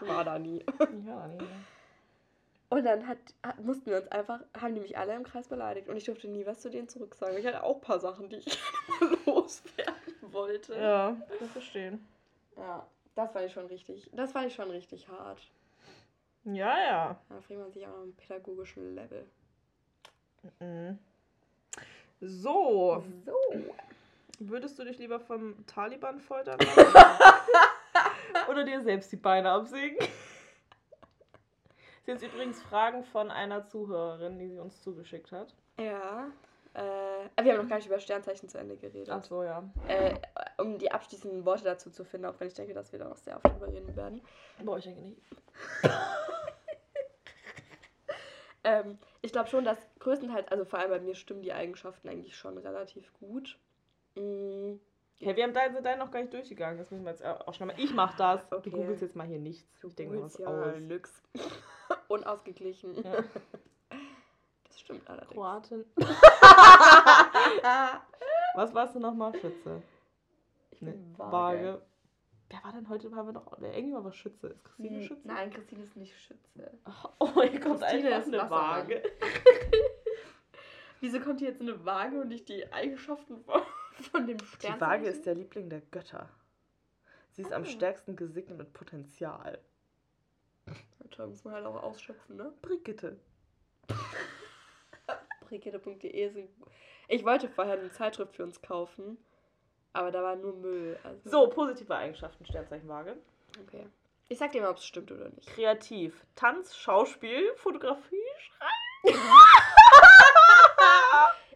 war 0.00 0.24
da 0.24 0.38
nie. 0.38 0.60
Ich 0.60 1.06
war 1.06 1.20
da 1.20 1.28
nie. 1.28 1.38
Und 2.74 2.82
dann 2.82 3.06
hat, 3.06 3.18
mussten 3.62 3.88
wir 3.88 3.98
uns 3.98 4.08
einfach, 4.08 4.40
haben 4.60 4.74
die 4.74 4.80
mich 4.80 4.98
alle 4.98 5.14
im 5.14 5.22
Kreis 5.22 5.46
beleidigt 5.46 5.88
und 5.88 5.96
ich 5.96 6.02
durfte 6.02 6.26
nie 6.26 6.44
was 6.44 6.58
zu 6.58 6.70
denen 6.70 6.88
zurücksagen. 6.88 7.38
Ich 7.38 7.46
hatte 7.46 7.62
auch 7.62 7.76
ein 7.76 7.80
paar 7.80 8.00
Sachen, 8.00 8.28
die 8.28 8.34
ich 8.44 8.58
loswerden 9.26 9.94
wollte. 10.22 10.74
Ja, 10.74 11.16
kann 11.38 11.48
verstehen. 11.50 12.04
Ja, 12.56 12.84
das 13.14 13.30
fand 13.30 13.46
ich 13.46 13.52
schon 13.52 13.66
richtig, 13.66 14.10
das 14.12 14.32
fand 14.32 14.48
ich 14.48 14.56
schon 14.56 14.72
richtig 14.72 15.06
hart. 15.06 15.38
Ja, 16.42 16.76
ja. 16.76 17.20
Da 17.28 17.40
fragt 17.42 17.60
man 17.60 17.70
sich 17.70 17.86
auch 17.86 17.96
noch 17.96 18.02
im 18.02 18.14
pädagogischen 18.16 18.96
Level. 18.96 19.24
Mhm. 20.58 20.98
So, 22.22 23.04
So. 23.24 23.34
würdest 24.40 24.76
du 24.80 24.84
dich 24.84 24.98
lieber 24.98 25.20
vom 25.20 25.64
Taliban 25.68 26.18
foltern 26.18 26.58
lassen? 26.58 26.92
Oder 28.50 28.64
dir 28.64 28.82
selbst 28.82 29.12
die 29.12 29.16
Beine 29.16 29.52
absägen? 29.52 30.04
Sind 32.04 32.20
jetzt 32.20 32.34
übrigens 32.34 32.62
Fragen 32.62 33.04
von 33.04 33.30
einer 33.30 33.66
Zuhörerin, 33.66 34.38
die 34.38 34.48
sie 34.48 34.58
uns 34.58 34.82
zugeschickt 34.82 35.32
hat. 35.32 35.54
Ja. 35.78 36.26
Äh, 36.74 37.42
wir 37.42 37.52
haben 37.52 37.62
noch 37.62 37.68
gar 37.68 37.76
nicht 37.76 37.86
über 37.86 37.98
Sternzeichen 37.98 38.48
zu 38.48 38.58
Ende 38.58 38.76
geredet. 38.76 39.08
Ach 39.10 39.22
so, 39.22 39.42
ja. 39.42 39.64
Äh, 39.88 40.14
um 40.58 40.78
die 40.78 40.90
abschließenden 40.92 41.44
Worte 41.46 41.64
dazu 41.64 41.90
zu 41.90 42.04
finden, 42.04 42.26
auch 42.26 42.34
wenn 42.38 42.48
ich 42.48 42.54
denke, 42.54 42.74
dass 42.74 42.92
wir 42.92 42.98
da 42.98 43.08
noch 43.08 43.16
sehr 43.16 43.36
oft 43.36 43.46
drüber 43.46 43.68
reden 43.68 43.94
werden. 43.96 44.20
Boah, 44.62 44.78
ich 44.78 44.84
denke 44.84 45.02
nicht. 45.02 45.22
Ähm, 48.66 48.96
ich 49.20 49.30
glaube 49.30 49.50
schon, 49.50 49.66
dass 49.66 49.76
größtenteils, 49.98 50.48
also 50.48 50.64
vor 50.64 50.78
allem 50.78 50.88
bei 50.88 50.98
mir 50.98 51.14
stimmen 51.14 51.42
die 51.42 51.52
Eigenschaften 51.52 52.08
eigentlich 52.08 52.34
schon 52.34 52.56
relativ 52.56 53.12
gut. 53.20 53.58
Mm, 54.14 54.76
Hey, 55.20 55.36
wir 55.36 55.44
haben 55.44 55.54
deinen 55.54 55.82
dein 55.82 55.98
noch 55.98 56.10
gar 56.10 56.20
nicht 56.20 56.32
durchgegangen. 56.32 56.78
Das 56.78 56.90
müssen 56.90 57.04
wir 57.04 57.12
jetzt 57.12 57.24
auch 57.24 57.54
schnell 57.54 57.68
mal. 57.68 57.78
Ich 57.78 57.94
mach 57.94 58.16
das. 58.16 58.52
Okay. 58.52 58.70
Du 58.70 58.76
googelst 58.76 59.02
jetzt 59.02 59.16
mal 59.16 59.26
hier 59.26 59.38
nichts. 59.38 59.82
Ich 59.86 59.94
denke 59.94 60.16
mal 60.16 60.22
was 60.24 60.38
ja, 60.38 60.48
aus. 60.48 60.80
nix. 60.80 61.22
Unausgeglichen. 62.14 63.02
Ja. 63.02 63.24
Das 64.66 64.80
stimmt 64.80 65.08
allerdings. 65.08 65.32
Kroatin. 65.32 65.84
Was 68.54 68.74
warst 68.74 68.94
du 68.96 69.00
nochmal? 69.00 69.32
Schütze. 69.38 69.82
Ich 70.72 70.82
Nee, 70.82 70.90
bin 70.92 71.18
Waage. 71.18 71.32
vage. 71.32 71.82
Wer 72.50 72.64
war 72.64 72.72
denn 72.72 72.88
heute? 72.88 73.10
Waren 73.12 73.26
wir 73.26 73.32
noch. 73.34 73.46
Wer 73.58 73.72
irgendjemand 73.72 74.04
war 74.04 74.12
Schütze? 74.12 74.48
Ist 74.48 74.64
Christine 74.64 74.98
Hm, 74.98 75.04
Schütze? 75.06 75.28
Nein, 75.28 75.50
Christine 75.50 75.82
ist 75.84 75.96
nicht 75.96 76.18
Schütze. 76.18 76.70
Oh, 77.20 77.40
hier 77.42 77.60
kommt 77.60 77.80
Christine 77.80 78.14
einfach 78.16 78.26
ist 78.26 78.34
eine. 78.34 78.50
Waage. 78.50 79.02
Wieso 81.00 81.20
kommt 81.20 81.40
hier 81.40 81.48
jetzt 81.50 81.60
eine 81.60 81.84
Waage 81.84 82.20
und 82.20 82.28
nicht 82.28 82.48
die 82.48 82.72
Eigenschaften 82.72 83.38
von, 83.44 83.62
von 84.10 84.26
dem 84.26 84.38
Stern? 84.40 84.74
Die 84.74 84.80
Waage 84.80 85.06
ist 85.08 85.24
der 85.26 85.34
Liebling 85.36 85.68
der 85.70 85.80
Götter. 85.82 86.28
Sie 87.32 87.42
ist 87.42 87.52
am 87.52 87.62
Ah. 87.62 87.66
stärksten 87.66 88.16
gesegnet 88.16 88.58
mit 88.58 88.72
Potenzial. 88.72 89.58
Toll, 91.10 91.28
muss 91.28 91.44
man 91.44 91.54
halt 91.54 91.66
auch 91.66 91.82
ausschöpfen, 91.82 92.36
ne? 92.36 92.52
Brigitte. 92.62 93.18
Brigitte.de 95.40 96.28
ein- 96.28 96.48
Ich 97.08 97.24
wollte 97.24 97.48
vorher 97.48 97.78
eine 97.78 97.90
Zeitschrift 97.90 98.34
für 98.34 98.42
uns 98.44 98.60
kaufen, 98.62 99.18
aber 99.92 100.10
da 100.10 100.22
war 100.22 100.36
nur 100.36 100.54
Müll. 100.56 100.98
Also. 101.04 101.28
So, 101.30 101.48
positive 101.50 101.94
Eigenschaften, 101.94 102.44
Sternzeichen 102.46 102.88
Waage. 102.88 103.16
Okay. 103.62 103.86
Ich 104.28 104.38
sag 104.38 104.52
dir 104.52 104.62
mal, 104.62 104.70
ob 104.70 104.78
es 104.78 104.84
stimmt 104.86 105.12
oder 105.12 105.28
nicht. 105.28 105.46
Kreativ. 105.48 106.24
Tanz, 106.34 106.74
Schauspiel, 106.76 107.54
Fotografie, 107.56 108.16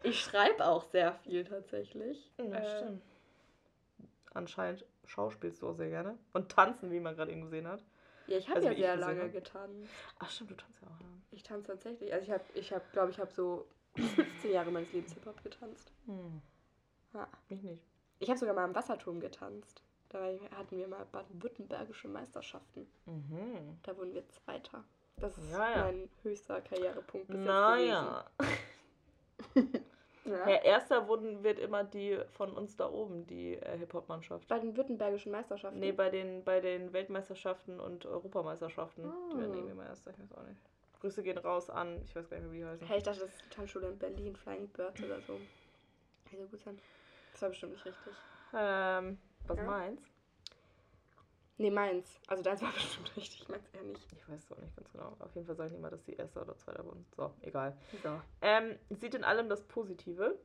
Ich 0.02 0.20
schreibe 0.20 0.64
auch 0.66 0.84
sehr 0.84 1.12
viel 1.12 1.44
tatsächlich. 1.44 2.30
Ja, 2.38 2.44
Äh, 2.44 2.78
stimmt. 2.78 3.02
Anscheinend 4.32 4.84
schauspielst 5.06 5.62
du 5.62 5.68
auch 5.70 5.74
sehr 5.74 5.88
gerne. 5.88 6.16
Und 6.34 6.50
tanzen, 6.52 6.90
wie 6.92 7.00
man 7.00 7.16
gerade 7.16 7.32
eben 7.32 7.40
gesehen 7.42 7.66
hat. 7.66 7.82
Ja, 8.28 8.36
ich 8.38 8.46
habe 8.48 8.56
Also 8.58 8.68
ja 8.68 8.74
sehr 8.76 8.96
lange 8.96 9.22
hab. 9.24 9.32
getanzt. 9.32 9.90
Ach 10.18 10.30
stimmt, 10.30 10.50
du 10.50 10.54
tanzt 10.56 10.80
ja 10.82 10.88
auch. 10.88 11.00
Ja. 11.00 11.06
Ich 11.30 11.42
tanze 11.42 11.68
tatsächlich. 11.72 12.12
Also 12.12 12.24
ich 12.26 12.30
habe, 12.30 12.44
ich 12.54 12.72
habe, 12.72 12.84
glaube 12.92 13.10
ich, 13.10 13.18
habe 13.18 13.30
so 13.32 13.66
15 13.96 14.52
Jahre 14.52 14.70
meines 14.70 14.92
Lebens 14.92 15.14
Hip-Hop 15.14 15.42
getanzt. 15.42 15.92
Hm. 16.06 16.40
Ja. 17.14 17.26
Mich 17.48 17.62
nicht. 17.62 17.82
Ich 18.20 18.28
habe 18.28 18.38
sogar 18.38 18.54
mal 18.54 18.66
im 18.66 18.74
Wasserturm 18.74 19.20
getanzt. 19.20 19.82
Da 20.10 20.18
hatten 20.56 20.76
wir 20.78 20.88
mal 20.88 21.04
baden-württembergische 21.06 22.08
Meisterschaften. 22.08 22.86
Mhm. 23.06 23.78
Da 23.82 23.96
wurden 23.96 24.14
wir 24.14 24.26
Zweiter. 24.28 24.84
Das 25.16 25.36
ist 25.36 25.50
Ja, 25.50 25.70
ja. 25.70 25.84
mein 25.84 26.08
höchster 26.22 26.60
Karrierepunkt 26.60 27.26
bis 27.28 27.36
jetzt 27.38 27.46
Naja. 27.46 28.24
gewesen. 29.54 29.84
Ja. 30.28 30.48
Ja, 30.48 30.56
erster 30.62 31.08
wurden, 31.08 31.42
wird 31.42 31.58
immer 31.58 31.84
die 31.84 32.18
von 32.30 32.52
uns 32.52 32.76
da 32.76 32.88
oben, 32.90 33.26
die 33.26 33.54
äh, 33.54 33.78
Hip-Hop-Mannschaft. 33.78 34.46
Baden-württembergischen 34.48 35.32
Meisterschaften? 35.32 35.78
Nee, 35.78 35.92
bei 35.92 36.10
den, 36.10 36.44
bei 36.44 36.60
den 36.60 36.92
Weltmeisterschaften 36.92 37.80
und 37.80 38.06
Europameisterschaften. 38.06 39.02
Die 39.32 39.38
werden 39.38 39.52
Ah. 39.52 39.56
irgendwie 39.56 39.70
immer 39.72 39.86
erster, 39.86 40.10
ich 40.10 40.18
weiß 40.18 40.32
auch 40.32 40.42
nicht. 40.46 40.60
Grüße 41.00 41.22
gehen 41.22 41.38
raus 41.38 41.70
an, 41.70 42.00
ich 42.04 42.14
weiß 42.16 42.28
gar 42.28 42.36
nicht 42.38 42.44
mehr, 42.46 42.52
wie 42.52 42.58
die 42.58 42.64
heißen. 42.64 42.86
Hey, 42.86 42.98
ich 42.98 43.04
dachte, 43.04 43.20
das 43.20 43.34
ist 43.34 43.44
die 43.44 43.50
Tanzschule 43.50 43.88
in 43.88 43.98
Berlin, 43.98 44.34
Flying 44.36 44.68
Birds 44.68 45.02
oder 45.02 45.20
so. 45.20 45.40
Hätte 46.30 46.46
gut 46.46 46.60
sein. 46.60 46.78
Das 47.32 47.42
war 47.42 47.48
bestimmt 47.50 47.72
nicht 47.72 47.84
richtig. 47.86 48.12
Ähm, 48.52 49.18
was 49.46 49.58
Ja. 49.58 49.64
meins? 49.64 50.02
Nee, 51.60 51.70
meins. 51.70 52.20
Also 52.28 52.42
deins 52.42 52.62
war 52.62 52.72
bestimmt 52.74 53.16
richtig, 53.16 53.48
meins 53.48 53.66
eher 53.72 53.82
nicht. 53.82 54.06
Ich 54.12 54.28
weiß 54.28 54.44
es 54.44 54.52
auch 54.52 54.58
nicht 54.58 54.74
ganz 54.76 54.90
genau. 54.92 55.16
Auf 55.18 55.34
jeden 55.34 55.46
Fall 55.46 55.56
sage 55.56 55.68
ich 55.68 55.72
nicht 55.72 55.82
mal, 55.82 55.90
dass 55.90 56.04
die 56.04 56.14
erste 56.14 56.40
oder 56.40 56.56
zweite 56.56 56.84
wurden. 56.84 57.04
So, 57.16 57.32
egal. 57.42 57.76
So. 58.02 58.20
Ähm, 58.42 58.78
sieht 58.90 59.14
in 59.14 59.24
allem 59.24 59.48
das 59.48 59.62
Positive. 59.64 60.38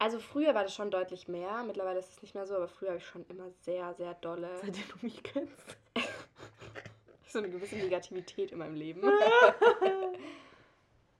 Also 0.00 0.18
früher 0.18 0.54
war 0.56 0.64
das 0.64 0.74
schon 0.74 0.90
deutlich 0.90 1.28
mehr. 1.28 1.62
Mittlerweile 1.62 2.00
ist 2.00 2.10
es 2.10 2.20
nicht 2.22 2.34
mehr 2.34 2.46
so, 2.46 2.56
aber 2.56 2.66
früher 2.68 2.88
habe 2.88 2.98
ich 2.98 3.06
schon 3.06 3.24
immer 3.28 3.48
sehr, 3.62 3.94
sehr 3.94 4.14
dolle 4.14 4.50
Seitdem 4.60 4.82
du 4.88 4.96
mich 5.02 5.22
kennst. 5.22 5.76
so 7.28 7.38
eine 7.38 7.48
gewisse 7.48 7.76
Negativität 7.76 8.50
in 8.52 8.58
meinem 8.58 8.74
Leben. 8.74 9.02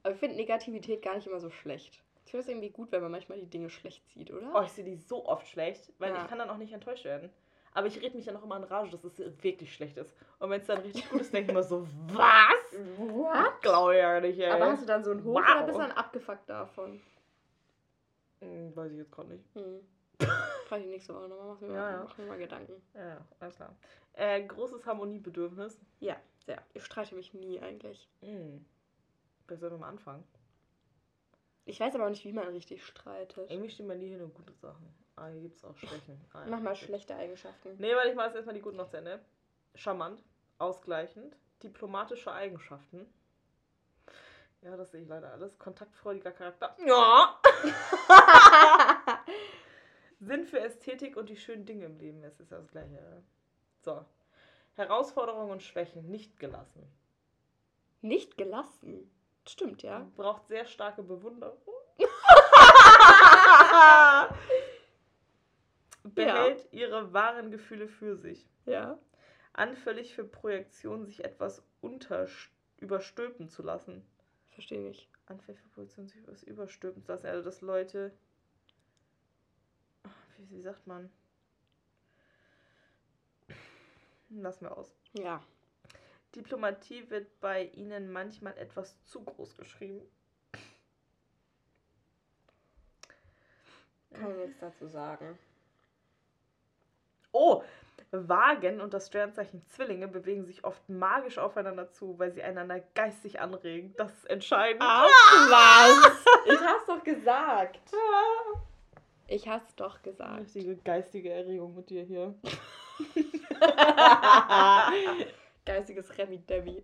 aber 0.02 0.12
ich 0.12 0.18
finde 0.18 0.36
Negativität 0.36 1.02
gar 1.02 1.14
nicht 1.14 1.26
immer 1.26 1.40
so 1.40 1.50
schlecht. 1.50 2.02
Ich 2.24 2.30
finde 2.30 2.42
es 2.42 2.48
irgendwie 2.48 2.70
gut, 2.70 2.90
wenn 2.90 3.02
man 3.02 3.12
manchmal 3.12 3.38
die 3.38 3.46
Dinge 3.48 3.70
schlecht 3.70 4.06
sieht, 4.08 4.30
oder? 4.32 4.50
Oh, 4.54 4.62
ich 4.62 4.72
sehe 4.72 4.84
die 4.84 4.96
so 4.96 5.26
oft 5.26 5.46
schlecht, 5.46 5.92
weil 5.98 6.12
Ja. 6.12 6.22
ich 6.22 6.28
kann 6.28 6.38
dann 6.38 6.50
auch 6.50 6.56
nicht 6.56 6.72
enttäuscht 6.72 7.04
werden. 7.04 7.30
Aber 7.74 7.88
ich 7.88 8.00
rede 8.00 8.16
mich 8.16 8.24
dann 8.24 8.36
auch 8.36 8.44
immer 8.44 8.56
in 8.56 8.64
Rage, 8.64 8.90
dass 8.90 9.02
es 9.04 9.18
wirklich 9.42 9.74
schlecht 9.74 9.96
ist. 9.96 10.14
Und 10.38 10.48
wenn 10.50 10.60
es 10.60 10.66
dann 10.68 10.78
richtig 10.80 11.10
gut 11.10 11.20
ist, 11.20 11.32
denke 11.34 11.46
ich 11.46 11.50
immer 11.50 11.62
so, 11.64 11.86
was? 12.12 12.78
What? 12.98 13.60
Glaube 13.62 13.94
ich 13.94 13.98
ja 14.00 14.20
nicht, 14.20 14.38
ey. 14.38 14.50
Aber 14.50 14.68
hast 14.68 14.82
du 14.82 14.86
dann 14.86 15.02
so 15.04 15.10
einen 15.10 15.24
Hoch 15.24 15.34
Wow. 15.34 15.56
oder 15.56 15.62
bist 15.64 15.78
du 15.78 15.82
dann 15.82 15.92
abgefuckt 15.92 16.48
davon? 16.48 17.02
Hm, 18.40 18.74
weiß 18.76 18.92
ich 18.92 18.98
jetzt 18.98 19.10
gerade 19.12 19.28
nicht. 19.28 19.44
Hm. 19.54 19.80
Frag 20.66 20.80
ich 20.80 20.86
nächste 20.86 21.14
Woche 21.14 21.28
nochmal. 21.28 21.46
Mach 21.54 21.60
mir, 21.60 21.66
Ja, 21.68 21.74
mal, 21.80 21.92
ja. 21.92 22.04
mach 22.04 22.18
mir 22.18 22.26
mal 22.26 22.38
Gedanken. 22.38 22.82
Ja, 22.94 23.20
alles 23.40 23.56
klar. 23.56 23.74
Äh, 24.12 24.42
großes 24.44 24.86
Harmoniebedürfnis. 24.86 25.80
Ja, 25.98 26.16
sehr. 26.46 26.62
Ich 26.74 26.84
streite 26.84 27.16
mich 27.16 27.34
nie 27.34 27.60
eigentlich. 27.60 28.08
Hm. 28.20 28.64
Wer 29.48 29.56
soll 29.56 29.76
mal 29.76 29.88
anfangen? 29.88 30.22
Ich 31.64 31.80
weiß 31.80 31.94
aber 31.96 32.04
auch 32.06 32.10
nicht, 32.10 32.24
wie 32.24 32.32
man 32.32 32.46
richtig 32.48 32.84
streitet. 32.84 33.50
Irgendwie 33.50 33.70
stehen 33.70 33.88
bei 33.88 33.96
nie 33.96 34.10
hin 34.10 34.22
und 34.22 34.32
gute 34.34 34.52
Sachen. 34.52 34.86
Ah, 35.16 35.28
hier 35.28 35.42
gibt 35.42 35.56
es 35.56 35.64
auch 35.64 35.76
Schwächen. 35.76 36.20
Ah, 36.32 36.44
Mach 36.48 36.60
mal 36.60 36.74
schlechte 36.74 37.14
Eigenschaften. 37.14 37.76
Nee, 37.78 37.94
weil 37.94 38.08
ich 38.08 38.16
mache 38.16 38.26
jetzt 38.26 38.36
erstmal 38.36 38.54
die 38.54 38.60
guten 38.60 38.76
noch 38.76 38.88
zu 38.88 38.96
Ende. 38.96 39.20
Charmant, 39.76 40.22
ausgleichend, 40.58 41.36
diplomatische 41.62 42.32
Eigenschaften. 42.32 43.06
Ja, 44.62 44.76
das 44.76 44.90
sehe 44.90 45.02
ich 45.02 45.08
leider 45.08 45.30
alles. 45.30 45.58
Kontaktfreudiger 45.58 46.32
Charakter. 46.32 46.76
Ja! 46.84 47.38
Sinn 50.20 50.46
für 50.46 50.58
Ästhetik 50.58 51.16
und 51.16 51.28
die 51.28 51.36
schönen 51.36 51.66
Dinge 51.66 51.84
im 51.84 51.98
Leben. 51.98 52.24
Es 52.24 52.40
ist 52.40 52.50
ja 52.50 52.58
das 52.58 52.68
Gleiche. 52.68 53.22
So. 53.82 54.04
Herausforderungen 54.74 55.50
und 55.50 55.62
Schwächen 55.62 56.10
nicht 56.10 56.40
gelassen. 56.40 56.82
Nicht 58.00 58.36
gelassen. 58.36 59.10
Stimmt, 59.46 59.82
ja. 59.82 60.10
Braucht 60.16 60.48
sehr 60.48 60.64
starke 60.64 61.02
Bewunderung. 61.02 61.58
behält 66.04 66.64
ja. 66.64 66.80
ihre 66.80 67.12
wahren 67.12 67.50
Gefühle 67.50 67.88
für 67.88 68.16
sich. 68.16 68.48
Ja. 68.66 68.98
Anfällig 69.52 70.14
für 70.14 70.24
Projektionen, 70.24 71.06
sich 71.06 71.24
etwas 71.24 71.62
unter 71.80 72.28
überstülpen 72.78 73.48
zu 73.48 73.62
lassen. 73.62 74.04
Verstehe 74.50 74.90
ich. 74.90 75.08
Anfällig 75.26 75.60
für 75.60 75.68
Projektionen, 75.68 76.08
sich 76.08 76.20
etwas 76.20 76.42
überstülpen 76.42 77.02
zu 77.02 77.12
lassen. 77.12 77.26
Also, 77.26 77.42
dass 77.42 77.60
Leute. 77.60 78.12
Ah, 80.02 80.10
wie, 80.36 80.56
wie 80.56 80.62
sagt 80.62 80.86
man? 80.86 81.10
Lassen 84.30 84.66
wir 84.66 84.76
aus. 84.76 84.94
Ja. 85.12 85.42
Diplomatie 86.34 87.08
wird 87.10 87.40
bei 87.40 87.66
ihnen 87.66 88.10
manchmal 88.10 88.56
etwas 88.58 89.02
zu 89.04 89.22
groß 89.22 89.56
geschrieben. 89.56 90.02
Kann 94.12 94.30
ich 94.32 94.46
nichts 94.46 94.60
dazu 94.60 94.88
sagen. 94.88 95.38
Oh, 97.34 97.62
Wagen 98.12 98.80
und 98.80 98.94
das 98.94 99.08
Sternzeichen 99.08 99.66
Zwillinge 99.66 100.06
bewegen 100.06 100.44
sich 100.44 100.64
oft 100.64 100.88
magisch 100.88 101.38
aufeinander 101.38 101.90
zu, 101.90 102.16
weil 102.18 102.32
sie 102.32 102.44
einander 102.44 102.78
geistig 102.94 103.40
anregen. 103.40 103.92
Das 103.96 104.12
ist 104.12 104.30
entscheidend. 104.30 104.82
Ach 104.84 105.08
was! 105.50 106.24
Ich 106.46 106.60
hab's 106.60 106.84
doch 106.86 107.02
gesagt. 107.02 107.80
Ich 109.26 109.48
hab's 109.48 109.74
doch 109.74 110.02
gesagt. 110.02 110.42
Richtige 110.42 110.76
geistige 110.76 111.32
Erregung 111.32 111.74
mit 111.74 111.88
dir 111.88 112.04
hier. 112.04 112.34
Geistiges 115.64 116.18
Remi 116.18 116.36
Demi. 116.38 116.82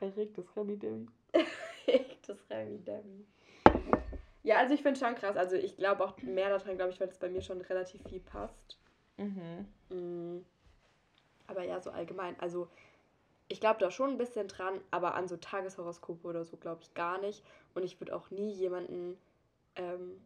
Erregtes 0.00 0.56
Remi 0.56 0.76
Demi. 0.76 1.06
das 2.26 2.38
Remi 2.50 2.78
Demi. 2.78 3.24
Ja, 4.44 4.58
also 4.58 4.74
ich 4.74 4.82
finde 4.82 5.00
schon 5.00 5.14
krass. 5.14 5.36
Also 5.36 5.56
ich 5.56 5.76
glaube 5.76 6.04
auch 6.04 6.16
mehr 6.18 6.50
daran, 6.50 6.76
glaube 6.76 6.92
ich, 6.92 7.00
weil 7.00 7.08
es 7.08 7.18
bei 7.18 7.30
mir 7.30 7.40
schon 7.40 7.62
relativ 7.62 8.02
viel 8.08 8.20
passt. 8.20 8.78
Mhm. 9.16 9.66
Mm. 9.88 10.44
Aber 11.46 11.64
ja, 11.64 11.80
so 11.80 11.90
allgemein. 11.90 12.38
Also 12.38 12.68
ich 13.48 13.58
glaube 13.58 13.80
da 13.80 13.90
schon 13.90 14.10
ein 14.10 14.18
bisschen 14.18 14.46
dran, 14.46 14.80
aber 14.90 15.14
an 15.14 15.28
so 15.28 15.38
Tageshoroskope 15.38 16.28
oder 16.28 16.44
so 16.44 16.58
glaube 16.58 16.82
ich 16.82 16.92
gar 16.92 17.18
nicht. 17.18 17.42
Und 17.74 17.84
ich 17.84 17.98
würde 18.00 18.14
auch 18.14 18.30
nie 18.30 18.52
jemanden 18.52 19.18
ähm, 19.76 20.22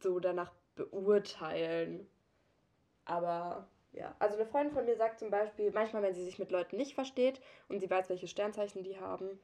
so 0.00 0.18
danach 0.18 0.52
beurteilen. 0.74 2.08
Aber 3.04 3.68
ja, 3.92 4.14
also 4.20 4.36
eine 4.36 4.46
Freundin 4.46 4.74
von 4.74 4.86
mir 4.86 4.96
sagt 4.96 5.18
zum 5.18 5.30
Beispiel, 5.30 5.70
manchmal, 5.70 6.02
wenn 6.02 6.14
sie 6.14 6.24
sich 6.24 6.38
mit 6.38 6.50
Leuten 6.50 6.76
nicht 6.78 6.94
versteht 6.94 7.42
und 7.68 7.80
sie 7.80 7.90
weiß, 7.90 8.08
welche 8.08 8.28
Sternzeichen 8.28 8.84
die 8.84 8.98
haben, 8.98 9.38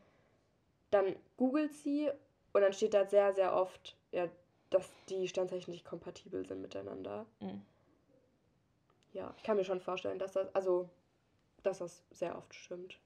dann 0.90 1.16
googelt 1.36 1.74
sie 1.74 2.10
und 2.54 2.60
dann 2.62 2.72
steht 2.72 2.94
da 2.94 3.04
sehr, 3.04 3.34
sehr 3.34 3.54
oft, 3.54 3.96
ja, 4.12 4.28
dass 4.70 4.88
die 5.08 5.28
Sternzeichen 5.28 5.72
nicht 5.72 5.84
kompatibel 5.84 6.46
sind 6.46 6.62
miteinander. 6.62 7.26
Mhm. 7.40 7.62
Ja, 9.12 9.34
ich 9.36 9.42
kann 9.42 9.56
mir 9.56 9.64
schon 9.64 9.80
vorstellen, 9.80 10.18
dass 10.18 10.32
das, 10.32 10.52
also, 10.54 10.88
dass 11.62 11.78
das 11.78 12.04
sehr 12.10 12.36
oft 12.38 12.54
stimmt. 12.54 12.98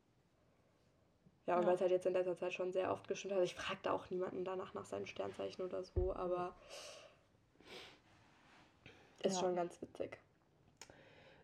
Ja, 1.46 1.56
und 1.56 1.62
Ja. 1.62 1.68
weil 1.68 1.74
es 1.74 1.80
halt 1.80 1.90
jetzt 1.90 2.06
in 2.06 2.12
letzter 2.12 2.36
Zeit 2.36 2.52
schon 2.52 2.72
sehr 2.72 2.92
oft 2.92 3.08
gestimmt 3.08 3.34
hat. 3.34 3.42
Ich 3.42 3.54
frage 3.54 3.78
da 3.82 3.92
auch 3.92 4.08
niemanden 4.10 4.44
danach 4.44 4.74
nach 4.74 4.84
seinen 4.84 5.06
Sternzeichen 5.06 5.64
oder 5.64 5.82
so, 5.82 6.14
aber 6.14 6.54
ist 9.22 9.36
Ja. 9.36 9.40
schon 9.40 9.56
ganz 9.56 9.80
witzig. 9.80 10.18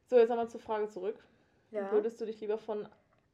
So, 0.06 0.16
jetzt 0.16 0.30
einmal 0.30 0.48
zur 0.50 0.60
Frage 0.60 0.88
zurück. 0.88 1.16
Ja. 1.70 1.90
Würdest 1.90 2.20
du 2.20 2.26
dich 2.26 2.38
lieber 2.40 2.58
von. 2.58 2.86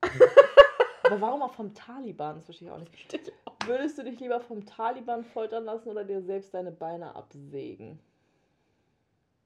Aber 1.03 1.21
warum 1.21 1.43
auch 1.43 1.55
vom 1.55 1.75
Taliban? 1.75 2.37
Das 2.37 2.45
verstehe 2.45 2.68
ich 2.68 2.73
auch 2.75 2.79
nicht. 2.79 3.31
Würdest 3.66 3.98
du 3.98 4.04
dich 4.04 4.18
lieber 4.20 4.40
vom 4.40 4.66
Taliban 4.66 5.24
foltern 5.24 5.64
lassen 5.64 5.88
oder 5.88 6.04
dir 6.04 6.22
selbst 6.22 6.54
deine 6.54 6.72
Beine 6.72 7.14
absägen? 7.14 7.98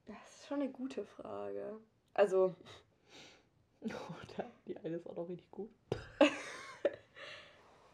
Das 0.05 0.17
ist 0.35 0.47
schon 0.47 0.61
eine 0.61 0.71
gute 0.71 1.03
Frage. 1.03 1.79
Also, 2.13 2.55
Oder 3.85 4.49
die 4.67 4.77
eine 4.77 4.97
ist 4.97 5.07
auch 5.09 5.15
noch 5.15 5.29
richtig 5.29 5.49
gut. 5.51 5.69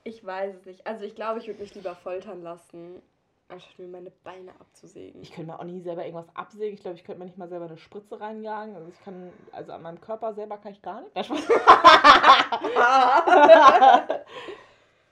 ich 0.04 0.26
weiß 0.26 0.56
es 0.56 0.66
nicht. 0.66 0.88
Also, 0.88 1.04
ich 1.06 1.16
glaube, 1.16 1.40
ich 1.40 1.48
würde 1.48 1.62
mich 1.62 1.76
lieber 1.76 1.96
foltern 1.96 2.42
lassen, 2.42 3.02
anstatt 3.50 3.80
mir 3.80 3.88
meine 3.88 4.12
Beine 4.24 4.52
abzusägen. 4.60 5.22
Ich 5.22 5.34
könnte 5.34 5.52
mir 5.52 5.60
auch 5.60 5.66
nie 5.66 5.82
selber 5.82 6.06
irgendwas 6.06 6.34
absägen. 6.36 6.76
Ich 6.76 6.82
glaube, 6.82 6.96
ich 6.96 7.04
könnte 7.04 7.20
mir 7.20 7.26
nicht 7.26 7.38
mal 7.38 7.50
selber 7.50 7.66
eine 7.66 7.78
Spritze 7.78 8.20
reinjagen. 8.20 8.76
Also 8.76 8.88
ich 8.90 9.02
kann, 9.04 9.34
also 9.52 9.74
an 9.74 9.82
meinem 9.82 10.00
Körper 10.00 10.34
selber 10.34 10.58
kann 10.58 10.72
ich 10.72 10.82
gar 10.82 11.02
nicht. 11.02 11.12
Spaß. 11.26 11.44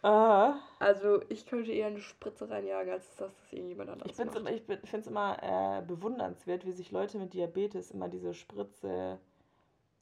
Ah. 0.01 0.59
Also, 0.79 1.21
ich 1.29 1.45
könnte 1.45 1.71
eher 1.73 1.87
eine 1.87 1.99
Spritze 1.99 2.49
reinjagen, 2.49 2.91
als 2.93 3.05
dass 3.07 3.17
das 3.17 3.53
irgendjemand 3.53 3.89
anders 3.89 4.09
Ich 4.09 4.15
finde 4.15 4.29
es 4.31 4.35
macht. 4.35 4.47
immer, 4.47 4.55
ich 4.57 4.65
bin- 4.65 4.79
find's 4.85 5.07
immer 5.07 5.37
äh, 5.43 5.81
bewundernswert, 5.85 6.65
wie 6.65 6.71
sich 6.71 6.91
Leute 6.91 7.17
mit 7.17 7.33
Diabetes 7.33 7.91
immer 7.91 8.07
diese 8.07 8.33
Spritze 8.33 9.19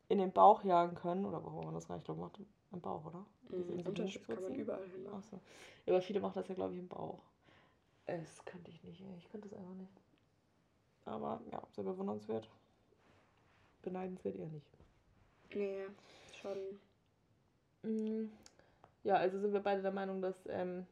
in 0.07 0.19
den 0.19 0.32
Bauch 0.32 0.63
jagen 0.63 0.95
können. 0.95 1.25
Oder 1.25 1.43
warum 1.43 1.65
man 1.65 1.73
das 1.73 1.89
nicht 1.89 2.05
glaube 2.05 2.21
macht. 2.21 2.39
Im 2.71 2.82
Bauch, 2.82 3.03
oder? 3.05 3.25
Diese 3.49 3.71
Mhm, 3.71 3.88
Unterschied 3.88 4.28
kann 4.28 4.43
man 4.43 4.53
überall 4.55 4.88
hin 4.88 5.03
machen. 5.03 5.15
Achso. 5.17 5.39
Ja, 5.86 5.93
aber 5.93 6.01
viele 6.01 6.19
machen 6.19 6.34
das 6.36 6.47
ja, 6.47 6.53
glaube 6.55 6.73
ich, 6.73 6.80
im 6.80 6.88
Bauch. 6.88 7.19
Das 8.05 8.45
könnte 8.45 8.69
ich 8.69 8.84
nicht. 8.84 9.03
Ich 9.17 9.30
könnte 9.30 9.49
das 9.49 9.57
einfach 9.57 9.73
nicht. 9.73 9.93
Aber 11.05 11.41
ja, 11.51 11.63
sehr 11.71 11.86
bewundernswert. 11.86 12.47
Beneidenswert 13.82 14.36
eher 14.36 14.47
nicht. 14.47 14.67
Nee, 15.53 15.86
schon. 16.41 16.80
Ja, 19.07 19.15
also 19.15 19.39
sind 19.39 19.53
wir 19.53 19.61
beide 19.61 19.81
der 19.81 19.93
Meinung, 19.93 20.21
dass 20.21 20.35
ähm, 20.49 20.85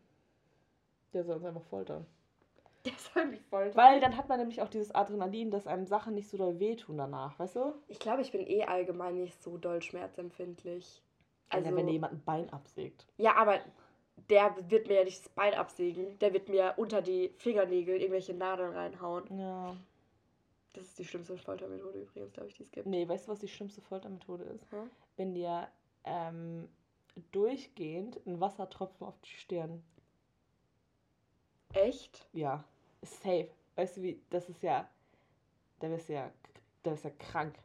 der 1.13 1.25
soll 1.25 1.35
uns 1.35 1.45
einfach 1.45 1.63
foltern. 1.63 2.05
Der 2.85 2.93
soll 3.13 3.25
mich 3.25 3.41
foltern. 3.41 3.75
Weil 3.75 3.99
dann 3.99 4.15
hat 4.15 4.29
man 4.29 4.37
nämlich 4.37 4.61
auch 4.61 4.69
dieses 4.69 4.93
Adrenalin, 4.93 5.49
dass 5.49 5.65
einem 5.65 5.87
Sachen 5.87 6.13
nicht 6.13 6.29
so 6.29 6.37
doll 6.37 6.59
wehtun 6.59 6.97
danach, 6.99 7.37
weißt 7.39 7.55
du? 7.55 7.73
Ich 7.87 7.97
glaube, 7.97 8.21
ich 8.21 8.31
bin 8.31 8.45
eh 8.45 8.63
allgemein 8.63 9.15
nicht 9.15 9.41
so 9.41 9.57
doll 9.57 9.81
schmerzempfindlich. 9.81 11.01
Also, 11.49 11.65
Also, 11.65 11.77
wenn 11.77 11.87
dir 11.87 11.93
jemand 11.93 12.13
ein 12.13 12.23
Bein 12.23 12.49
absägt. 12.51 13.07
ja, 13.17 13.35
aber 13.37 13.59
der 14.29 14.55
wird 14.69 14.87
mir 14.87 14.97
ja 14.99 15.03
nicht 15.03 15.25
das 15.25 15.29
Bein 15.29 15.55
absägen. 15.55 16.17
Der 16.19 16.31
wird 16.31 16.47
mir 16.47 16.75
unter 16.77 17.01
die 17.01 17.29
Fingernägel 17.37 17.95
irgendwelche 17.99 18.35
Nadeln 18.35 18.71
reinhauen. 18.73 19.23
Ja. 19.35 19.75
Das 20.73 20.85
ist 20.85 20.99
die 20.99 21.05
schlimmste 21.05 21.37
Foltermethode 21.37 22.01
übrigens, 22.01 22.33
glaube 22.33 22.49
ich, 22.49 22.53
die 22.53 22.63
es 22.63 22.71
gibt. 22.71 22.85
Nee, 22.85 23.07
weißt 23.07 23.27
du, 23.27 23.31
was 23.31 23.39
die 23.39 23.47
schlimmste 23.47 23.81
Foltermethode 23.81 24.43
ist? 24.43 24.71
Hm? 24.71 24.89
Wenn 25.17 25.33
dir 25.33 25.67
ähm, 26.03 26.69
durchgehend 27.31 28.19
ein 28.25 28.39
Wassertropfen 28.39 29.07
auf 29.07 29.19
die 29.21 29.29
Stirn. 29.29 29.83
Echt? 31.73 32.27
Ja. 32.33 32.63
Safe. 33.01 33.49
Weißt 33.75 33.97
du, 33.97 34.01
wie, 34.03 34.21
das 34.29 34.49
ist 34.49 34.63
ja. 34.63 34.89
Da 35.79 35.87
bist 35.87 36.09
du 36.09 36.13
ja. 36.13 36.31
Da 36.83 36.91
bist 36.91 37.03
ja 37.03 37.11
krank. 37.11 37.55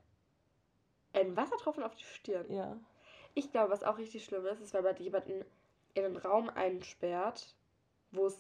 Ein 1.12 1.36
Wassertropfen 1.36 1.82
auf 1.82 1.94
die 1.94 2.04
Stirn. 2.04 2.52
Ja. 2.52 2.76
Ich 3.34 3.50
glaube, 3.50 3.70
was 3.70 3.84
auch 3.84 3.98
richtig 3.98 4.24
schlimm 4.24 4.44
ist, 4.46 4.60
ist, 4.60 4.74
wenn 4.74 4.84
man 4.84 4.96
jemanden 4.96 5.44
in 5.94 6.04
einen 6.04 6.16
Raum 6.16 6.48
einsperrt, 6.50 7.54
wo 8.12 8.26
es, 8.26 8.36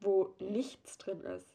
wo 0.00 0.34
nichts 0.38 0.98
drin 0.98 1.20
ist. 1.22 1.54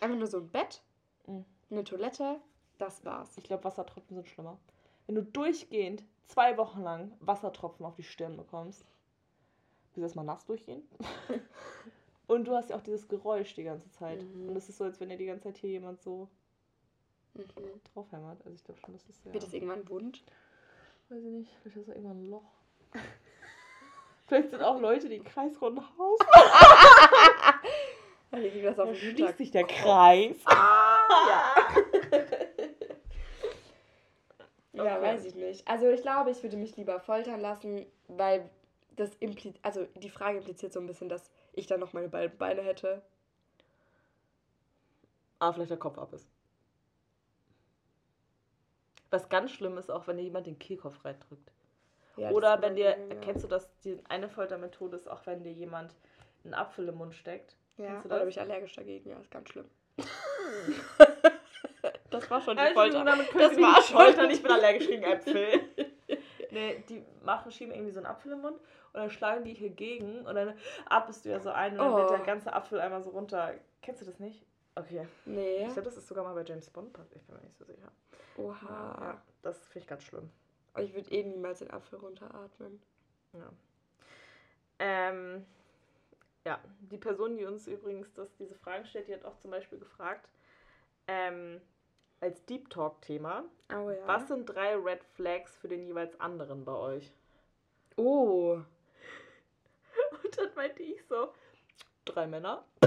Einfach 0.00 0.16
nur 0.16 0.26
so 0.26 0.38
ein 0.38 0.48
Bett, 0.48 0.82
Mhm. 1.26 1.44
eine 1.70 1.84
Toilette, 1.84 2.40
das 2.78 3.04
war's. 3.04 3.36
Ich 3.38 3.44
glaube, 3.44 3.64
Wassertropfen 3.64 4.16
sind 4.16 4.28
schlimmer. 4.28 4.58
Wenn 5.06 5.14
du 5.14 5.22
durchgehend 5.22 6.04
zwei 6.26 6.56
Wochen 6.56 6.82
lang 6.82 7.12
Wassertropfen 7.20 7.84
auf 7.86 7.96
die 7.96 8.02
Stirn 8.02 8.36
bekommst, 8.36 8.84
bist 9.84 9.96
du 9.96 10.00
erstmal 10.02 10.24
nass 10.24 10.44
durchgehen. 10.46 10.82
Und 12.26 12.46
du 12.46 12.54
hast 12.56 12.70
ja 12.70 12.76
auch 12.76 12.82
dieses 12.82 13.06
Geräusch 13.08 13.54
die 13.54 13.64
ganze 13.64 13.90
Zeit. 13.90 14.22
Mhm. 14.22 14.48
Und 14.48 14.56
es 14.56 14.68
ist 14.68 14.78
so, 14.78 14.84
als 14.84 14.98
wenn 14.98 15.10
dir 15.10 15.18
die 15.18 15.26
ganze 15.26 15.44
Zeit 15.44 15.58
hier 15.58 15.70
jemand 15.70 16.00
so 16.02 16.28
Mhm. 17.34 17.80
draufhämmert. 17.92 18.40
Also 18.44 18.54
ich 18.54 18.64
glaube 18.64 18.80
schon, 18.80 18.94
das 18.94 19.04
ist 19.08 19.22
sehr. 19.22 19.32
Wird 19.32 19.42
es 19.42 19.52
irgendwann 19.52 19.88
wund? 19.88 20.22
Weiß 21.08 21.22
ich 21.22 21.30
nicht, 21.30 21.50
vielleicht 21.62 21.76
ist 21.78 21.88
da 21.88 21.92
irgendwann 21.94 22.22
ein 22.22 22.30
Loch. 22.30 22.52
vielleicht 24.26 24.50
sind 24.50 24.62
auch 24.62 24.80
Leute, 24.80 25.08
die 25.08 25.18
kreisrunden 25.20 25.84
Haus. 25.98 26.18
Dann 28.30 28.42
das 28.76 28.98
schließt 28.98 29.38
sich 29.38 29.50
der. 29.52 29.64
Kreis. 29.64 30.36
Ah, 30.44 30.96
ja. 31.28 31.54
Ja, 34.74 34.96
Okay. 34.96 35.02
weiß 35.02 35.24
ich 35.26 35.34
nicht. 35.34 35.66
Also 35.66 35.88
ich 35.88 36.02
glaube, 36.02 36.30
ich 36.30 36.42
würde 36.42 36.56
mich 36.56 36.76
lieber 36.76 37.00
foltern 37.00 37.40
lassen, 37.40 37.86
weil 38.08 38.48
das 38.96 39.14
impliziert, 39.16 39.58
also 39.62 39.86
die 39.96 40.10
Frage 40.10 40.38
impliziert 40.38 40.72
so 40.72 40.80
ein 40.80 40.86
bisschen, 40.86 41.08
dass 41.08 41.30
ich 41.52 41.66
dann 41.66 41.80
noch 41.80 41.92
meine 41.92 42.08
beiden 42.08 42.36
Beine 42.36 42.62
hätte. 42.62 43.02
Ah, 45.38 45.52
vielleicht 45.52 45.70
der 45.70 45.78
Kopf 45.78 45.98
ab 45.98 46.12
ist. 46.12 46.28
Was 49.10 49.28
ganz 49.28 49.52
schlimm 49.52 49.78
ist, 49.78 49.90
auch 49.90 50.06
wenn 50.06 50.16
dir 50.16 50.24
jemand 50.24 50.46
den 50.46 50.58
Kehlkopf 50.58 51.04
reindrückt. 51.04 51.52
Ja, 52.16 52.30
Oder 52.30 52.62
wenn 52.62 52.76
dir, 52.76 52.96
ja. 52.96 53.14
kennst 53.22 53.44
du 53.44 53.48
das, 53.48 53.68
die 53.80 53.98
eine 54.08 54.28
Foltermethode 54.28 54.96
ist 54.96 55.08
auch, 55.08 55.26
wenn 55.26 55.42
dir 55.42 55.52
jemand 55.52 55.94
einen 56.44 56.54
Apfel 56.54 56.88
im 56.88 56.96
Mund 56.96 57.14
steckt. 57.14 57.56
Ja, 57.76 58.02
da 58.08 58.18
bin 58.18 58.28
ich 58.28 58.40
allergisch 58.40 58.74
dagegen, 58.74 59.10
ja, 59.10 59.18
ist 59.18 59.30
ganz 59.30 59.48
schlimm. 59.50 59.68
das 62.14 62.30
war 62.30 62.40
schon 62.40 62.56
die 62.56 62.62
Also, 62.62 62.74
Folter. 62.74 63.04
Das 63.04 63.56
war 63.60 63.82
schon- 63.82 63.96
foltern, 63.96 64.30
ich 64.30 64.42
bin 64.42 64.50
allergisch 64.52 64.86
gegen 64.86 65.02
Äpfel. 65.02 65.60
nee, 66.50 66.84
die 66.88 67.04
machen, 67.24 67.50
schieben 67.52 67.72
irgendwie 67.74 67.92
so 67.92 67.98
einen 68.00 68.06
Apfel 68.06 68.32
im 68.32 68.40
Mund 68.40 68.58
und 68.58 69.00
dann 69.00 69.10
schlagen 69.10 69.44
die 69.44 69.54
hier 69.54 69.70
gegen 69.70 70.24
und 70.26 70.34
dann 70.34 70.54
atmest 70.88 71.24
du 71.24 71.30
ja 71.30 71.40
so 71.40 71.50
ein 71.50 71.72
und 71.72 71.78
dann 71.78 71.94
wird 71.96 72.10
Oh. 72.10 72.16
der 72.16 72.24
ganze 72.24 72.52
Apfel 72.52 72.80
einmal 72.80 73.02
so 73.02 73.10
runter. 73.10 73.54
Kennst 73.82 74.02
du 74.02 74.06
das 74.06 74.18
nicht? 74.18 74.44
Okay. 74.76 75.06
Nee. 75.24 75.58
Ich 75.66 75.72
glaube, 75.72 75.82
das 75.82 75.96
ist 75.96 76.08
sogar 76.08 76.24
mal 76.24 76.34
bei 76.34 76.42
James 76.42 76.68
Bond 76.70 76.92
passiert, 76.92 77.20
ich 77.20 77.26
bin 77.26 77.36
mir 77.36 77.42
nicht 77.42 77.56
so 77.56 77.64
sicher. 77.64 77.90
Oha. 78.36 78.96
Ja, 79.00 79.22
das 79.42 79.58
finde 79.68 79.78
ich 79.80 79.86
ganz 79.86 80.02
schlimm. 80.04 80.30
Ich 80.78 80.92
würde 80.94 81.10
eh 81.12 81.22
niemals 81.22 81.60
den 81.60 81.70
Apfel 81.70 81.98
runteratmen. 82.00 82.82
Ja. 83.32 83.50
Ähm, 84.80 85.46
ja, 86.44 86.58
die 86.80 86.98
Person, 86.98 87.36
die 87.36 87.44
uns 87.44 87.66
übrigens 87.68 88.12
das, 88.14 88.34
diese 88.36 88.54
Fragen 88.56 88.84
stellt, 88.84 89.08
die 89.08 89.14
hat 89.14 89.24
auch 89.24 89.36
zum 89.38 89.50
Beispiel 89.52 89.78
gefragt, 89.78 90.28
ähm, 91.06 91.60
als 92.24 92.44
Deep 92.46 92.70
Talk-Thema, 92.70 93.44
Oh 93.70 93.90
ja. 93.90 94.06
was 94.06 94.26
sind 94.28 94.46
drei 94.46 94.74
Red 94.76 95.04
Flags 95.14 95.54
für 95.58 95.68
den 95.68 95.84
jeweils 95.86 96.18
anderen 96.18 96.64
bei 96.64 96.72
euch? 96.72 97.12
Oh. 97.96 98.60
Und 100.24 100.38
dann 100.38 100.48
meinte 100.56 100.82
ich 100.82 101.04
so, 101.06 101.34
drei 102.06 102.26
Männer. 102.26 102.64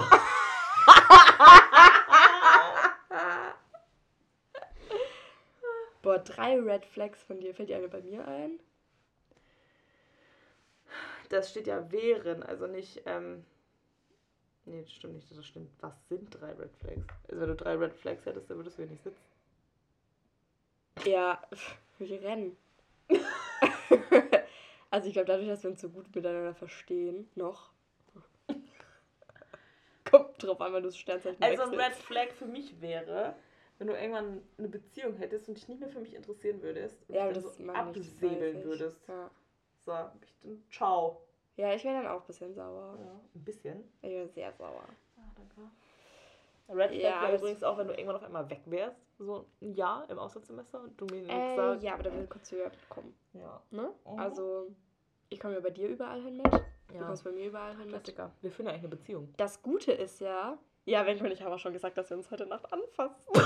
Boah, 6.02 6.18
drei 6.20 6.60
Red 6.60 6.86
Flags 6.86 7.22
von 7.22 7.40
dir. 7.40 7.54
Fällt 7.54 7.70
dir 7.70 7.78
eine 7.78 7.90
bei 7.90 8.02
mir 8.02 8.28
ein? 8.28 8.60
Das 11.30 11.52
steht 11.52 11.68
ja 11.68 11.92
wären, 11.92 12.42
also 12.42 12.66
nicht, 12.66 13.04
ähm. 13.06 13.46
Nee, 14.66 14.82
das 14.82 14.92
stimmt 14.92 15.14
nicht, 15.14 15.30
das 15.30 15.46
stimmt. 15.46 15.70
Was 15.80 15.96
sind 16.10 16.30
drei 16.34 16.54
Red 16.54 16.76
Flags? 16.78 17.14
Also 17.30 17.42
wenn 17.42 17.50
du 17.50 17.56
drei 17.56 17.76
Red 17.76 17.94
Flags 17.94 18.26
hättest, 18.26 18.50
dann 18.50 18.58
würdest 18.58 18.78
du 18.78 18.82
hier 18.84 18.92
nicht 18.92 19.04
sitzen. 19.04 19.27
Ja, 21.06 21.42
wir 22.00 22.22
rennen. 22.22 22.58
also 24.90 25.08
ich 25.08 25.14
glaube, 25.14 25.28
dadurch, 25.28 25.48
dass 25.48 25.64
wir 25.64 25.72
uns 25.72 25.82
so 25.82 25.90
gut 25.90 26.14
miteinander 26.16 26.54
verstehen, 26.54 27.30
noch. 27.36 27.72
Kommt 30.10 30.42
drauf 30.42 30.60
an, 30.62 30.74
wenn 30.74 30.84
du 30.84 30.90
das 30.90 30.98
Sternzeichen 30.98 31.42
Also 31.44 31.64
ein. 31.64 31.74
Red 31.80 31.94
Flag 31.94 32.30
für 32.32 32.46
mich 32.46 32.80
wäre, 32.82 33.36
wenn 33.78 33.88
du 33.88 33.94
irgendwann 33.94 34.42
eine 34.58 34.68
Beziehung 34.70 35.16
hättest 35.18 35.48
und 35.50 35.56
dich 35.58 35.68
nicht 35.68 35.80
mehr 35.80 35.90
für 35.90 36.00
mich 36.00 36.14
interessieren 36.14 36.62
würdest 36.62 36.98
und 37.08 37.16
Ja, 37.16 37.28
dich 37.28 37.44
das 37.44 37.58
das 37.58 37.70
absäbeln 37.76 38.64
würdest. 38.64 39.00
Ja, 39.08 39.30
So, 39.86 39.92
ich 40.22 40.34
dann 40.44 40.64
ciao. 40.72 41.22
ja 41.58 41.74
ich 41.74 41.84
wäre 41.84 42.02
dann 42.02 42.08
auch 42.08 42.22
ein 42.22 42.28
bisschen 42.28 42.54
sauer. 42.54 42.98
Ja, 43.00 43.20
ein 43.36 43.44
bisschen. 43.44 43.84
Ich 44.02 44.10
wäre 44.10 44.28
sehr 44.30 44.54
sauer. 44.54 44.86
Ah, 45.18 45.32
danke. 45.36 45.72
Red 46.70 46.92
Flag 46.92 47.02
Ja, 47.02 47.34
übrigens 47.34 47.64
auch, 47.64 47.78
wenn 47.78 47.88
du 47.88 47.94
irgendwann 47.94 48.18
auf 48.18 48.24
einmal 48.24 48.50
weg 48.50 48.62
wärst, 48.66 48.98
so 49.20 49.46
ein 49.62 49.74
Jahr 49.74 50.10
im 50.10 50.20
Auslandssemester 50.20 50.82
und 50.82 51.00
du 51.00 51.06
mir 51.06 51.22
nichts 51.22 51.34
Äh, 51.34 51.56
sagst. 51.56 51.84
ja, 51.84 51.94
aber 51.94 52.04
da 52.04 52.14
will 52.14 52.28
kurz 52.28 52.52
höher 52.52 52.72
kommen. 52.90 53.16
Ja. 53.34 53.62
Ne? 53.72 53.90
Mhm. 54.06 54.20
Also, 54.20 54.68
ich 55.30 55.40
komme 55.40 55.54
ja 55.56 55.60
bei 55.62 55.70
dir 55.70 55.88
überall 55.88 56.22
hin 56.22 56.38
mit. 56.38 56.52
Du 56.54 56.96
ja. 56.96 57.04
kommst 57.06 57.24
bei 57.24 57.32
mir 57.32 57.48
überall 57.48 57.72
hin 57.72 57.86
mit. 57.86 57.90
Klassiker. 57.90 58.32
Wir 58.42 58.52
führen 58.52 58.66
ja 58.68 58.72
eigentlich 58.74 58.84
eine 58.86 58.96
Beziehung. 58.96 59.34
Das 59.38 59.62
Gute 59.62 59.92
ist 59.92 60.20
ja. 60.20 60.58
Ja, 60.86 61.06
wenn 61.06 61.20
und 61.20 61.32
ich 61.32 61.42
haben 61.42 61.52
auch 61.52 61.60
schon 61.60 61.74
gesagt, 61.74 61.98
dass 61.98 62.10
wir 62.10 62.18
uns 62.18 62.32
heute 62.32 62.46
Nacht 62.46 62.72
anfassen. 62.72 63.16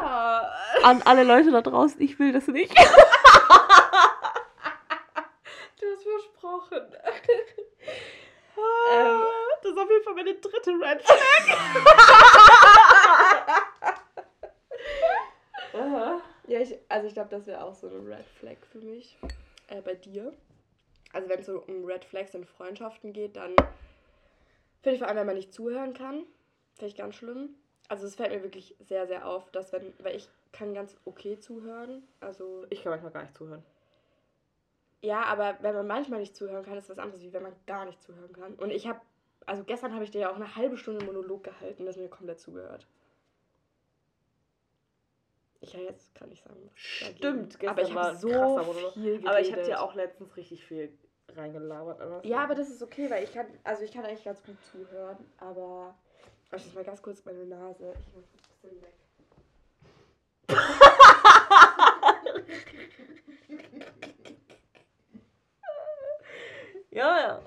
ja. 0.00 0.42
An 0.88 1.02
alle 1.02 1.22
Leute 1.22 1.50
da 1.50 1.60
draußen, 1.60 2.00
ich 2.00 2.18
will 2.18 2.32
das 2.32 2.46
nicht. 2.48 2.74
Du 5.78 5.86
hast 5.86 6.02
versprochen. 6.02 6.82
ähm, 8.96 9.20
das 9.62 9.70
ist 9.72 9.78
auf 9.78 9.90
jeden 9.90 10.02
Fall 10.02 10.14
meine 10.14 10.34
dritte 10.34 10.70
Red 10.70 11.02
Flag. 11.02 11.44
Aha. 15.74 16.22
ja, 16.46 16.60
ich, 16.60 16.74
also 16.88 17.06
ich 17.06 17.12
glaube, 17.12 17.28
das 17.28 17.46
wäre 17.46 17.62
auch 17.62 17.74
so 17.74 17.88
eine 17.88 17.98
Red 17.98 18.26
Flag 18.40 18.56
für 18.72 18.78
mich. 18.78 19.18
Äh, 19.68 19.82
bei 19.82 19.94
dir. 19.94 20.32
Also 21.12 21.28
wenn 21.28 21.40
es 21.40 21.46
so 21.46 21.60
um 21.68 21.84
Red 21.84 22.06
Flags 22.06 22.34
in 22.34 22.46
Freundschaften 22.46 23.12
geht, 23.12 23.36
dann 23.36 23.54
finde 24.82 24.94
ich 24.94 24.98
vor 25.00 25.08
allem, 25.08 25.18
wenn 25.18 25.26
man 25.26 25.36
nicht 25.36 25.52
zuhören 25.52 25.92
kann, 25.92 26.24
finde 26.76 26.86
ich 26.86 26.96
ganz 26.96 27.14
schlimm. 27.14 27.47
Also 27.88 28.06
es 28.06 28.14
fällt 28.16 28.30
mir 28.32 28.42
wirklich 28.42 28.76
sehr, 28.80 29.06
sehr 29.06 29.26
auf, 29.26 29.50
dass 29.50 29.72
wenn, 29.72 29.94
weil 30.00 30.14
ich 30.16 30.28
kann 30.52 30.74
ganz 30.74 30.96
okay 31.04 31.38
zuhören. 31.38 32.06
Also 32.20 32.66
Ich 32.70 32.82
kann 32.82 32.90
manchmal 32.90 33.12
gar 33.12 33.22
nicht 33.22 33.34
zuhören. 33.36 33.62
ja, 35.00 35.22
aber 35.24 35.56
wenn 35.62 35.74
man 35.74 35.86
manchmal 35.86 36.20
nicht 36.20 36.36
zuhören 36.36 36.64
kann, 36.64 36.76
ist 36.76 36.90
was 36.90 36.98
anderes, 36.98 37.22
wie 37.22 37.32
wenn 37.32 37.42
man 37.42 37.56
gar 37.66 37.86
nicht 37.86 38.02
zuhören 38.02 38.32
kann. 38.32 38.54
Und 38.56 38.70
ich 38.70 38.86
habe, 38.86 39.00
also 39.46 39.64
gestern 39.64 39.94
habe 39.94 40.04
ich 40.04 40.10
dir 40.10 40.20
ja 40.22 40.30
auch 40.30 40.36
eine 40.36 40.54
halbe 40.56 40.76
Stunde 40.76 41.04
Monolog 41.04 41.44
gehalten, 41.44 41.86
das 41.86 41.96
mir 41.96 42.08
komplett 42.08 42.40
zugehört. 42.40 42.86
Ich 45.60 45.72
ja 45.72 45.80
jetzt 45.80 46.14
kann 46.14 46.30
ich 46.30 46.40
sagen. 46.42 46.70
Stimmt, 46.74 47.58
gestern 47.58 47.68
aber 47.68 47.82
ich 47.82 47.94
war 47.94 48.14
so 48.14 48.28
krasser 48.28 48.64
viel 48.92 49.02
geredet. 49.02 49.26
Aber 49.26 49.40
ich 49.40 49.52
habe 49.52 49.62
dir 49.62 49.80
auch 49.82 49.94
letztens 49.94 50.36
richtig 50.36 50.64
viel 50.64 50.92
reingelabert. 51.34 52.00
aber- 52.00 52.24
Ja, 52.24 52.44
aber 52.44 52.54
das 52.54 52.70
ist 52.70 52.82
okay, 52.82 53.10
weil 53.10 53.24
ich 53.24 53.32
kann, 53.32 53.46
also 53.64 53.82
ich 53.82 53.92
kann 53.92 54.04
eigentlich 54.04 54.24
ganz 54.24 54.42
gut 54.44 54.56
zuhören, 54.70 55.16
aber 55.38 55.94
ich 56.56 56.64
muss 56.64 56.74
mal 56.74 56.84
ganz 56.84 57.02
kurz 57.02 57.24
meine 57.24 57.44
Nase. 57.44 57.94
Ich 58.00 58.14
muss 58.14 58.24
ein 58.24 58.38
bisschen 58.62 58.82
weg. 58.82 58.94
Ja, 66.90 67.20
ja. 67.20 67.40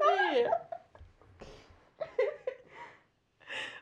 Nee. 0.00 0.44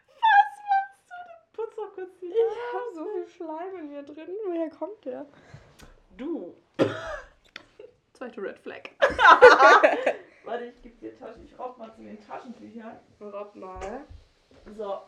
Was 0.06 0.20
machst 0.20 1.08
du 1.08 1.16
denn? 1.24 1.40
Putz 1.54 1.74
doch 1.74 1.92
kurz 1.94 2.10
die 2.20 2.26
Ich 2.26 2.34
habe 2.72 2.94
so 2.94 3.04
viel 3.04 3.26
Schleim 3.26 3.76
in 3.78 3.88
mir 3.90 4.02
drin. 4.04 4.28
Woher 4.46 4.70
kommt 4.70 5.04
der? 5.04 5.26
Du. 6.16 6.54
Zweite 8.12 8.42
Red 8.42 8.58
Flag. 8.60 8.90
Warte, 10.46 10.64
ich 10.66 10.80
gebe 10.80 10.96
dir 10.98 11.18
Taschen. 11.18 11.44
Ich 11.44 11.58
raub 11.58 11.76
mal 11.76 11.92
zu 11.92 12.02
den 12.02 12.24
Taschentüchern. 12.24 13.00
Rob 13.20 13.56
mal. 13.56 14.04
So. 14.76 15.02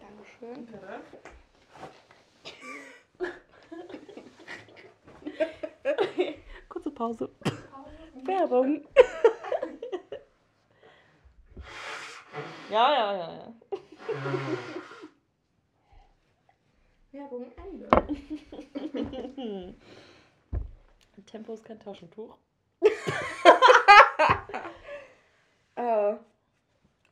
Dankeschön. 0.00 0.64
Bitte. 0.64 1.02
Kurze 6.70 6.90
Pause. 6.90 7.28
Werbung. 8.24 8.76
ja, 12.70 12.94
ja, 12.94 13.14
ja, 13.14 13.34
ja. 13.34 13.52
Werbung 17.12 17.52
Ende. 17.56 17.88
Tempo 21.28 21.52
ist 21.54 21.64
kein 21.64 21.78
Taschentuch. 21.80 22.36
Oh. 25.76 26.16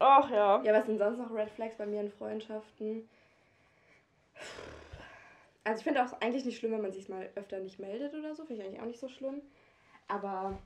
Ach 0.00 0.30
ja. 0.30 0.60
Ja, 0.64 0.72
was 0.74 0.86
sind 0.86 0.98
sonst 0.98 1.18
noch 1.18 1.30
Red 1.32 1.50
Flags 1.50 1.76
bei 1.76 1.86
mir 1.86 2.00
in 2.00 2.10
Freundschaften? 2.10 3.08
Also 5.64 5.78
ich 5.78 5.84
finde 5.84 6.04
auch 6.04 6.20
eigentlich 6.20 6.44
nicht 6.44 6.58
schlimm, 6.58 6.72
wenn 6.72 6.82
man 6.82 6.92
sich 6.92 7.08
mal 7.08 7.30
öfter 7.36 7.60
nicht 7.60 7.78
meldet 7.78 8.12
oder 8.14 8.34
so. 8.34 8.44
Finde 8.44 8.62
ich 8.62 8.68
eigentlich 8.68 8.80
auch 8.80 8.86
nicht 8.86 8.98
so 9.00 9.08
schlimm. 9.08 9.40
Aber 10.08 10.58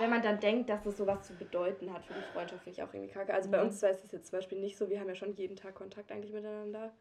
wenn 0.00 0.10
man 0.10 0.22
dann 0.22 0.40
denkt, 0.40 0.68
dass 0.70 0.82
das 0.82 0.96
sowas 0.96 1.24
zu 1.26 1.34
bedeuten 1.34 1.92
hat 1.92 2.04
für 2.04 2.14
die 2.14 2.22
Freundschaft, 2.32 2.64
finde 2.64 2.78
ich 2.78 2.82
auch 2.82 2.92
irgendwie 2.92 3.12
kacke. 3.12 3.32
Also 3.32 3.50
bei 3.50 3.58
Mhm. 3.58 3.64
uns 3.68 3.78
zwei 3.80 3.90
ist 3.90 4.02
das 4.04 4.12
jetzt 4.12 4.26
zum 4.30 4.38
Beispiel 4.38 4.58
nicht 4.60 4.76
so. 4.76 4.90
Wir 4.90 4.98
haben 5.00 5.08
ja 5.08 5.14
schon 5.14 5.34
jeden 5.36 5.56
Tag 5.56 5.74
Kontakt 5.76 6.10
eigentlich 6.12 6.32
miteinander. 6.32 6.92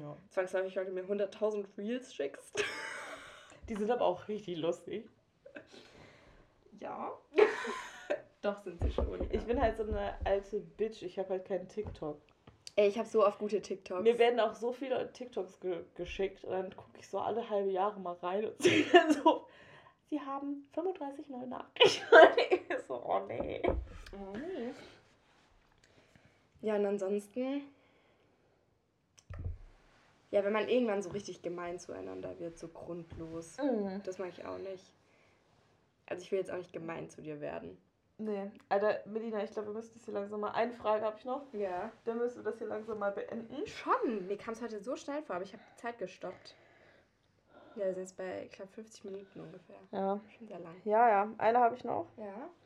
ja. 0.00 0.16
Zwangsläufig, 0.30 0.74
weil 0.76 0.86
du 0.86 0.92
mir 0.92 1.04
100.000 1.04 1.66
Reels 1.76 2.14
schickst. 2.14 2.64
Die 3.68 3.74
sind 3.74 3.90
aber 3.90 4.04
auch 4.04 4.28
richtig 4.28 4.58
lustig. 4.58 5.08
Ja. 6.80 7.12
Doch, 8.42 8.58
sind 8.58 8.80
sie 8.82 8.90
schon. 8.90 9.06
Ich 9.30 9.44
bin 9.44 9.60
halt 9.60 9.76
so 9.76 9.82
eine 9.82 10.14
alte 10.24 10.60
Bitch. 10.60 11.02
Ich 11.02 11.18
habe 11.18 11.30
halt 11.30 11.44
keinen 11.44 11.68
TikTok. 11.68 12.20
Ey, 12.76 12.88
ich 12.88 12.96
habe 12.96 13.08
so 13.08 13.26
oft 13.26 13.40
gute 13.40 13.60
TikToks. 13.60 14.04
Mir 14.04 14.18
werden 14.20 14.38
auch 14.38 14.54
so 14.54 14.72
viele 14.72 15.12
TikToks 15.12 15.58
ge 15.58 15.84
geschickt 15.96 16.44
und 16.44 16.52
dann 16.52 16.76
gucke 16.76 16.98
ich 17.00 17.08
so 17.08 17.18
alle 17.18 17.50
halbe 17.50 17.70
Jahre 17.70 17.98
mal 17.98 18.14
rein 18.22 18.44
und 18.46 18.56
sehe 18.62 18.84
dann 18.92 19.12
so, 19.12 19.48
sie 20.08 20.20
haben 20.20 20.68
35 20.74 21.28
neue 21.28 21.48
Nachrichten. 21.48 22.06
So, 22.86 23.04
oh 23.04 23.20
nee. 23.26 23.60
Oh, 23.66 24.34
nee. 24.34 24.72
Ja, 26.62 26.76
und 26.76 26.86
ansonsten. 26.86 27.62
Ja, 30.30 30.44
wenn 30.44 30.52
man 30.52 30.68
irgendwann 30.68 31.02
so 31.02 31.10
richtig 31.10 31.42
gemein 31.42 31.78
zueinander 31.78 32.38
wird, 32.38 32.58
so 32.58 32.68
grundlos. 32.68 33.56
Das 34.04 34.18
mag 34.18 34.30
ich 34.30 34.44
auch 34.44 34.58
nicht. 34.58 34.92
Also 36.06 36.22
ich 36.22 36.32
will 36.32 36.38
jetzt 36.38 36.50
auch 36.50 36.58
nicht 36.58 36.72
gemein 36.72 37.08
zu 37.08 37.22
dir 37.22 37.40
werden. 37.40 37.78
Nee, 38.20 38.50
Alter, 38.68 39.00
Melina, 39.06 39.44
ich 39.44 39.52
glaube, 39.52 39.68
wir 39.68 39.74
müssen 39.74 39.94
das 39.94 40.04
hier 40.04 40.14
langsam 40.14 40.40
mal. 40.40 40.50
Eine 40.50 40.72
Frage 40.72 41.04
habe 41.04 41.16
ich 41.16 41.24
noch. 41.24 41.42
Ja. 41.52 41.92
Dann 42.04 42.18
müssen 42.18 42.38
wir 42.38 42.50
das 42.50 42.58
hier 42.58 42.66
langsam 42.66 42.98
mal 42.98 43.12
beenden. 43.12 43.64
Schon. 43.64 44.26
Mir 44.26 44.36
kam 44.36 44.54
es 44.54 44.60
heute 44.60 44.82
so 44.82 44.96
schnell 44.96 45.22
vor, 45.22 45.36
aber 45.36 45.44
ich 45.44 45.52
habe 45.52 45.62
die 45.72 45.80
Zeit 45.80 45.98
gestoppt. 45.98 46.56
Ja, 47.76 47.84
wir 47.84 47.94
sind 47.94 48.02
jetzt 48.02 48.16
bei, 48.16 48.42
ich 48.46 48.50
glaube, 48.50 48.72
50 48.72 49.04
Minuten 49.04 49.40
ungefähr. 49.40 49.78
Ja. 49.92 50.20
Schon 50.36 50.48
sehr 50.48 50.58
lang. 50.58 50.74
Ja, 50.84 51.08
ja. 51.08 51.32
Eine 51.38 51.58
habe 51.60 51.76
ich 51.76 51.84
noch. 51.84 52.06
Ja. 52.16 52.50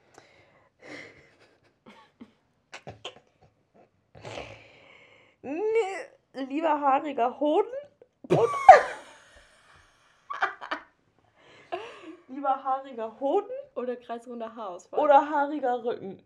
Nee, 5.45 5.61
lieber 6.35 6.80
haariger 6.80 7.39
Hoden 7.41 7.70
lieber 12.28 12.62
haariger 12.64 13.18
Hoden 13.20 13.51
Oder 13.74 13.97
kreisrunder 13.97 14.55
Haarausfall. 14.55 15.01
oder 15.01 15.28
haariger 15.28 15.85
Rücken. 15.85 16.22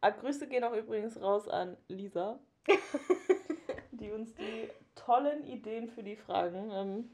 Ah, 0.00 0.10
Grüße 0.10 0.48
gehen 0.48 0.64
auch 0.64 0.72
übrigens 0.74 1.20
raus 1.20 1.46
an 1.48 1.76
Lisa, 1.88 2.40
die 3.92 4.10
uns 4.10 4.34
die 4.34 4.68
tollen 4.96 5.44
Ideen 5.44 5.88
für 5.88 6.02
die 6.02 6.16
Fragen 6.16 6.70
ähm, 6.72 7.10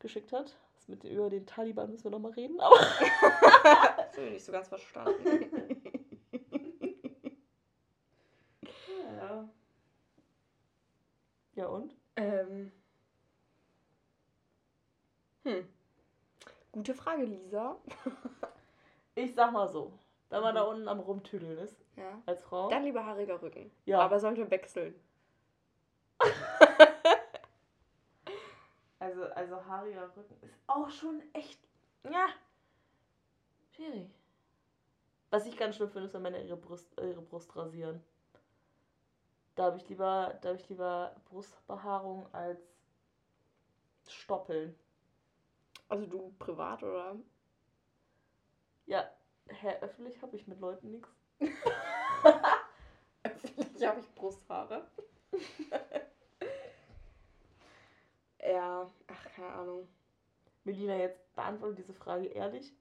geschickt 0.00 0.32
hat. 0.32 0.54
Das 0.74 0.88
mit 0.88 1.04
über 1.04 1.30
den 1.30 1.46
Taliban 1.46 1.90
müssen 1.90 2.04
wir 2.04 2.10
nochmal 2.10 2.32
reden, 2.32 2.60
aber 2.60 2.76
Das 2.78 4.16
habe 4.18 4.26
ich 4.26 4.32
nicht 4.32 4.44
so 4.44 4.52
ganz 4.52 4.68
verstanden. 4.68 5.72
ja. 9.16 9.48
Ja 11.54 11.66
und? 11.68 11.94
ähm. 12.16 12.70
Hm. 15.44 15.66
Gute 16.72 16.94
Frage, 16.94 17.24
Lisa. 17.24 17.76
Ich 19.14 19.34
sag 19.34 19.52
mal 19.52 19.68
so, 19.68 19.92
wenn 20.30 20.40
man 20.40 20.54
Mhm. 20.54 20.56
da 20.56 20.62
unten 20.62 20.88
am 20.88 20.98
rumtüdeln 21.00 21.58
ist 21.58 21.76
Ja. 21.96 22.22
als 22.24 22.40
Frau. 22.42 22.70
Dann 22.70 22.82
lieber 22.84 23.04
haariger 23.04 23.42
Rücken. 23.42 23.70
Ja. 23.84 24.00
Aber 24.00 24.18
sollte 24.18 24.50
wechseln. 24.50 24.94
Also, 28.98 29.24
also 29.24 29.64
haariger 29.66 30.16
Rücken 30.16 30.36
ist 30.42 30.54
auch 30.68 30.88
schon 30.88 31.20
echt. 31.34 31.60
Ja. 32.04 32.28
Schwierig. 33.74 34.08
Was 35.30 35.44
ich 35.44 35.56
ganz 35.58 35.74
schlimm 35.76 35.90
finde, 35.90 36.06
ist, 36.06 36.14
wenn 36.14 36.22
Männer 36.22 36.38
ihre 36.40 36.56
Brust, 36.56 36.88
ihre 37.00 37.20
Brust 37.20 37.54
rasieren. 37.56 38.00
Da 39.56 39.64
habe 39.64 39.76
ich 39.76 39.88
lieber, 39.88 40.38
da 40.40 40.50
habe 40.50 40.58
ich 40.58 40.68
lieber 40.68 41.16
Brustbehaarung 41.30 42.32
als 42.32 42.60
Stoppeln. 44.06 44.74
Also 45.88 46.06
du 46.06 46.34
privat 46.38 46.82
oder? 46.82 47.16
Ja, 48.86 49.08
hä, 49.48 49.76
öffentlich 49.80 50.20
habe 50.22 50.36
ich 50.36 50.46
mit 50.46 50.60
Leuten 50.60 50.90
nichts. 50.90 51.08
Öffentlich 53.22 53.86
habe 53.86 54.00
ich 54.00 54.14
Brusthaare. 54.14 54.86
ja, 58.40 58.90
ach, 59.06 59.24
keine 59.34 59.52
Ahnung. 59.52 59.88
Melina, 60.64 60.96
jetzt 60.96 61.34
beantworte 61.34 61.74
diese 61.74 61.92
Frage 61.92 62.26
ehrlich. 62.26 62.72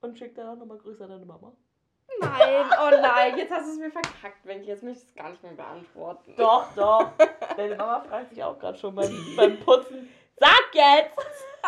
Und 0.00 0.18
schick 0.18 0.34
dann 0.34 0.48
auch 0.48 0.56
nochmal 0.56 0.78
Grüße 0.78 1.04
an 1.04 1.10
deine 1.10 1.24
Mama. 1.24 1.52
Nein, 2.20 2.66
oh 2.80 2.90
nein, 3.02 3.36
jetzt 3.38 3.50
hast 3.50 3.66
du 3.66 3.72
es 3.72 3.78
mir 3.78 3.90
verkackt, 3.90 4.44
Wenki. 4.44 4.68
Jetzt 4.68 4.82
möchte 4.82 5.02
ich 5.02 5.08
es 5.08 5.14
gar 5.14 5.30
nicht 5.30 5.42
mehr 5.42 5.52
beantworten. 5.52 6.34
Doch, 6.36 6.66
doch. 6.74 7.10
Deine 7.56 7.76
Mama 7.76 8.00
fragt 8.00 8.30
sich 8.30 8.42
auch 8.42 8.58
gerade 8.58 8.78
schon 8.78 8.94
beim, 8.94 9.12
beim 9.36 9.58
Putzen. 9.60 10.08
Sag 10.36 10.74
jetzt! 10.74 11.16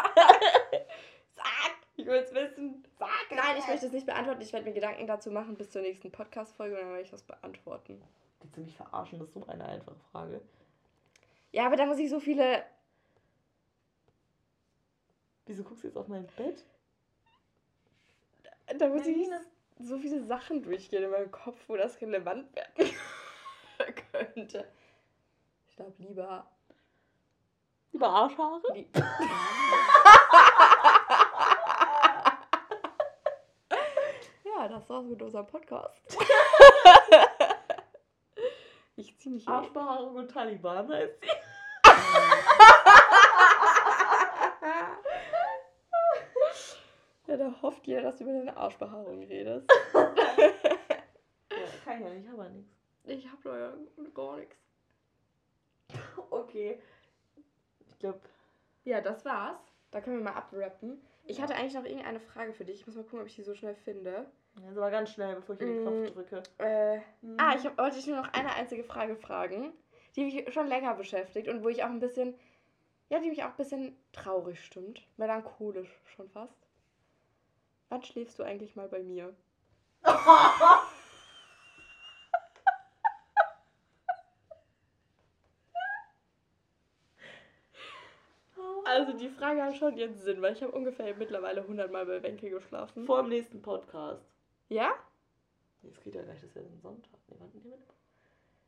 Sag! 1.37 1.73
Ich 1.97 2.07
will 2.07 2.15
es 2.15 2.35
wissen. 2.35 2.85
Sag! 2.99 3.09
Nein, 3.31 3.57
ich 3.59 3.67
möchte 3.67 3.87
es 3.87 3.93
nicht 3.93 4.07
beantworten. 4.07 4.41
Ich 4.43 4.53
werde 4.53 4.67
mir 4.67 4.75
Gedanken 4.75 5.07
dazu 5.07 5.31
machen 5.31 5.57
bis 5.57 5.71
zur 5.71 5.83
nächsten 5.83 6.11
Podcast-Folge 6.11 6.75
und 6.75 6.81
dann 6.83 6.91
werde 6.91 7.03
ich 7.03 7.11
das 7.11 7.23
beantworten. 7.23 8.03
Willst 8.41 8.57
du 8.57 8.61
mich 8.61 8.77
verarschen? 8.77 9.19
Das 9.19 9.29
ist 9.29 9.35
so 9.35 9.47
eine 9.47 9.65
einfache 9.65 9.97
Frage. 10.13 10.41
Ja, 11.53 11.67
aber 11.67 11.77
da 11.77 11.87
muss 11.87 11.99
ich 11.99 12.11
so 12.11 12.21
viele. 12.21 12.65
Wieso 15.47 15.63
guckst 15.63 15.85
du 15.85 15.89
jetzt 15.89 15.97
auf 15.97 16.09
mein 16.09 16.27
Bett? 16.37 16.65
Da 18.79 18.89
muss 18.89 19.07
ich 19.07 19.17
Melina. 19.17 19.41
so 19.79 19.97
viele 19.99 20.25
Sachen 20.25 20.63
durchgehen 20.63 21.05
in 21.05 21.11
meinem 21.11 21.31
Kopf, 21.31 21.61
wo 21.69 21.77
das 21.77 22.01
relevant 22.01 22.53
werden 22.55 22.91
könnte. 24.13 24.67
Ich 25.69 25.77
glaube 25.77 25.95
lieber. 25.99 26.51
Über 27.97 28.09
Arschhaare? 28.11 28.61
Ja, 34.45 34.69
das 34.69 34.89
war's 34.89 35.05
mit 35.07 35.21
unserem 35.23 35.47
Podcast. 35.47 36.03
ich 38.97 39.19
ziehe 39.19 39.35
mich. 39.35 39.47
Arschbehaarung 39.47 40.17
und 40.17 40.31
Taliban 40.31 40.89
heißt 40.91 41.21
sie. 41.21 41.29
Ja, 47.27 47.37
da 47.37 47.55
hofft 47.61 47.87
jeder, 47.87 48.01
dass 48.03 48.17
du 48.17 48.25
über 48.25 48.33
deine 48.35 48.57
Arschbehaarung 48.57 49.25
redest. 49.25 49.69
Ja, 49.93 50.15
kann 51.85 51.99
ich 51.99 52.01
ja 52.01 52.09
nicht, 52.11 52.29
aber 52.31 52.49
nichts. 52.51 52.73
Ich 53.05 53.29
hab 53.31 53.45
ja 53.45 53.73
gar 54.15 54.37
nichts. 54.37 54.57
Okay. 56.31 56.81
Ich 57.97 58.01
glaube, 58.01 58.21
Ja, 58.85 59.01
das 59.01 59.25
war's. 59.25 59.59
Da 59.91 60.03
können 60.03 60.19
wir 60.19 60.25
mal 60.25 60.37
abrappen. 60.37 61.01
Ich 61.25 61.41
hatte 61.41 61.55
eigentlich 61.55 61.73
noch 61.73 61.85
irgendeine 61.85 62.21
Frage 62.21 62.53
für 62.53 62.67
dich. 62.67 62.81
Ich 62.81 62.87
muss 62.87 62.95
mal 62.95 63.03
gucken, 63.05 63.21
ob 63.21 63.27
ich 63.27 63.35
die 63.37 63.43
so 63.43 63.55
schnell 63.55 63.75
finde. 63.75 64.27
also 64.67 64.81
mal 64.81 64.91
ganz 64.91 65.11
schnell, 65.11 65.35
bevor 65.37 65.55
ich 65.55 65.59
den 65.61 65.81
Mm. 65.81 65.83
Knopf 65.83 66.13
drücke. 66.13 66.43
Äh, 66.59 66.99
Mhm. 67.23 67.37
ah, 67.41 67.55
ich 67.57 67.65
hab, 67.65 67.79
wollte 67.79 67.97
dich 67.97 68.07
nur 68.07 68.19
noch 68.19 68.33
eine 68.35 68.53
einzige 68.55 68.85
Frage 68.85 69.17
fragen, 69.17 69.73
die 70.15 70.25
mich 70.25 70.53
schon 70.53 70.67
länger 70.67 70.95
beschäftigt 70.95 71.49
und 71.49 71.65
wo 71.65 71.69
ich 71.71 71.83
auch 71.83 71.89
ein 71.89 71.99
bisschen, 72.01 72.39
ja, 73.09 73.19
die 73.19 73.31
mich 73.31 73.43
auch 73.45 73.49
ein 73.51 73.57
bisschen 73.57 73.97
traurig 74.13 74.63
stimmt. 74.63 75.03
Melancholisch 75.17 75.89
schon 76.05 76.29
fast. 76.29 76.59
Wann 77.89 78.03
schläfst 78.03 78.39
du 78.39 78.43
eigentlich 78.43 78.77
mal 78.77 78.89
bei 78.89 79.03
mir? 79.03 79.35
Also 88.97 89.13
die 89.13 89.29
Frage 89.29 89.63
hat 89.63 89.77
schon 89.77 89.95
jetzt 89.99 90.25
Sinn, 90.25 90.41
weil 90.41 90.55
ich 90.55 90.63
habe 90.63 90.73
ungefähr 90.73 91.15
mittlerweile 91.15 91.61
100 91.61 91.93
Mal 91.93 92.07
bei 92.07 92.23
Wenke 92.23 92.49
geschlafen. 92.49 93.05
Vor 93.05 93.21
dem 93.21 93.29
nächsten 93.29 93.61
Podcast. 93.61 94.25
Ja? 94.71 94.89
Es 95.87 96.01
geht 96.01 96.15
ja 96.15 96.23
gleich, 96.23 96.41
das 96.41 96.49
ist 96.49 96.57
ja 96.57 96.63
ein 96.63 96.81
Sonntag. 96.81 97.21
Nee, 97.29 97.37
wann? 97.39 97.51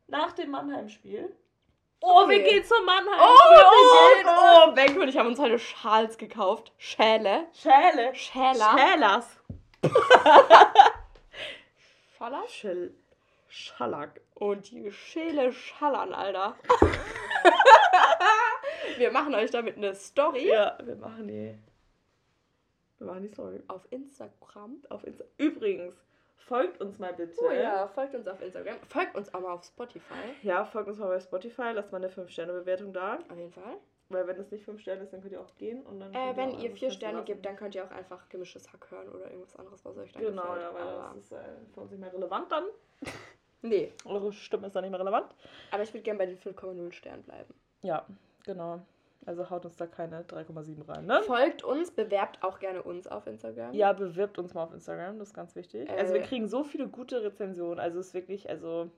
Nach 0.06 0.32
dem 0.32 0.50
Mannheim-Spiel. 0.50 1.34
Oh, 2.02 2.28
wir 2.28 2.42
gehen 2.42 2.62
zum 2.62 2.84
Mannheim. 2.84 3.18
Oh, 3.18 3.38
wir 3.54 3.64
gehen! 4.22 4.28
Oh, 4.28 4.76
Wenke 4.76 5.00
und 5.00 5.08
ich 5.08 5.16
haben 5.16 5.28
uns 5.28 5.38
heute 5.38 5.58
Schals 5.58 6.18
gekauft. 6.18 6.74
Schäle. 6.76 7.46
Schäle. 7.54 8.14
Schäler. 8.14 8.76
Schälers. 8.76 9.40
Schaller? 12.18 12.44
Schell. 12.48 12.94
Schallack. 13.48 14.20
Und 14.34 14.70
die 14.72 14.92
Schäle 14.92 15.54
schallern, 15.54 16.12
Alter. 16.12 16.54
wir 18.98 19.10
machen 19.12 19.34
euch 19.34 19.50
damit 19.50 19.76
eine 19.76 19.94
Story 19.94 20.48
Ja, 20.48 20.76
wir 20.82 20.96
machen 20.96 21.28
die. 21.28 21.56
Wir 22.98 23.06
machen 23.06 23.22
die 23.22 23.28
Story. 23.28 23.62
auf 23.68 23.86
Instagram. 23.90 24.82
Auf 24.88 25.04
Insta. 25.04 25.24
Übrigens, 25.36 25.94
folgt 26.36 26.80
uns 26.80 26.98
mal 26.98 27.12
bitte. 27.14 27.34
Oh 27.40 27.50
ja, 27.52 27.86
folgt 27.88 28.14
uns 28.14 28.26
auf 28.26 28.40
Instagram. 28.42 28.76
Folgt 28.88 29.14
uns 29.16 29.32
auch 29.32 29.40
mal 29.40 29.52
auf 29.52 29.64
Spotify. 29.64 30.34
Ja, 30.42 30.64
folgt 30.64 30.88
uns 30.88 30.98
mal 30.98 31.08
bei 31.08 31.20
Spotify, 31.20 31.70
lasst 31.74 31.92
mal 31.92 31.98
eine 31.98 32.08
5-Sterne-Bewertung 32.08 32.92
da. 32.92 33.18
Auf 33.28 33.36
jeden 33.36 33.52
Fall. 33.52 33.76
Weil 34.10 34.26
wenn 34.26 34.38
es 34.40 34.50
nicht 34.50 34.64
5 34.64 34.80
Sterne 34.80 35.02
ist, 35.02 35.12
dann 35.12 35.20
könnt 35.20 35.32
ihr 35.34 35.40
auch 35.40 35.54
gehen. 35.56 35.82
Und 35.82 36.00
dann 36.00 36.12
Äh, 36.14 36.34
wenn 36.34 36.50
ihr 36.52 36.70
alles 36.70 36.78
vier 36.78 36.88
ganz 36.88 36.94
Sterne 36.94 37.14
lassen. 37.18 37.26
gebt, 37.26 37.44
dann 37.46 37.56
könnt 37.56 37.74
ihr 37.74 37.84
auch 37.84 37.90
einfach 37.90 38.26
gemischtes 38.30 38.72
Hack 38.72 38.90
hören 38.90 39.08
oder 39.10 39.26
irgendwas 39.30 39.54
anderes, 39.56 39.84
was 39.84 39.96
euch 39.98 40.12
dann 40.12 40.22
Genau, 40.22 40.42
gefällt. 40.42 40.62
ja, 40.62 40.74
weil 40.74 40.82
aber 40.82 41.12
das 41.14 41.24
ist 41.24 41.32
äh, 41.32 41.36
für 41.74 41.80
uns 41.82 41.90
nicht 41.90 42.00
mehr 42.00 42.12
relevant 42.12 42.50
dann. 42.50 42.64
nee, 43.62 43.92
Eure 44.06 44.32
Stimme 44.32 44.66
ist 44.68 44.74
dann 44.74 44.82
nicht 44.82 44.90
mehr 44.90 45.00
relevant. 45.00 45.34
aber 45.70 45.82
ich 45.82 45.92
würde 45.92 46.02
gerne 46.04 46.18
bei 46.18 46.26
den 46.26 46.38
5,0 46.38 46.90
Sternen 46.92 47.22
bleiben. 47.22 47.52
Ja, 47.82 48.06
genau. 48.48 48.80
Also 49.26 49.50
haut 49.50 49.64
uns 49.66 49.76
da 49.76 49.86
keine 49.86 50.22
3,7 50.22 50.88
rein, 50.88 51.04
ne? 51.04 51.22
Folgt 51.22 51.62
uns, 51.62 51.90
bewerbt 51.90 52.42
auch 52.42 52.58
gerne 52.58 52.82
uns 52.82 53.06
auf 53.06 53.26
Instagram. 53.26 53.74
Ja, 53.74 53.92
bewirbt 53.92 54.38
uns 54.38 54.54
mal 54.54 54.62
auf 54.64 54.72
Instagram, 54.72 55.18
das 55.18 55.28
ist 55.28 55.34
ganz 55.34 55.54
wichtig. 55.54 55.88
Äh. 55.88 55.92
Also 55.92 56.14
wir 56.14 56.22
kriegen 56.22 56.48
so 56.48 56.64
viele 56.64 56.88
gute 56.88 57.22
Rezensionen. 57.22 57.78
Also 57.78 58.00
es 58.00 58.08
ist 58.08 58.14
wirklich, 58.14 58.48
also 58.48 58.90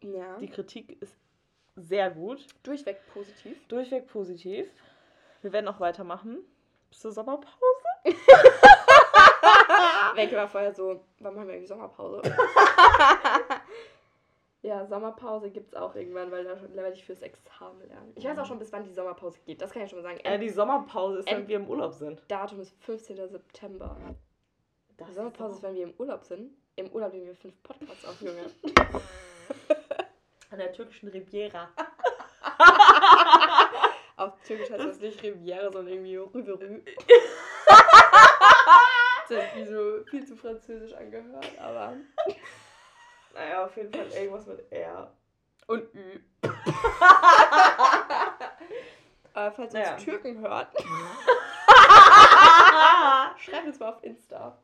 ja. 0.00 0.38
die 0.38 0.48
Kritik 0.48 1.00
ist 1.00 1.16
sehr 1.76 2.10
gut. 2.10 2.46
Durchweg 2.64 2.98
positiv. 3.12 3.56
Durchweg 3.68 4.08
positiv. 4.08 4.66
Wir 5.42 5.52
werden 5.52 5.68
auch 5.68 5.78
weitermachen. 5.78 6.38
Bis 6.88 7.00
zur 7.00 7.12
Sommerpause. 7.12 7.54
Wenke 10.14 10.36
war 10.36 10.48
vorher 10.48 10.74
so, 10.74 11.00
wann 11.20 11.34
machen 11.34 11.48
wir 11.48 11.54
eigentlich 11.54 11.68
Sommerpause? 11.68 12.22
ja, 14.66 14.84
Sommerpause 14.84 15.50
gibt 15.50 15.68
es 15.68 15.74
auch 15.74 15.94
irgendwann, 15.94 16.32
weil 16.32 16.42
da 16.42 16.60
werde 16.74 16.92
ich 16.92 17.04
fürs 17.04 17.22
Examen 17.22 17.86
lernen. 17.86 18.12
Ich 18.16 18.24
weiß 18.24 18.36
auch 18.36 18.46
schon, 18.46 18.58
bis 18.58 18.72
wann 18.72 18.82
die 18.82 18.92
Sommerpause 18.92 19.38
geht. 19.46 19.62
Das 19.62 19.70
kann 19.70 19.82
ich 19.82 19.90
schon 19.90 20.02
mal 20.02 20.08
sagen. 20.08 20.18
Ja, 20.24 20.36
die 20.38 20.48
Sommerpause 20.48 21.20
ist, 21.20 21.30
wenn 21.30 21.42
Ähm, 21.42 21.48
wir 21.48 21.56
im 21.56 21.70
Urlaub 21.70 21.92
sind. 21.92 22.20
Datum 22.26 22.60
ist 22.60 22.74
15. 22.82 23.28
September. 23.28 23.96
Das 24.96 25.08
Die 25.08 25.14
Sommerpause 25.14 25.54
ist, 25.54 25.62
wenn 25.62 25.74
wir 25.76 25.84
im 25.84 25.94
Urlaub 25.98 26.24
sind. 26.24 26.50
Im 26.74 26.90
Urlaub 26.90 27.12
nehmen 27.12 27.26
wir 27.26 27.36
fünf 27.36 27.54
Podcasts 27.62 28.04
auf, 28.04 28.20
Junge. 28.20 28.42
an 30.50 30.58
der 30.58 30.72
türkischen 30.72 31.08
Riviera. 31.10 31.68
Auf 34.16 34.32
Türkisch 34.46 34.70
heißt 34.70 34.84
das 34.84 35.00
nicht 35.00 35.22
Riviera, 35.22 35.70
sondern 35.70 35.94
irgendwie 35.94 36.16
Rüberü. 36.16 36.80
das 39.28 39.38
hat 39.38 39.56
wie 39.56 39.66
so 39.66 40.02
viel 40.10 40.26
zu 40.26 40.36
französisch 40.36 40.94
angehört, 40.94 41.46
aber. 41.60 41.94
Naja, 43.36 43.64
auf 43.66 43.76
jeden 43.76 43.92
Fall 43.92 44.06
irgendwas 44.12 44.46
mit 44.46 44.72
R. 44.72 45.12
Und 45.66 45.94
Ü. 45.94 46.20
aber 49.34 49.52
falls 49.52 49.74
ihr 49.74 49.80
Naja. 49.80 49.94
uns 49.94 50.04
Türken 50.04 50.40
hört, 50.40 50.68
schreibt 53.38 53.66
uns 53.66 53.78
mal 53.78 53.90
auf 53.90 54.02
Insta. 54.02 54.56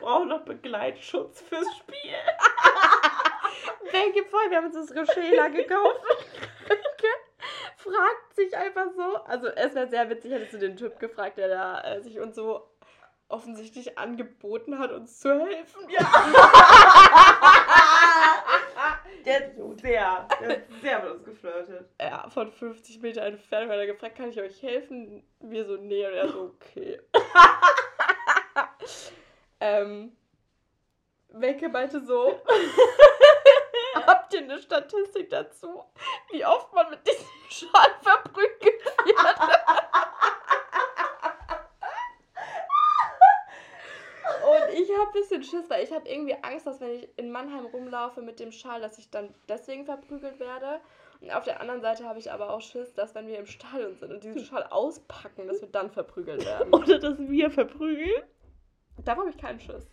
brauchen 0.00 0.28
noch 0.28 0.44
Begleitschutz 0.44 1.40
fürs 1.40 1.66
Spiel. 1.78 1.96
Welche 3.90 4.24
voll, 4.26 4.50
wir 4.50 4.58
haben 4.58 4.66
uns 4.66 4.76
unsere 4.76 5.06
Schäler 5.06 5.48
gekauft. 5.48 6.00
fragt 7.76 8.34
sich 8.34 8.54
einfach 8.56 8.86
so. 8.94 9.16
Also 9.24 9.46
es 9.48 9.74
wäre 9.74 9.88
sehr 9.88 10.10
witzig, 10.10 10.32
hättest 10.32 10.52
du 10.52 10.58
den 10.58 10.76
Typ 10.76 10.98
gefragt, 10.98 11.38
der 11.38 11.48
da 11.48 11.80
äh, 11.82 12.02
sich 12.02 12.20
uns 12.20 12.36
so 12.36 12.68
offensichtlich 13.28 13.98
angeboten 13.98 14.78
hat, 14.78 14.92
uns 14.92 15.18
zu 15.18 15.30
helfen. 15.30 15.90
Ja. 15.90 16.00
der 19.24 19.34
hat 19.34 19.52
sehr, 19.80 20.28
der 20.40 20.48
hat 20.48 20.62
sehr 20.80 21.02
mit 21.02 21.12
uns 21.12 21.24
geflirtet. 21.24 21.90
Ja, 22.00 22.30
von 22.30 22.52
50 22.52 23.00
Meter 23.00 23.22
entfernt, 23.22 23.68
weil 23.68 23.80
er 23.80 23.86
gefragt, 23.86 24.16
kann 24.16 24.30
ich 24.30 24.40
euch 24.40 24.62
helfen? 24.62 25.24
Wir 25.40 25.64
so, 25.64 25.76
nee, 25.76 26.06
und 26.06 26.14
er 26.14 26.28
so, 26.28 26.54
okay. 26.54 27.00
ähm, 29.60 30.16
Welke 31.38 31.68
meinte 31.68 32.00
so, 32.00 32.40
habt 34.06 34.32
ihr 34.32 34.40
eine 34.40 34.58
Statistik 34.58 35.28
dazu, 35.28 35.84
wie 36.30 36.46
oft 36.46 36.72
man 36.72 36.88
mit 36.90 37.06
diesem 37.06 37.26
Schal 37.50 37.90
verprügelt 38.00 38.62
wird? 38.62 39.04
Und 44.46 44.74
ich 44.74 44.88
habe 44.90 45.08
ein 45.08 45.12
bisschen 45.12 45.42
Schiss, 45.42 45.68
weil 45.68 45.82
ich 45.82 45.92
habe 45.92 46.08
irgendwie 46.08 46.36
Angst, 46.42 46.66
dass 46.66 46.80
wenn 46.80 46.90
ich 46.90 47.08
in 47.16 47.30
Mannheim 47.30 47.66
rumlaufe 47.66 48.22
mit 48.22 48.38
dem 48.38 48.52
Schal, 48.52 48.80
dass 48.80 48.98
ich 48.98 49.10
dann 49.10 49.34
deswegen 49.48 49.84
verprügelt 49.84 50.38
werde. 50.38 50.80
Und 51.20 51.30
auf 51.32 51.44
der 51.44 51.60
anderen 51.60 51.80
Seite 51.80 52.04
habe 52.04 52.18
ich 52.18 52.30
aber 52.30 52.50
auch 52.50 52.60
Schiss, 52.60 52.94
dass 52.94 53.14
wenn 53.14 53.26
wir 53.26 53.38
im 53.38 53.46
Stadion 53.46 53.96
sind 53.96 54.12
und 54.12 54.22
diesen 54.22 54.44
Schal 54.44 54.64
auspacken, 54.64 55.48
dass 55.48 55.60
wir 55.60 55.68
dann 55.68 55.90
verprügelt 55.90 56.44
werden. 56.44 56.72
Oder 56.74 56.98
dass 56.98 57.18
wir 57.18 57.50
verprügeln. 57.50 58.22
Davor 59.04 59.24
habe 59.24 59.30
ich 59.30 59.38
keinen 59.38 59.60
Schiss. 59.60 59.90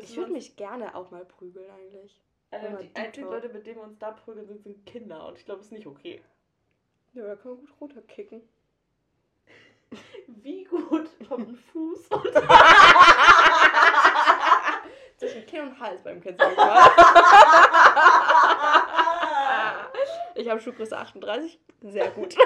ich 0.00 0.16
würde 0.16 0.32
mich 0.32 0.56
gerne 0.56 0.94
auch 0.94 1.10
mal 1.10 1.24
prügeln 1.24 1.70
eigentlich. 1.70 2.20
Äh, 2.50 2.82
die 2.82 2.96
einzigen 2.96 3.26
Leute, 3.26 3.48
mit 3.48 3.66
denen 3.66 3.76
wir 3.76 3.84
uns 3.84 3.98
da 3.98 4.12
prügeln, 4.12 4.46
sind, 4.46 4.62
sind 4.62 4.86
Kinder. 4.86 5.26
Und 5.26 5.38
ich 5.38 5.44
glaube, 5.44 5.60
es 5.60 5.66
ist 5.66 5.72
nicht 5.72 5.86
okay. 5.86 6.22
Ja, 7.12 7.26
da 7.26 7.36
kann 7.36 7.52
man 7.52 7.60
gut 7.60 7.80
runterkicken. 7.80 8.42
Wie 10.26 10.64
gut 10.64 11.08
vom 11.28 11.56
Fuß 11.56 12.08
und 12.08 12.24
zwischen 15.16 15.46
Kinn 15.46 15.62
und 15.62 15.78
Hals 15.80 16.02
beim 16.02 16.20
Kind. 16.20 16.40
ich 20.34 20.48
habe 20.48 20.60
Schuhgröße 20.60 20.96
38. 20.96 21.58
Sehr 21.82 22.10
gut. 22.10 22.34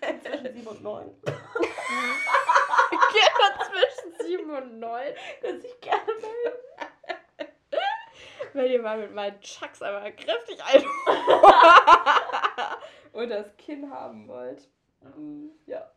zwischen 0.00 0.54
7 0.54 0.66
und 0.66 0.82
9. 0.82 1.22
Kinder 3.10 3.58
zwischen 3.66 4.12
7 4.26 4.50
und 4.50 4.78
9. 4.78 5.14
Können 5.40 5.60
sich 5.60 5.80
gerne 5.80 6.02
melden. 6.06 6.58
Wenn 8.52 8.70
ihr 8.70 8.82
mal 8.82 8.98
mit 8.98 9.12
meinen 9.14 9.40
Chucks 9.40 9.82
einmal 9.82 10.14
kräftig 10.14 10.62
ein 10.64 10.84
und 13.12 13.28
das 13.28 13.56
Kinn 13.56 13.90
haben 13.90 14.28
wollt. 14.28 14.68
Ja. 15.66 15.90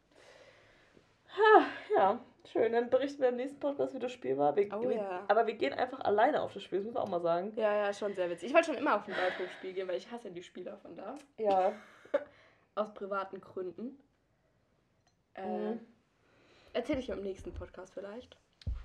Ja, 1.96 2.20
schön. 2.52 2.72
Dann 2.74 2.90
berichten 2.90 3.22
wir 3.22 3.30
im 3.30 3.36
nächsten 3.38 3.60
Podcast, 3.60 3.94
wie 3.94 4.00
das 4.00 4.12
Spiel 4.12 4.38
war. 4.38 4.56
Wir, 4.56 4.68
Oh 4.74 4.82
wir, 4.82 4.96
ja. 4.96 5.24
Aber 5.28 5.48
wir 5.48 5.54
gehen 5.56 5.74
einfach 5.74 6.00
alleine 6.02 6.42
auf 6.42 6.54
das 6.54 6.64
Spiel, 6.64 6.80
das 6.80 6.86
müssen 6.86 6.96
wir 6.98 7.02
auch 7.04 7.10
mal 7.10 7.22
sagen. 7.22 7.54
Ja, 7.56 7.74
ja, 7.74 7.94
schon 7.94 8.14
sehr 8.14 8.30
witzig. 8.30 8.50
Ich 8.50 8.54
wollte 8.54 8.68
schon 8.68 8.78
immer 8.78 8.96
auf 8.96 9.08
ein 9.08 9.16
Waldhofspiel 9.16 9.74
gehen, 9.74 9.88
weil 9.88 9.98
ich 9.98 10.12
hasse 10.12 10.32
die 10.32 10.44
Spieler 10.44 10.78
von 10.78 10.96
da. 10.96 11.16
Ja. 11.38 11.74
Aus 12.76 12.94
privaten 12.94 13.40
Gründen. 13.42 13.98
Äh, 15.34 15.46
Mhm. 15.46 15.80
Erzähle 16.74 17.00
ich 17.00 17.10
im 17.10 17.22
nächsten 17.22 17.54
Podcast 17.54 17.94
vielleicht. 17.94 18.38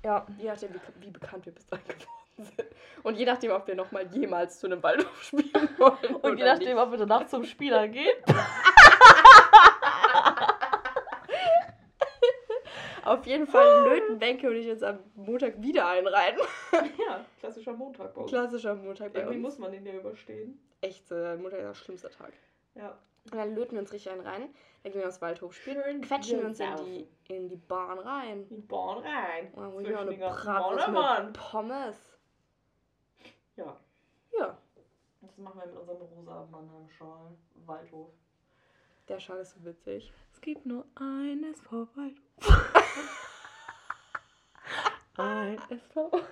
Ja. 0.04 0.26
Je 0.38 0.48
nachdem, 0.48 0.74
wie, 0.74 0.80
wie 1.06 1.10
bekannt 1.10 1.46
wir 1.46 1.52
bis 1.54 1.66
dahin 1.66 1.84
geworden 1.88 2.56
sind. 2.56 2.68
Und 3.04 3.14
je 3.16 3.24
nachdem, 3.24 3.52
ob 3.52 3.66
wir 3.68 3.76
nochmal 3.76 4.06
jemals 4.12 4.58
zu 4.58 4.66
einem 4.66 4.82
Waldhof 4.82 5.22
spielen 5.22 5.68
wollen. 5.78 6.16
Und 6.16 6.38
je 6.38 6.44
nachdem, 6.44 6.78
ob 6.78 6.90
wir 6.90 6.98
danach 6.98 7.26
zum 7.28 7.44
Spieler 7.44 7.86
gehen. 7.86 8.16
Auf 13.06 13.26
jeden 13.26 13.46
Fall 13.46 13.84
löten 13.88 14.18
Benke 14.18 14.48
und 14.48 14.56
ich 14.56 14.66
jetzt 14.66 14.82
am 14.84 14.98
Montag 15.14 15.60
wieder 15.62 15.86
einreiten. 15.88 16.40
Ja, 17.08 17.24
klassischer 17.40 17.72
Montag 17.72 18.12
bei 18.14 18.20
uns. 18.20 18.30
Klassischer 18.30 18.74
Montag 18.74 19.12
bei 19.12 19.20
Irgendwie 19.20 19.36
uns. 19.36 19.42
muss 19.44 19.58
man 19.58 19.72
den 19.72 19.86
ja 19.86 19.94
überstehen. 19.94 20.58
Echt, 20.80 21.10
äh, 21.10 21.36
Montag 21.36 21.58
ist 21.60 21.64
der 21.66 21.74
schlimmste 21.74 22.10
Tag. 22.10 22.32
Ja. 22.74 22.98
Und 23.30 23.34
dann 23.34 23.54
löten 23.54 23.72
wir 23.72 23.80
uns 23.80 23.92
richtig 23.92 24.10
einen 24.12 24.20
rein. 24.26 24.48
Dann 24.82 24.92
gehen 24.92 25.00
wir 25.00 25.08
aufs 25.08 25.20
Waldhof 25.22 25.54
spielen. 25.54 26.00
Quetschen 26.02 26.38
wir 26.40 26.46
uns 26.46 26.60
in 26.60 26.76
die, 26.84 27.08
in 27.32 27.48
die 27.48 27.56
Bahn 27.56 27.98
rein. 27.98 28.46
Die 28.48 28.56
Bahn 28.56 28.98
rein. 28.98 29.48
Und 29.52 29.62
dann 29.62 29.72
hol 29.72 29.82
ich 29.82 29.88
Zwischen 29.88 30.08
mir 30.18 30.26
auch 30.26 30.46
eine 30.46 30.76
Bratwurst 30.78 31.24
mit 31.24 31.32
Pommes. 31.32 32.18
Ja. 33.56 33.76
Ja, 34.38 34.58
Das 35.22 35.38
machen 35.38 35.60
wir 35.60 35.66
mit 35.66 35.76
unserem 35.76 36.02
rosa 36.02 36.46
Mannheim-Schal. 36.50 37.30
Waldhof. 37.64 38.10
der 39.08 39.18
Schal 39.18 39.38
ist 39.38 39.52
so 39.54 39.64
witzig. 39.64 40.12
Es 40.34 40.40
gibt 40.40 40.66
nur 40.66 40.84
eines 40.94 41.60
vor 41.62 41.88
Waldhof. 41.94 42.74
Ein 45.16 45.58
SV. 45.70 46.10
Das 46.10 46.22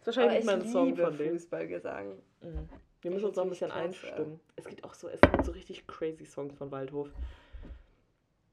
ist 0.00 0.06
wahrscheinlich 0.06 0.36
nicht 0.38 0.46
mal 0.46 0.54
ein 0.60 0.66
Song 0.68 0.96
von 0.96 1.18
denen. 1.18 1.32
Fußballgesang. 1.38 2.16
Mhm. 2.40 2.68
Wir 3.02 3.10
müssen 3.10 3.26
uns 3.26 3.36
noch 3.36 3.44
ein 3.44 3.50
bisschen 3.50 3.70
klasse. 3.70 3.84
einstimmen. 3.84 4.40
Es 4.56 4.64
gibt 4.64 4.84
auch 4.84 4.94
so, 4.94 5.08
es 5.08 5.20
gibt 5.20 5.44
so 5.44 5.52
richtig 5.52 5.86
crazy 5.86 6.24
Songs 6.24 6.56
von 6.56 6.70
Waldhof. 6.70 7.08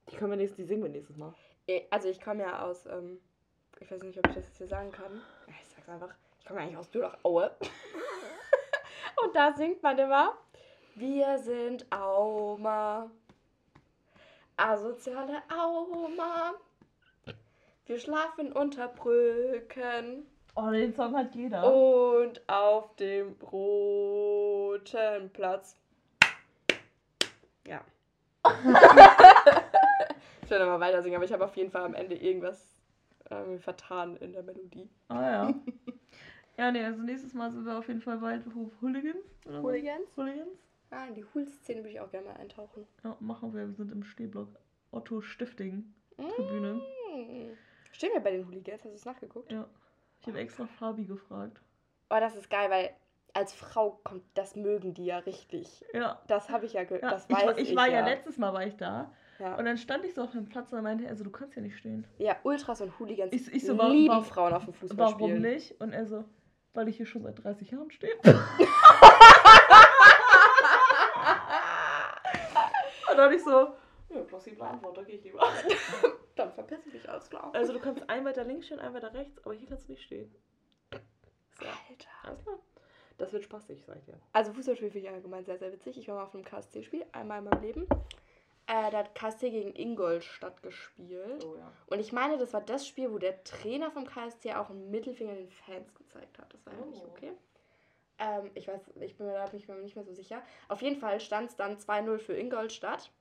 Die 0.10 0.16
können 0.18 0.32
wir 0.32 0.38
nächstes, 0.38 0.58
die 0.58 0.66
singen 0.66 0.84
wir 0.84 0.90
nächstes 0.90 1.18
Mal. 1.18 1.34
Eh, 1.68 1.84
Also 1.90 2.10
ich 2.10 2.22
komme 2.22 2.44
ja 2.44 2.62
aus, 2.64 2.86
ähm, 2.86 3.20
ich 3.80 3.90
weiß 3.90 4.04
nicht, 4.04 4.18
ob 4.20 4.28
ich 4.28 4.36
das 4.36 4.46
jetzt 4.46 4.58
hier 4.58 4.68
sagen 4.68 4.92
kann. 4.92 5.22
Ich 5.48 5.68
sag's 5.68 5.90
einfach. 5.90 6.14
Ich 6.40 6.46
komme 6.46 6.60
ja 6.60 6.66
eigentlich 6.66 6.78
aus 6.78 6.90
Dürlach-Aue. 6.92 7.52
Und 9.24 9.36
da 9.36 9.54
singt 9.54 9.82
man 9.82 9.98
immer, 9.98 10.38
wir 10.96 11.40
sind 11.40 11.92
Auma. 11.92 13.10
Asoziale 14.58 15.42
Auma. 15.50 16.54
Wir 17.86 18.00
schlafen 18.00 18.52
unter 18.52 18.88
Brücken 18.88 20.26
Oh, 20.56 20.70
den 20.72 20.94
Song 20.94 21.16
hat 21.16 21.36
jeder. 21.36 21.72
und 21.72 22.42
auf 22.50 22.96
dem 22.96 23.34
roten 23.52 25.30
Platz. 25.32 25.76
Ja. 27.68 27.82
ich 30.44 30.50
werde 30.50 30.66
mal 30.66 30.80
weiter 30.80 31.04
singen, 31.04 31.16
aber 31.18 31.26
ich 31.26 31.34
habe 31.34 31.46
auf 31.46 31.56
jeden 31.58 31.70
Fall 31.72 31.84
am 31.84 31.94
Ende 31.94 32.16
irgendwas 32.16 32.66
ähm, 33.30 33.60
vertan 33.60 34.16
in 34.18 34.34
der 34.34 34.44
Melodie. 34.44 34.90
Ah 35.10 35.22
ja. 35.30 35.54
ja, 36.58 36.72
nee, 36.72 36.84
also 36.84 37.02
nächstes 37.04 37.34
Mal 37.34 37.52
sind 37.52 37.66
wir 37.66 37.78
auf 37.78 37.88
jeden 37.88 38.02
Fall 38.02 38.22
Waldhof 38.22 38.72
Hooligans. 38.82 39.26
oder. 39.46 39.62
Hooligans? 39.62 40.08
Hooligans? 40.16 40.58
Ah, 40.90 41.06
in 41.08 41.16
die 41.16 41.26
Hulszene 41.34 41.82
würde 41.82 41.90
ich 41.90 42.00
auch 42.00 42.10
gerne 42.10 42.28
mal 42.28 42.38
eintauchen. 42.38 42.88
Ja, 43.04 43.18
machen 43.20 43.54
wir. 43.54 43.68
Wir 43.68 43.74
sind 43.74 43.92
im 43.92 44.04
Stehblock 44.04 44.48
Otto 44.92 45.22
Stifting 45.22 45.94
Tribüne. 46.18 46.82
Hm. 47.12 47.58
Stehen 47.96 48.12
wir 48.14 48.20
bei 48.20 48.32
den 48.32 48.46
Hooligans? 48.46 48.84
Hast 48.84 48.92
du 48.92 48.96
es 48.96 49.06
nachgeguckt? 49.06 49.50
Ja. 49.54 49.66
Ich 50.20 50.28
habe 50.28 50.38
extra 50.40 50.66
Fabi 50.68 51.06
gefragt. 51.06 51.62
Oh, 52.10 52.18
das 52.20 52.36
ist 52.36 52.50
geil, 52.50 52.70
weil 52.70 52.90
als 53.34 53.54
Frau 53.54 54.02
kommt, 54.04 54.24
das 54.34 54.58
mögen 54.58 54.94
die 54.94 55.06
ja 55.06 55.20
richtig. 55.20 55.86
Ja. 55.94 56.22
Das 56.28 56.50
habe 56.50 56.66
ich 56.66 56.74
ja, 56.74 56.84
ge 56.84 57.00
ja 57.02 57.10
das 57.10 57.26
ich, 57.30 57.36
weiß 57.38 57.46
war- 57.46 57.58
ich, 57.58 57.70
ich 57.70 57.76
war 57.78 57.88
ja. 57.88 58.00
ja 58.00 58.06
letztes 58.06 58.38
Mal 58.38 58.52
war 58.54 58.66
ich 58.68 58.76
da 58.76 59.14
Ja. 59.40 59.56
und 59.56 59.64
dann 59.64 59.78
stand 59.78 60.04
ich 60.04 60.14
so 60.14 60.24
auf 60.24 60.32
dem 60.32 60.50
Platz 60.50 60.74
und 60.74 60.84
meinte 60.84 61.06
er, 61.06 61.12
also 61.12 61.24
du 61.24 61.30
kannst 61.32 61.56
ja 61.56 61.62
nicht 61.62 61.78
stehen. 61.78 62.06
ja, 62.18 62.36
Ultras 62.44 62.82
und 62.82 63.00
Hooligans 63.00 63.32
Ich- 63.34 63.54
ich 63.54 63.66
so, 63.66 63.78
warum- 63.78 63.94
lieben 63.94 64.10
warum- 64.10 64.26
Frauen 64.26 64.54
auf 64.54 64.66
dem 64.66 64.74
Fußball 64.74 64.98
Warum 65.14 65.20
spielen. 65.30 65.42
nicht? 65.42 65.80
Und 65.80 65.94
er 65.94 66.06
so, 66.06 66.26
weil 66.74 66.90
ich 66.90 66.98
hier 66.98 67.06
schon 67.06 67.24
seit 67.24 67.42
30 67.42 67.72
Jahren 67.72 67.92
stehe. 67.92 68.14
und 73.12 73.18
dann 73.18 73.32
ich 73.34 73.44
so, 73.44 73.70
ja, 74.16 74.24
plausible 74.24 74.64
Antwort, 74.64 74.98
da 74.98 75.04
gehe 75.04 75.16
ich 75.16 75.24
lieber. 75.24 75.40
Dann 76.36 76.52
verpiss 76.52 76.84
dich, 76.86 77.08
alles 77.10 77.30
klar. 77.30 77.50
Also 77.54 77.74
du 77.74 77.80
kannst 77.80 78.10
ein 78.10 78.26
weiter 78.26 78.44
links 78.44 78.66
stehen, 78.66 78.80
ein 78.80 78.94
weiter 78.94 79.14
rechts, 79.14 79.44
aber 79.46 79.54
hier 79.54 79.68
kannst 79.68 79.88
du 79.88 79.94
nicht 79.94 80.04
stehen. 80.04 80.34
So, 80.92 81.66
Alter. 81.66 82.10
alles 82.24 82.44
klar. 82.44 82.60
Das 83.18 83.32
wird 83.32 83.44
spaßig, 83.46 83.84
sag 83.86 83.98
ich 83.98 84.06
dir. 84.06 84.20
Also 84.34 84.52
Fußballspiel 84.52 84.92
finde 84.92 85.08
ich 85.08 85.14
allgemein 85.14 85.46
sehr, 85.46 85.58
sehr 85.58 85.72
witzig. 85.72 85.98
Ich 85.98 86.08
war 86.10 86.16
mal 86.16 86.24
auf 86.24 86.34
einem 86.34 86.44
KSC-Spiel, 86.44 87.06
einmal 87.14 87.40
in 87.40 87.46
meinem 87.46 87.62
Leben. 87.62 87.88
Äh, 88.68 88.92
da 88.92 88.98
hat 88.98 89.16
KSC 89.16 89.52
gegen 89.52 89.74
Ingolstadt 89.76 90.62
gespielt. 90.64 91.46
Oh 91.46 91.56
ja. 91.56 91.72
Und 91.86 92.00
ich 92.00 92.12
meine, 92.12 92.38
das 92.38 92.52
war 92.52 92.62
das 92.62 92.86
Spiel, 92.88 93.12
wo 93.12 93.18
der 93.20 93.44
Trainer 93.44 93.92
vom 93.92 94.06
KSC 94.06 94.54
auch 94.56 94.70
einen 94.70 94.90
Mittelfinger 94.90 95.36
den 95.36 95.50
Fans 95.50 95.94
gezeigt 95.94 96.40
hat. 96.40 96.54
Das 96.54 96.66
war 96.66 96.74
ja 96.74 96.86
nicht 96.86 97.04
Oh. 97.06 97.10
okay. 97.12 97.32
Ähm, 98.18 98.50
ich 98.56 98.68
weiß, 98.68 98.82
ich 99.02 99.18
bin 99.18 99.28
mir 99.28 99.34
da 99.34 99.52
nicht 99.52 99.68
mehr 99.96 100.04
so 100.04 100.14
sicher. 100.14 100.42
Auf 100.68 100.82
jeden 100.82 101.00
Fall 101.00 101.20
stand 101.20 101.52
es 101.52 101.56
dann 101.56 101.78
2-0 101.78 102.18
für 102.18 102.34
Ingolstadt. 102.34 103.12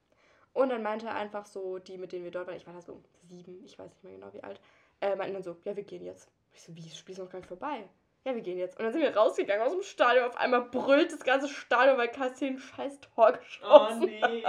Und 0.55 0.71
dann 0.71 0.83
meinte 0.83 1.07
er 1.07 1.17
einfach 1.17 1.47
so, 1.47 1.79
die, 1.79 1.99
mit 1.99 2.13
denen 2.13 2.25
wir 2.25 2.31
dort 2.31 2.47
waren, 2.47 2.57
ich 2.57 2.67
war 2.67 2.73
da 2.73 2.81
so 2.81 3.03
sieben, 3.29 3.63
ich 3.65 3.79
weiß 3.79 3.91
nicht 3.91 4.05
mehr 4.05 4.15
genau 4.15 4.33
wie 4.33 4.43
alt, 4.43 4.61
äh, 5.01 5.17
meinten 5.17 5.35
dann 5.35 5.43
so, 5.43 5.57
ja, 5.65 5.77
wir 5.77 5.83
gehen 5.83 6.05
jetzt. 6.05 6.31
Ich 6.55 6.63
so, 6.63 6.75
wie, 6.77 6.83
das 6.83 6.97
Spiel 6.97 7.13
ist 7.13 7.19
noch 7.19 7.29
gar 7.29 7.39
nicht 7.39 7.49
vorbei. 7.49 7.89
Ja, 8.25 8.35
wir 8.35 8.41
gehen 8.41 8.57
jetzt. 8.57 8.79
Und 8.79 8.85
dann 8.85 8.93
sind 8.93 9.03
wir 9.03 9.15
rausgegangen 9.15 9.67
aus 9.67 9.73
dem 9.73 9.83
Stadion. 9.83 10.25
Auf 10.25 10.37
einmal 10.37 10.63
brüllt 10.63 11.13
das 11.13 11.25
ganze 11.25 11.49
Stadion, 11.49 11.99
weil 11.99 12.09
KSC 12.09 12.47
ein 12.47 12.59
scheiß 12.59 13.01
Tor 13.01 13.33
geschossen 13.33 14.03
Oh 14.03 14.07
nee. 14.07 14.43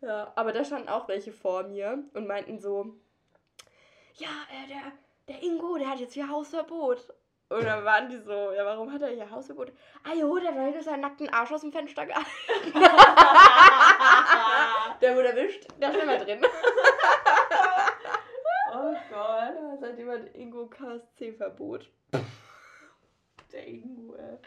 ja, 0.00 0.32
aber 0.34 0.52
da 0.52 0.64
standen 0.64 0.88
auch 0.88 1.08
welche 1.08 1.32
vor 1.32 1.62
mir 1.62 2.02
und 2.12 2.26
meinten 2.26 2.58
so, 2.58 2.96
ja, 4.16 4.28
äh, 4.50 4.68
der, 4.68 4.92
der 5.28 5.42
Ingo, 5.42 5.78
der 5.78 5.88
hat 5.88 6.00
jetzt 6.00 6.14
hier 6.14 6.28
Hausverbot. 6.28 7.14
Und 7.48 7.64
dann 7.64 7.84
waren 7.84 8.08
die 8.08 8.18
so, 8.18 8.50
ja, 8.52 8.64
warum 8.64 8.92
hat 8.92 9.02
er 9.02 9.08
hier 9.08 9.30
Hausverbot? 9.30 9.72
Ah 10.04 10.14
jo, 10.14 10.38
der 10.38 10.54
hat 10.54 10.82
seinen 10.82 11.00
nackten 11.00 11.28
Arsch 11.28 11.52
aus 11.52 11.60
dem 11.60 11.72
Fenster 11.72 12.06
gehalten. 12.06 12.26
der 15.00 15.16
wurde 15.16 15.28
erwischt, 15.28 15.66
der 15.80 15.90
ist 15.90 16.02
immer 16.02 16.18
drin. 16.18 16.40
Oh 18.74 18.94
Gott. 19.10 19.54
Ja, 19.54 19.76
seitdem 19.80 20.10
hat 20.10 20.34
Ingo 20.34 20.66
KSC-Verbot. 20.66 21.90
Der 23.52 23.66
Ingo, 23.66 24.14
ey. 24.14 24.38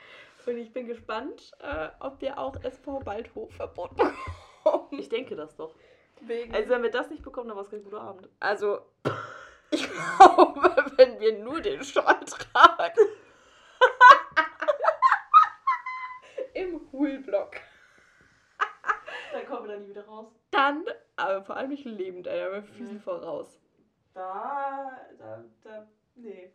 Und 0.47 0.57
ich 0.57 0.73
bin 0.73 0.87
gespannt, 0.87 1.51
äh, 1.59 1.89
ob 1.99 2.21
wir 2.21 2.39
auch 2.39 2.55
SV 2.63 3.05
Waldhof-Verbot 3.05 3.95
bekommen. 3.95 4.99
Ich 4.99 5.09
denke 5.09 5.35
das 5.35 5.55
doch. 5.55 5.75
Wegen 6.21 6.55
Also 6.55 6.69
wenn 6.69 6.83
wir 6.83 6.91
das 6.91 7.09
nicht 7.09 7.23
bekommen, 7.23 7.49
dann 7.49 7.57
war 7.57 7.63
es 7.63 7.69
kein 7.69 7.83
guter 7.83 8.01
Abend. 8.01 8.29
Also, 8.39 8.79
ich 9.71 9.87
glaube, 9.89 10.91
wenn 10.97 11.19
wir 11.19 11.37
nur 11.39 11.61
den 11.61 11.83
Schal 11.83 12.19
tragen. 12.25 12.99
Im 16.53 16.81
Hulblock. 16.91 17.57
Dann 19.45 19.55
kommen 19.55 19.67
wir 19.69 19.75
da 19.75 19.79
nie 19.81 19.89
wieder 19.89 20.05
raus. 20.05 20.27
Dann, 20.51 20.85
aber 21.15 21.43
vor 21.43 21.55
allem 21.57 21.69
nicht 21.69 21.85
lebend, 21.85 22.27
Alter, 22.27 22.57
mit 22.57 22.65
Füßen 22.67 22.95
Mhm. 22.95 22.99
voraus. 23.01 23.59
Da, 24.13 24.99
da, 25.17 25.43
da, 25.63 25.87
nee. 26.15 26.51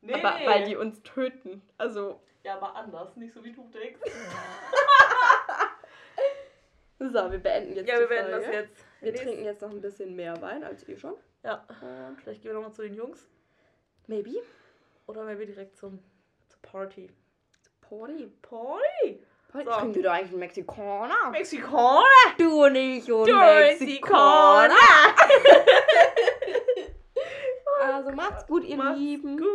Nee, 0.00 0.14
aber 0.14 0.38
nee. 0.38 0.46
weil 0.46 0.64
die 0.64 0.76
uns 0.76 1.02
töten. 1.02 1.62
Also, 1.76 2.20
Ja, 2.44 2.56
aber 2.56 2.74
anders, 2.76 3.16
nicht 3.16 3.34
so 3.34 3.42
wie 3.42 3.52
du 3.52 3.68
denkst. 3.68 4.00
so, 6.98 7.30
wir 7.32 7.38
beenden 7.38 7.74
jetzt 7.74 7.88
Ja, 7.88 7.96
die 7.96 8.00
wir 8.02 8.10
werden 8.10 8.30
das 8.30 8.44
Folge. 8.44 8.58
jetzt. 8.60 8.84
Wir 9.00 9.12
nächst- 9.12 9.24
trinken 9.24 9.44
jetzt 9.44 9.62
noch 9.62 9.70
ein 9.70 9.80
bisschen 9.80 10.14
mehr 10.16 10.40
Wein 10.42 10.64
als 10.64 10.86
ihr 10.88 10.98
schon. 10.98 11.14
Ja, 11.42 11.64
Und 11.80 12.20
vielleicht 12.20 12.42
gehen 12.42 12.50
wir 12.50 12.54
nochmal 12.54 12.72
zu 12.72 12.82
den 12.82 12.94
Jungs. 12.94 13.28
maybe. 14.06 14.42
Oder 15.06 15.24
maybe 15.24 15.46
direkt 15.46 15.76
zum, 15.76 16.00
zur 16.48 16.60
Party. 16.62 17.10
Party. 17.80 18.26
Party! 18.42 19.24
Party. 19.48 19.64
So. 19.64 19.70
Trinken 19.72 19.94
wir 19.94 20.02
doch 20.02 20.12
eigentlich 20.12 20.30
einen 20.30 20.38
Mexikaner. 20.40 21.30
Mexikaner! 21.30 22.04
Du 22.38 22.68
nicht 22.68 23.10
und 23.10 23.26
Du 23.28 23.34
Mexikaner. 23.36 24.74
Also 27.80 28.10
macht's 28.10 28.44
gut, 28.46 28.64
ihr 28.64 28.76
Macht's 28.76 28.98
Lieben. 28.98 29.38
gut. 29.38 29.46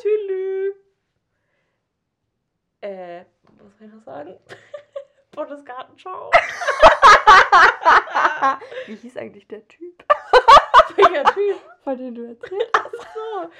Tschüss. 0.00 0.74
Äh, 2.80 3.24
was 3.42 3.76
soll 3.78 3.88
ich 3.88 3.92
noch 3.94 4.02
sagen? 4.04 4.38
Bundesgartenschau. 5.32 6.30
Wie 8.86 8.94
hieß 8.94 9.16
eigentlich 9.16 9.48
der 9.48 9.66
Typ, 9.66 10.04
Welcher 10.96 11.24
Typ? 11.34 11.56
von 11.82 11.98
dem 11.98 12.14
du 12.14 12.28
erzählt 12.28 12.70
hast? 12.76 12.92
So, 12.92 13.50